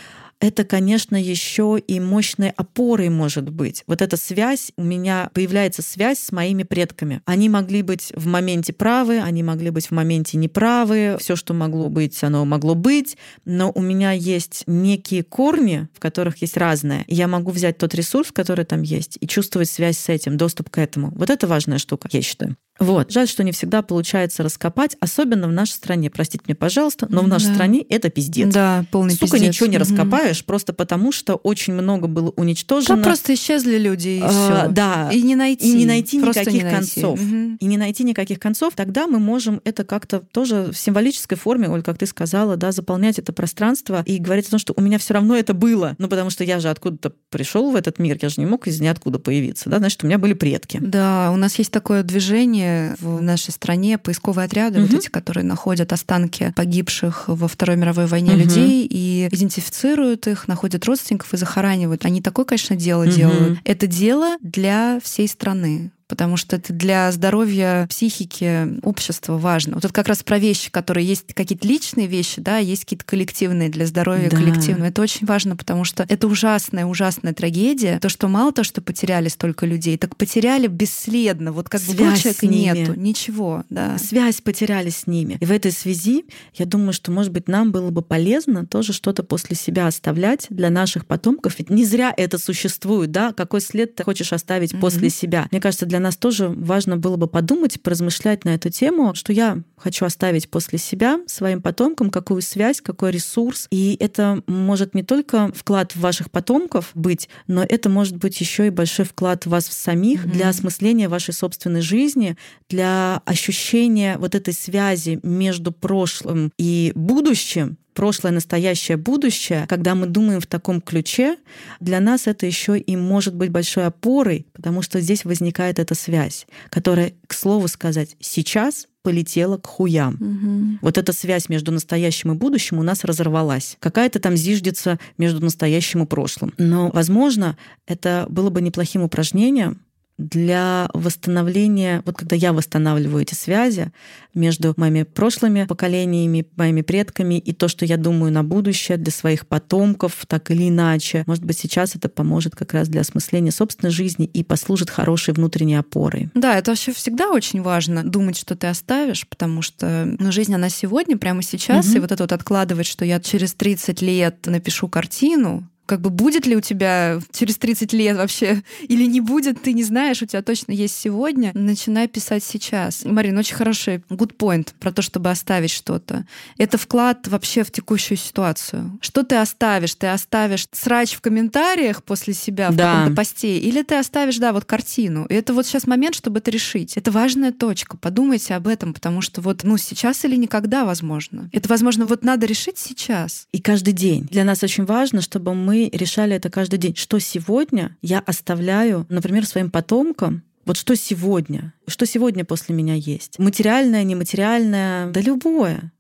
это, 0.43 0.65
конечно, 0.65 1.15
еще 1.15 1.79
и 1.79 2.01
мощной 2.01 2.51
опорой 2.51 3.09
может 3.11 3.49
быть. 3.49 3.85
Вот 3.87 4.03
эта 4.03 4.17
связь, 4.17 4.73
у 4.77 4.83
меня 4.83 5.31
появляется 5.33 5.83
связь 5.83 6.19
с 6.19 6.33
моими 6.33 6.65
предками. 6.65 7.23
Они 7.27 7.49
могли 7.49 7.83
быть 7.83 8.13
в 8.17 8.27
моменте 8.27 8.73
правы, 8.73 9.21
они 9.21 9.45
могли 9.45 9.71
быть 9.71 9.87
в 9.87 9.91
моменте 9.93 10.37
неправы, 10.37 11.17
все, 11.21 11.37
что 11.37 11.55
могло 11.55 11.89
быть, 11.89 12.25
оно 12.25 12.45
могло 12.45 12.75
быть, 12.75 13.17
но 13.45 13.71
у 13.73 13.81
меня 13.81 14.11
есть 14.11 14.65
некие 14.67 15.23
корни, 15.23 15.87
в 15.95 16.01
которых 16.01 16.43
есть 16.43 16.57
разное. 16.57 17.05
И 17.07 17.15
я 17.15 17.29
могу 17.29 17.53
взять 17.53 17.79
тот 17.79 17.95
ресурс, 17.95 18.33
который 18.33 18.65
там 18.65 18.83
есть, 18.83 19.19
и 19.21 19.29
чувствовать 19.29 19.69
связь 19.69 19.97
с 19.97 20.09
этим, 20.09 20.37
доступ 20.37 20.71
к 20.71 20.79
этому. 20.79 21.13
Вот 21.15 21.31
это 21.31 21.47
важная 21.47 21.79
штука, 21.79 22.09
я 22.11 22.21
считаю. 22.21 22.57
Вот. 22.83 23.13
Жаль, 23.13 23.29
что 23.29 23.45
не 23.45 23.53
всегда 23.53 23.83
получается 23.83 24.43
раскопать, 24.43 24.97
особенно 25.01 25.49
в 25.49 25.53
нашей 25.53 25.73
стране. 25.73 26.11
Простите 26.11 26.45
меня, 26.47 26.57
пожалуйста, 26.57 27.07
но 27.09 27.23
в 27.23 27.29
нашей 27.29 27.49
да. 27.49 27.55
стране 27.55 27.85
это 27.89 28.11
пиздец. 28.11 28.53
Да, 28.53 28.85
полный 28.91 29.15
Сука, 29.15 29.33
пиздец. 29.33 29.49
ничего 29.49 29.67
не 29.67 29.77
угу. 29.77 29.85
раскопаешь, 29.85 30.45
просто 30.45 30.73
потому 30.73 31.13
что 31.13 31.37
очень 31.37 31.73
много 31.75 32.09
было 32.09 32.31
уничтожено. 32.37 32.97
Там 32.97 33.03
просто 33.03 33.35
исчезли 33.35 33.79
люди, 33.79 34.09
и 34.09 34.21
а, 34.21 34.29
все. 34.29 34.73
Да. 34.73 35.11
И 35.13 35.23
не 35.23 35.37
найти. 35.37 35.71
И 35.71 35.77
не 35.77 35.87
найти 35.87 36.19
никаких 36.19 36.53
не 36.53 36.63
найти. 36.63 37.01
концов. 37.01 37.21
Угу. 37.21 37.57
И 37.61 37.65
не 37.65 37.77
найти 37.77 38.05
никаких 38.05 38.41
концов. 38.41 38.75
Тогда 38.75 39.07
мы 39.07 39.19
можем 39.19 39.61
это 39.65 39.85
как-то 39.85 40.21
тоже 40.21 40.71
в 40.73 40.77
символической 40.77 41.39
форме, 41.39 41.69
Оль, 41.69 41.83
как 41.83 41.99
ты 41.99 42.07
сказала, 42.07 42.57
да, 42.57 42.73
заполнять 42.73 43.19
это 43.19 43.33
пространство 43.33 44.03
и 44.07 44.19
говорить 44.19 44.49
о 44.49 44.51
том, 44.51 44.59
что 44.59 44.75
у 44.77 44.81
меня 44.81 44.99
все 44.99 45.15
равно 45.15 45.37
это 45.37 45.55
было. 45.55 45.95
Ну, 45.99 46.09
потому 46.09 46.31
что 46.31 46.45
я 46.45 46.59
же 46.61 46.69
откуда-то 46.69 47.13
пришел 47.31 47.71
в 47.71 47.77
этот 47.77 47.99
мир, 47.99 48.19
я 48.21 48.29
же 48.29 48.37
не 48.39 48.47
мог 48.47 48.67
из 48.67 48.81
ниоткуда 48.81 49.19
появиться. 49.19 49.71
Да? 49.71 49.79
Значит, 49.79 50.03
у 50.03 50.07
меня 50.07 50.19
были 50.19 50.33
предки. 50.33 50.79
Да, 50.81 51.31
у 51.33 51.37
нас 51.37 51.59
есть 51.59 51.71
такое 51.71 52.03
движение 52.03 52.72
в 53.01 53.23
нашей 53.23 53.51
стране, 53.51 53.99
поисковые 53.99 54.47
отряды, 54.47 54.81
угу. 54.81 54.89
вот 54.89 55.01
эти, 55.01 55.09
которые 55.09 55.45
находят 55.45 55.93
останки 55.93 56.53
погибших 56.57 57.25
во 57.29 57.49
Второй 57.49 57.77
мировой 57.77 58.07
войне 58.07 58.33
угу. 58.33 58.41
людей 58.41 58.87
и 58.89 59.29
идентифицируют 59.31 60.27
их, 60.27 60.49
находят 60.49 60.85
родственников 60.85 61.33
и 61.35 61.37
захоранивают. 61.37 62.05
Они 62.05 62.21
такое, 62.21 62.45
конечно, 62.45 62.77
дело 62.77 63.05
угу. 63.05 63.13
делают. 63.13 63.59
Это 63.65 63.87
дело 63.87 64.37
для 64.41 65.01
всей 65.03 65.29
страны 65.29 65.91
потому 66.13 66.37
что 66.37 66.57
это 66.57 66.75
для 66.75 67.11
здоровья 67.11 67.87
психики 67.89 68.79
общества 68.83 69.39
важно. 69.39 69.77
Вот 69.77 69.87
это 69.87 69.95
как 69.95 70.09
раз 70.09 70.23
про 70.23 70.39
вещи, 70.39 70.71
которые 70.71 71.07
есть 71.07 71.33
какие-то 71.33 71.67
личные 71.67 72.07
вещи, 72.07 72.39
да, 72.43 72.59
есть 72.59 72.85
какие-то 72.85 73.07
коллективные 73.07 73.71
для 73.71 73.87
здоровья 73.87 74.29
да. 74.29 74.37
коллективного. 74.37 74.89
Это 74.89 75.01
очень 75.01 75.27
важно, 75.27 75.57
потому 75.57 75.85
что 75.85 76.05
это 76.07 76.27
ужасная, 76.27 76.85
ужасная 76.85 77.33
трагедия. 77.33 77.99
То, 77.99 78.11
что 78.11 78.29
мало 78.29 78.53
то, 78.53 78.63
что 78.63 78.83
потеряли 78.83 79.29
столько 79.29 79.65
людей, 79.65 79.97
так 79.97 80.15
потеряли 80.19 80.67
бесследно. 80.67 81.51
Вот 81.51 81.71
как 81.71 81.81
бы 81.81 81.95
человека 81.95 82.47
нету, 82.47 82.93
ничего. 82.95 83.65
Да. 83.71 83.97
Связь 83.97 84.43
потеряли 84.43 84.91
с 84.91 85.07
ними. 85.07 85.39
И 85.41 85.47
в 85.47 85.51
этой 85.51 85.73
связи 85.73 86.27
я 86.53 86.67
думаю, 86.67 86.93
что, 86.93 87.11
может 87.11 87.33
быть, 87.33 87.49
нам 87.49 87.73
было 87.73 87.89
бы 87.89 88.03
полезно 88.03 88.67
тоже 88.67 88.93
что-то 88.93 89.23
после 89.23 89.57
себя 89.57 89.87
оставлять 89.87 90.45
для 90.51 90.69
наших 90.69 91.07
потомков. 91.07 91.59
Ведь 91.59 91.71
не 91.71 91.87
зря 91.87 92.13
это 92.15 92.37
существует, 92.37 93.11
да? 93.13 93.33
Какой 93.33 93.63
след 93.63 93.95
ты 93.95 94.05
хочешь 94.05 94.35
оставить 94.35 94.75
mm-hmm. 94.75 94.81
после 94.81 95.09
себя? 95.09 95.49
Мне 95.51 95.61
кажется, 95.63 95.87
для 95.87 96.02
нас 96.03 96.17
тоже 96.17 96.49
важно 96.49 96.97
было 96.97 97.17
бы 97.17 97.27
подумать, 97.27 97.81
поразмышлять 97.83 98.45
на 98.45 98.51
эту 98.51 98.71
тему, 98.71 99.15
что 99.15 99.33
я 99.33 99.63
хочу 99.77 100.05
оставить 100.05 100.49
после 100.49 100.79
себя 100.79 101.21
своим 101.27 101.61
потомкам, 101.61 102.11
какую 102.11 102.43
связь, 102.43 102.81
какой 102.81 103.11
ресурс. 103.11 103.67
И 103.71 103.97
это 103.99 104.43
может 104.47 104.95
не 104.95 105.03
только 105.03 105.51
вклад 105.55 105.93
в 105.93 106.01
ваших 106.01 106.31
потомков 106.31 106.91
быть, 106.95 107.29
но 107.47 107.63
это 107.63 107.89
может 107.89 108.17
быть 108.17 108.41
еще 108.41 108.67
и 108.67 108.71
большой 108.71 109.05
вклад 109.05 109.47
в 109.47 109.51
вас 109.51 109.69
в 109.69 109.73
самих 109.73 110.25
mm-hmm. 110.25 110.31
для 110.31 110.49
осмысления 110.49 111.09
вашей 111.09 111.35
собственной 111.35 111.81
жизни, 111.81 112.37
для 112.69 113.23
ощущения 113.25 114.19
вот 114.19 114.35
этой 114.35 114.55
связи 114.55 115.19
между 115.23 115.73
прошлым 115.73 116.53
и 116.59 116.93
будущим, 116.95 117.79
прошлое, 117.95 118.33
настоящее, 118.33 118.97
будущее, 118.97 119.67
когда 119.69 119.95
мы 119.95 120.07
думаем 120.07 120.41
в 120.41 120.47
таком 120.47 120.81
ключе, 120.81 121.37
для 121.81 122.01
нас 122.01 122.27
это 122.27 122.47
еще 122.47 122.79
и 122.79 122.97
может 122.97 123.35
быть 123.35 123.51
большой 123.51 123.87
опорой, 123.87 124.47
потому 124.53 124.83
что 124.83 125.01
здесь 125.01 125.25
возникает 125.25 125.79
эта 125.79 125.95
связь, 125.95 126.47
которая, 126.71 127.13
к 127.27 127.35
слову 127.35 127.69
сказать, 127.69 128.17
сейчас 128.21 128.89
полетела 129.03 129.59
к 129.59 129.67
хуям. 129.67 130.15
Угу. 130.15 130.79
Вот 130.83 130.99
эта 130.99 131.13
связь 131.13 131.49
между 131.49 131.73
настоящим 131.73 132.33
и 132.33 132.35
будущим 132.37 132.79
у 132.79 132.83
нас 132.83 133.05
разорвалась. 133.05 133.77
Какая-то 133.81 134.21
там 134.21 134.37
зиждется 134.37 134.99
между 135.19 135.41
настоящим 135.45 136.05
и 136.05 136.07
прошлым. 136.07 136.55
Но, 136.57 136.91
возможно, 136.91 137.57
это 137.87 138.27
было 138.29 138.51
бы 138.51 138.63
неплохим 138.63 139.03
упражнением 139.03 139.81
для 140.19 140.89
восстановления, 140.93 142.03
вот 142.05 142.17
когда 142.17 142.37
я 142.37 142.53
восстанавливаю 142.53 143.23
эти 143.23 143.35
связи 143.35 143.93
между 144.35 144.73
моими 144.77 145.03
прошлыми 145.03 145.65
поколениями, 145.65 146.47
моими 146.57 146.83
предками 146.83 147.39
и 147.39 147.53
то, 147.53 147.69
что 147.69 147.85
я 147.85 147.97
думаю 147.97 148.33
на 148.33 148.45
будущее 148.45 148.99
для 148.99 149.13
своих 149.13 149.47
потомков, 149.47 150.25
так 150.27 150.51
или 150.51 150.69
иначе. 150.69 151.25
Может 151.27 151.45
быть, 151.45 151.59
сейчас 151.59 151.97
это 151.97 152.09
поможет 152.09 152.55
как 152.55 152.73
раз 152.73 152.89
для 152.89 153.01
осмысления 153.01 153.51
собственной 153.51 153.91
жизни 153.91 154.27
и 154.27 154.45
послужит 154.45 154.91
хорошей 154.91 155.35
внутренней 155.35 155.77
опорой. 155.77 156.31
Да, 156.35 156.59
это 156.59 156.71
вообще 156.71 156.93
всегда 156.93 157.31
очень 157.31 157.63
важно 157.63 158.03
думать, 158.05 158.37
что 158.37 158.57
ты 158.57 158.69
оставишь, 158.69 159.27
потому 159.29 159.63
что 159.63 160.15
ну, 160.19 160.33
жизнь, 160.33 160.55
она 160.55 160.69
сегодня, 160.69 161.17
прямо 161.17 161.43
сейчас, 161.43 161.89
угу. 161.89 161.97
и 161.97 162.01
вот 162.01 162.13
это 162.13 162.23
вот 162.23 162.33
откладывать, 162.33 162.87
что 162.87 163.05
я 163.05 163.21
через 163.21 163.55
30 163.55 164.03
лет 164.03 164.47
напишу 164.47 164.89
картину, 164.89 165.69
как 165.93 166.01
бы 166.01 166.09
будет 166.09 166.47
ли 166.47 166.57
у 166.57 166.63
тебя 166.63 167.21
через 167.33 167.59
30 167.59 167.93
лет 167.93 168.17
вообще 168.17 168.63
или 168.89 169.05
не 169.05 169.21
будет, 169.21 169.61
ты 169.61 169.75
не 169.75 169.85
знаешь, 169.85 170.23
у 170.23 170.25
тебя 170.27 170.41
точно 170.41 170.73
есть 170.73 170.99
сегодня. 170.99 171.51
Начинай 171.53 172.09
писать 172.09 172.43
сейчас. 172.43 173.05
Марина, 173.05 173.41
очень 173.41 173.57
хороший 173.57 173.99
good 174.09 174.35
point 174.35 174.69
про 174.81 174.91
то, 174.91 175.03
чтобы 175.03 175.29
оставить 175.29 175.71
что-то. 175.71 176.25
Это 176.57 176.79
вклад 176.79 177.29
вообще 177.29 177.63
в 177.63 177.71
текущую 177.71 178.17
ситуацию. 178.17 178.99
Что 179.03 179.23
ты 179.23 179.37
оставишь? 179.37 179.95
Ты 179.95 180.07
оставишь 180.07 180.67
срач 180.73 181.13
в 181.13 181.21
комментариях 181.21 182.03
после 182.03 182.33
себя 182.33 182.71
в 182.71 182.77
да. 182.77 182.93
каком-то 182.95 183.15
посте, 183.15 183.59
или 183.59 183.83
ты 183.83 183.97
оставишь, 183.97 184.39
да, 184.39 184.55
вот 184.55 184.65
картину. 184.65 185.27
И 185.27 185.35
это 185.35 185.53
вот 185.53 185.67
сейчас 185.67 185.87
момент, 185.87 186.15
чтобы 186.15 186.39
это 186.39 186.51
решить. 186.51 186.97
Это 186.97 187.11
важная 187.11 187.53
точка. 187.53 187.99
Подумайте 187.99 188.55
об 188.55 188.67
этом, 188.67 188.95
потому 188.95 189.21
что 189.21 189.43
вот, 189.43 189.63
ну, 189.63 189.77
сейчас 189.77 190.25
или 190.25 190.37
никогда, 190.37 190.87
возможно. 190.87 191.51
Это, 191.53 191.69
возможно, 191.69 192.07
вот 192.07 192.25
надо 192.25 192.47
решить 192.47 192.79
сейчас. 192.79 193.47
И 193.53 193.61
каждый 193.61 193.93
день. 193.93 194.27
Для 194.31 194.45
нас 194.45 194.63
очень 194.63 194.87
важно, 194.87 195.21
чтобы 195.21 195.55
мы 195.55 195.82
решали 195.91 196.37
это 196.37 196.51
каждый 196.51 196.79
день. 196.79 196.95
Что 196.97 197.19
сегодня 197.19 197.97
я 198.03 198.21
оставляю, 198.21 199.07
например, 199.09 199.47
своим 199.47 199.71
потомкам, 199.71 200.43
вот 200.65 200.77
что 200.77 200.95
сегодня? 200.95 201.75
Что 201.89 202.07
сегодня 202.07 202.45
после 202.45 202.75
меня 202.75 202.95
есть? 202.95 203.39
Материальное, 203.39 204.05
нематериальное, 204.05 205.11
да 205.11 205.21
любое. 205.21 205.93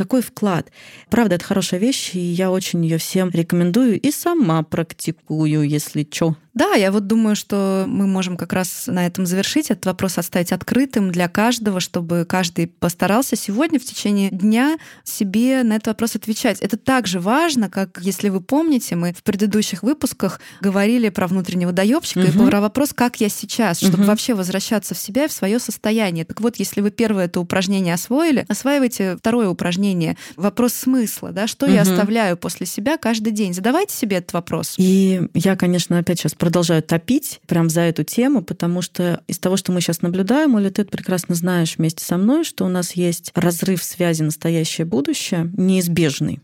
Какой 0.00 0.22
вклад? 0.22 0.72
Правда, 1.10 1.34
это 1.34 1.44
хорошая 1.44 1.78
вещь, 1.78 2.14
и 2.14 2.18
я 2.20 2.50
очень 2.50 2.82
ее 2.82 2.96
всем 2.96 3.28
рекомендую 3.28 4.00
и 4.00 4.10
сама 4.10 4.62
практикую, 4.62 5.68
если 5.68 6.08
что. 6.10 6.36
Да, 6.52 6.74
я 6.74 6.90
вот 6.90 7.06
думаю, 7.06 7.36
что 7.36 7.84
мы 7.86 8.08
можем 8.08 8.36
как 8.36 8.52
раз 8.52 8.88
на 8.88 9.06
этом 9.06 9.24
завершить 9.24 9.70
этот 9.70 9.86
вопрос, 9.86 10.18
оставить 10.18 10.50
открытым 10.50 11.12
для 11.12 11.28
каждого, 11.28 11.78
чтобы 11.78 12.26
каждый 12.28 12.66
постарался 12.66 13.36
сегодня 13.36 13.78
в 13.78 13.84
течение 13.84 14.30
дня 14.30 14.76
себе 15.04 15.62
на 15.62 15.74
этот 15.74 15.88
вопрос 15.88 16.16
отвечать. 16.16 16.58
Это 16.60 16.76
так 16.76 17.06
же 17.06 17.20
важно, 17.20 17.70
как, 17.70 18.00
если 18.02 18.30
вы 18.30 18.40
помните, 18.40 18.96
мы 18.96 19.12
в 19.12 19.22
предыдущих 19.22 19.84
выпусках 19.84 20.40
говорили 20.60 21.08
про 21.08 21.28
внутреннего 21.28 21.70
доебщика 21.70 22.20
угу. 22.20 22.46
и 22.46 22.50
про 22.50 22.60
вопрос, 22.60 22.92
как 22.94 23.20
я 23.20 23.28
сейчас, 23.28 23.78
чтобы 23.78 23.98
угу. 23.98 24.04
вообще 24.04 24.34
возвращаться 24.34 24.96
в 24.96 24.98
себя 24.98 25.26
и 25.26 25.28
в 25.28 25.32
свое 25.32 25.60
состояние. 25.60 26.24
Так 26.24 26.40
вот, 26.40 26.56
если 26.56 26.80
вы 26.80 26.90
первое 26.90 27.26
это 27.26 27.38
упражнение 27.38 27.94
освоили, 27.94 28.44
осваивайте 28.48 29.16
второе 29.16 29.48
упражнение. 29.48 29.89
Вопрос 30.36 30.74
смысла, 30.74 31.32
да, 31.32 31.46
что 31.46 31.66
угу. 31.66 31.74
я 31.74 31.82
оставляю 31.82 32.36
после 32.36 32.66
себя 32.66 32.98
каждый 32.98 33.32
день. 33.32 33.54
Задавайте 33.54 33.94
себе 33.94 34.18
этот 34.18 34.32
вопрос. 34.32 34.74
И 34.78 35.22
я, 35.34 35.56
конечно, 35.56 35.98
опять 35.98 36.20
сейчас 36.20 36.34
продолжаю 36.34 36.82
топить 36.82 37.40
прям 37.46 37.70
за 37.70 37.82
эту 37.82 38.04
тему, 38.04 38.42
потому 38.42 38.82
что 38.82 39.22
из 39.26 39.38
того, 39.38 39.56
что 39.56 39.72
мы 39.72 39.80
сейчас 39.80 40.02
наблюдаем, 40.02 40.54
Оля, 40.54 40.70
ты 40.70 40.84
прекрасно 40.84 41.34
знаешь 41.34 41.76
вместе 41.76 42.04
со 42.04 42.16
мной, 42.16 42.44
что 42.44 42.64
у 42.64 42.68
нас 42.68 42.92
есть 42.92 43.32
разрыв 43.34 43.82
связи 43.82 44.22
настоящее-будущее 44.22 45.50
неизбежный. 45.56 46.40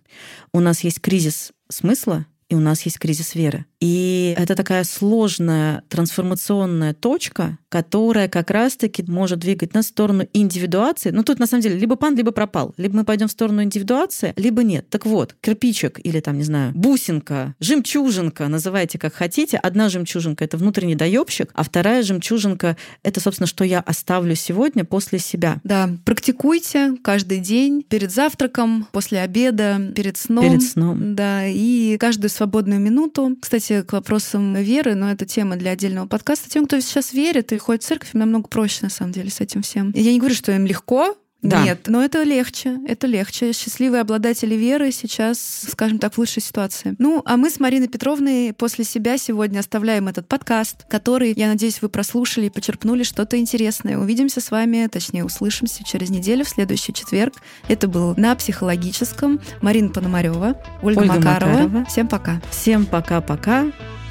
У 0.53 0.61
нас 0.61 0.85
есть 0.85 1.01
кризис 1.01 1.53
смысла, 1.69 2.27
и 2.49 2.55
у 2.55 2.61
нас 2.61 2.83
есть 2.83 2.99
кризис 2.99 3.35
веры. 3.35 3.67
И 3.81 4.35
это 4.39 4.55
такая 4.55 4.85
сложная 4.85 5.83
трансформационная 5.89 6.95
точка, 6.95 7.59
которая 7.69 8.29
как 8.29 8.51
раз-таки 8.51 9.05
может 9.07 9.41
двигать 9.41 9.75
нас 9.75 9.87
в 9.87 9.89
сторону 9.91 10.27
индивидуации. 10.33 11.11
Ну, 11.11 11.23
тут 11.23 11.39
на 11.39 11.47
самом 11.47 11.63
деле 11.63 11.79
либо 11.79 11.97
пан, 11.97 12.17
либо 12.17 12.31
пропал. 12.31 12.75
Либо 12.79 12.97
мы 12.97 13.05
пойдем 13.05 13.29
в 13.29 13.33
сторону 13.33 13.63
индивидуации, 13.63 14.33
либо 14.37 14.63
нет. 14.63 14.89
Так 14.89 15.05
вот, 15.05 15.37
кирпичик 15.41 16.01
или 16.03 16.21
там, 16.21 16.39
не 16.39 16.45
знаю, 16.45 16.73
бусинка, 16.75 17.55
жемчужинка, 17.61 18.49
называйте 18.49 18.99
как 18.99 19.13
хотите. 19.13 19.59
Одна 19.59 19.91
жемчужинка— 19.91 20.45
это 20.47 20.57
внутренний 20.57 20.95
доебщик, 20.95 21.51
а 21.53 21.63
вторая 21.63 22.03
жемчужинка— 22.03 22.77
это, 23.03 23.21
собственно, 23.21 23.47
что 23.47 23.63
я 23.65 23.81
оставлю 23.81 24.35
сегодня 24.37 24.85
после 24.85 25.19
себя. 25.19 25.61
Да, 25.65 25.91
практикуйте 26.05 26.97
каждый 27.03 27.41
день 27.41 27.83
перед 27.83 28.11
завтраком, 28.11 28.89
после 28.93 29.21
обеда, 29.21 29.93
перед 29.95 30.17
сном. 30.17 30.45
Перед 30.49 30.63
сном. 30.63 31.15
Да, 31.15 31.47
и 31.47 31.99
каждую 31.99 32.31
свободную 32.31 32.81
минуту. 32.81 33.37
Кстати, 33.41 33.66
к 33.69 33.93
вопросам 33.93 34.55
веры, 34.55 34.95
но 34.95 35.11
это 35.11 35.27
тема 35.27 35.57
для 35.57 35.73
отдельного 35.73 36.07
подкаста. 36.07 36.49
Тем, 36.49 36.67
кто 36.67 36.81
сейчас 36.81 37.13
верит 37.13 37.53
и 37.53 37.59
ходит 37.59 37.83
в 37.83 37.87
церковь, 37.87 38.11
намного 38.13 38.49
проще, 38.49 38.81
на 38.83 38.91
самом 38.91 39.13
деле, 39.13 39.31
с 39.31 39.41
этим 39.41 39.63
всем. 39.63 39.93
Я 39.95 40.13
не 40.13 40.19
говорю, 40.19 40.35
что 40.35 40.53
им 40.53 40.67
легко, 40.67 41.17
Да. 41.43 41.63
Нет, 41.63 41.83
но 41.87 42.03
это 42.03 42.23
легче, 42.23 42.79
это 42.89 43.07
легче. 43.07 43.53
Счастливые 43.53 44.01
обладатели 44.01 44.55
веры 44.55 44.91
сейчас, 44.91 45.39
скажем 45.71 45.99
так, 45.99 46.15
в 46.15 46.19
лучшей 46.19 46.43
ситуации. 46.43 46.97
Ну, 46.99 47.23
а 47.25 47.37
мы 47.37 47.51
с 47.51 47.61
Мариной 47.61 47.89
Петровной 47.89 48.53
после 48.53 48.85
себя 48.85 49.19
сегодня 49.19 49.61
оставляем 49.61 50.09
этот 50.09 50.27
подкаст, 50.27 50.85
который, 50.89 51.35
я 51.37 51.49
надеюсь, 51.49 51.83
вы 51.83 51.89
прослушали 51.89 52.47
и 52.47 52.51
почерпнули 52.51 53.03
что-то 53.03 53.39
интересное. 53.39 53.99
Увидимся 53.99 54.41
с 54.41 54.51
вами, 54.51 54.89
точнее, 54.91 55.25
услышимся 55.25 55.85
через 55.85 56.11
неделю, 56.11 56.45
в 56.45 56.49
следующий 56.49 56.93
четверг. 56.93 57.35
Это 57.69 57.87
был 57.87 58.15
«На 58.17 58.35
психологическом». 58.35 59.41
Марина 59.61 59.91
Пономарева, 59.91 60.61
Ольга, 60.83 61.01
Ольга 61.01 61.15
Макарова. 61.15 61.51
Макарова. 61.51 61.85
Всем 61.85 62.09
пока. 62.09 62.41
Всем 62.51 62.87
пока-пока. 62.87 63.67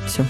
Все. 0.07 0.23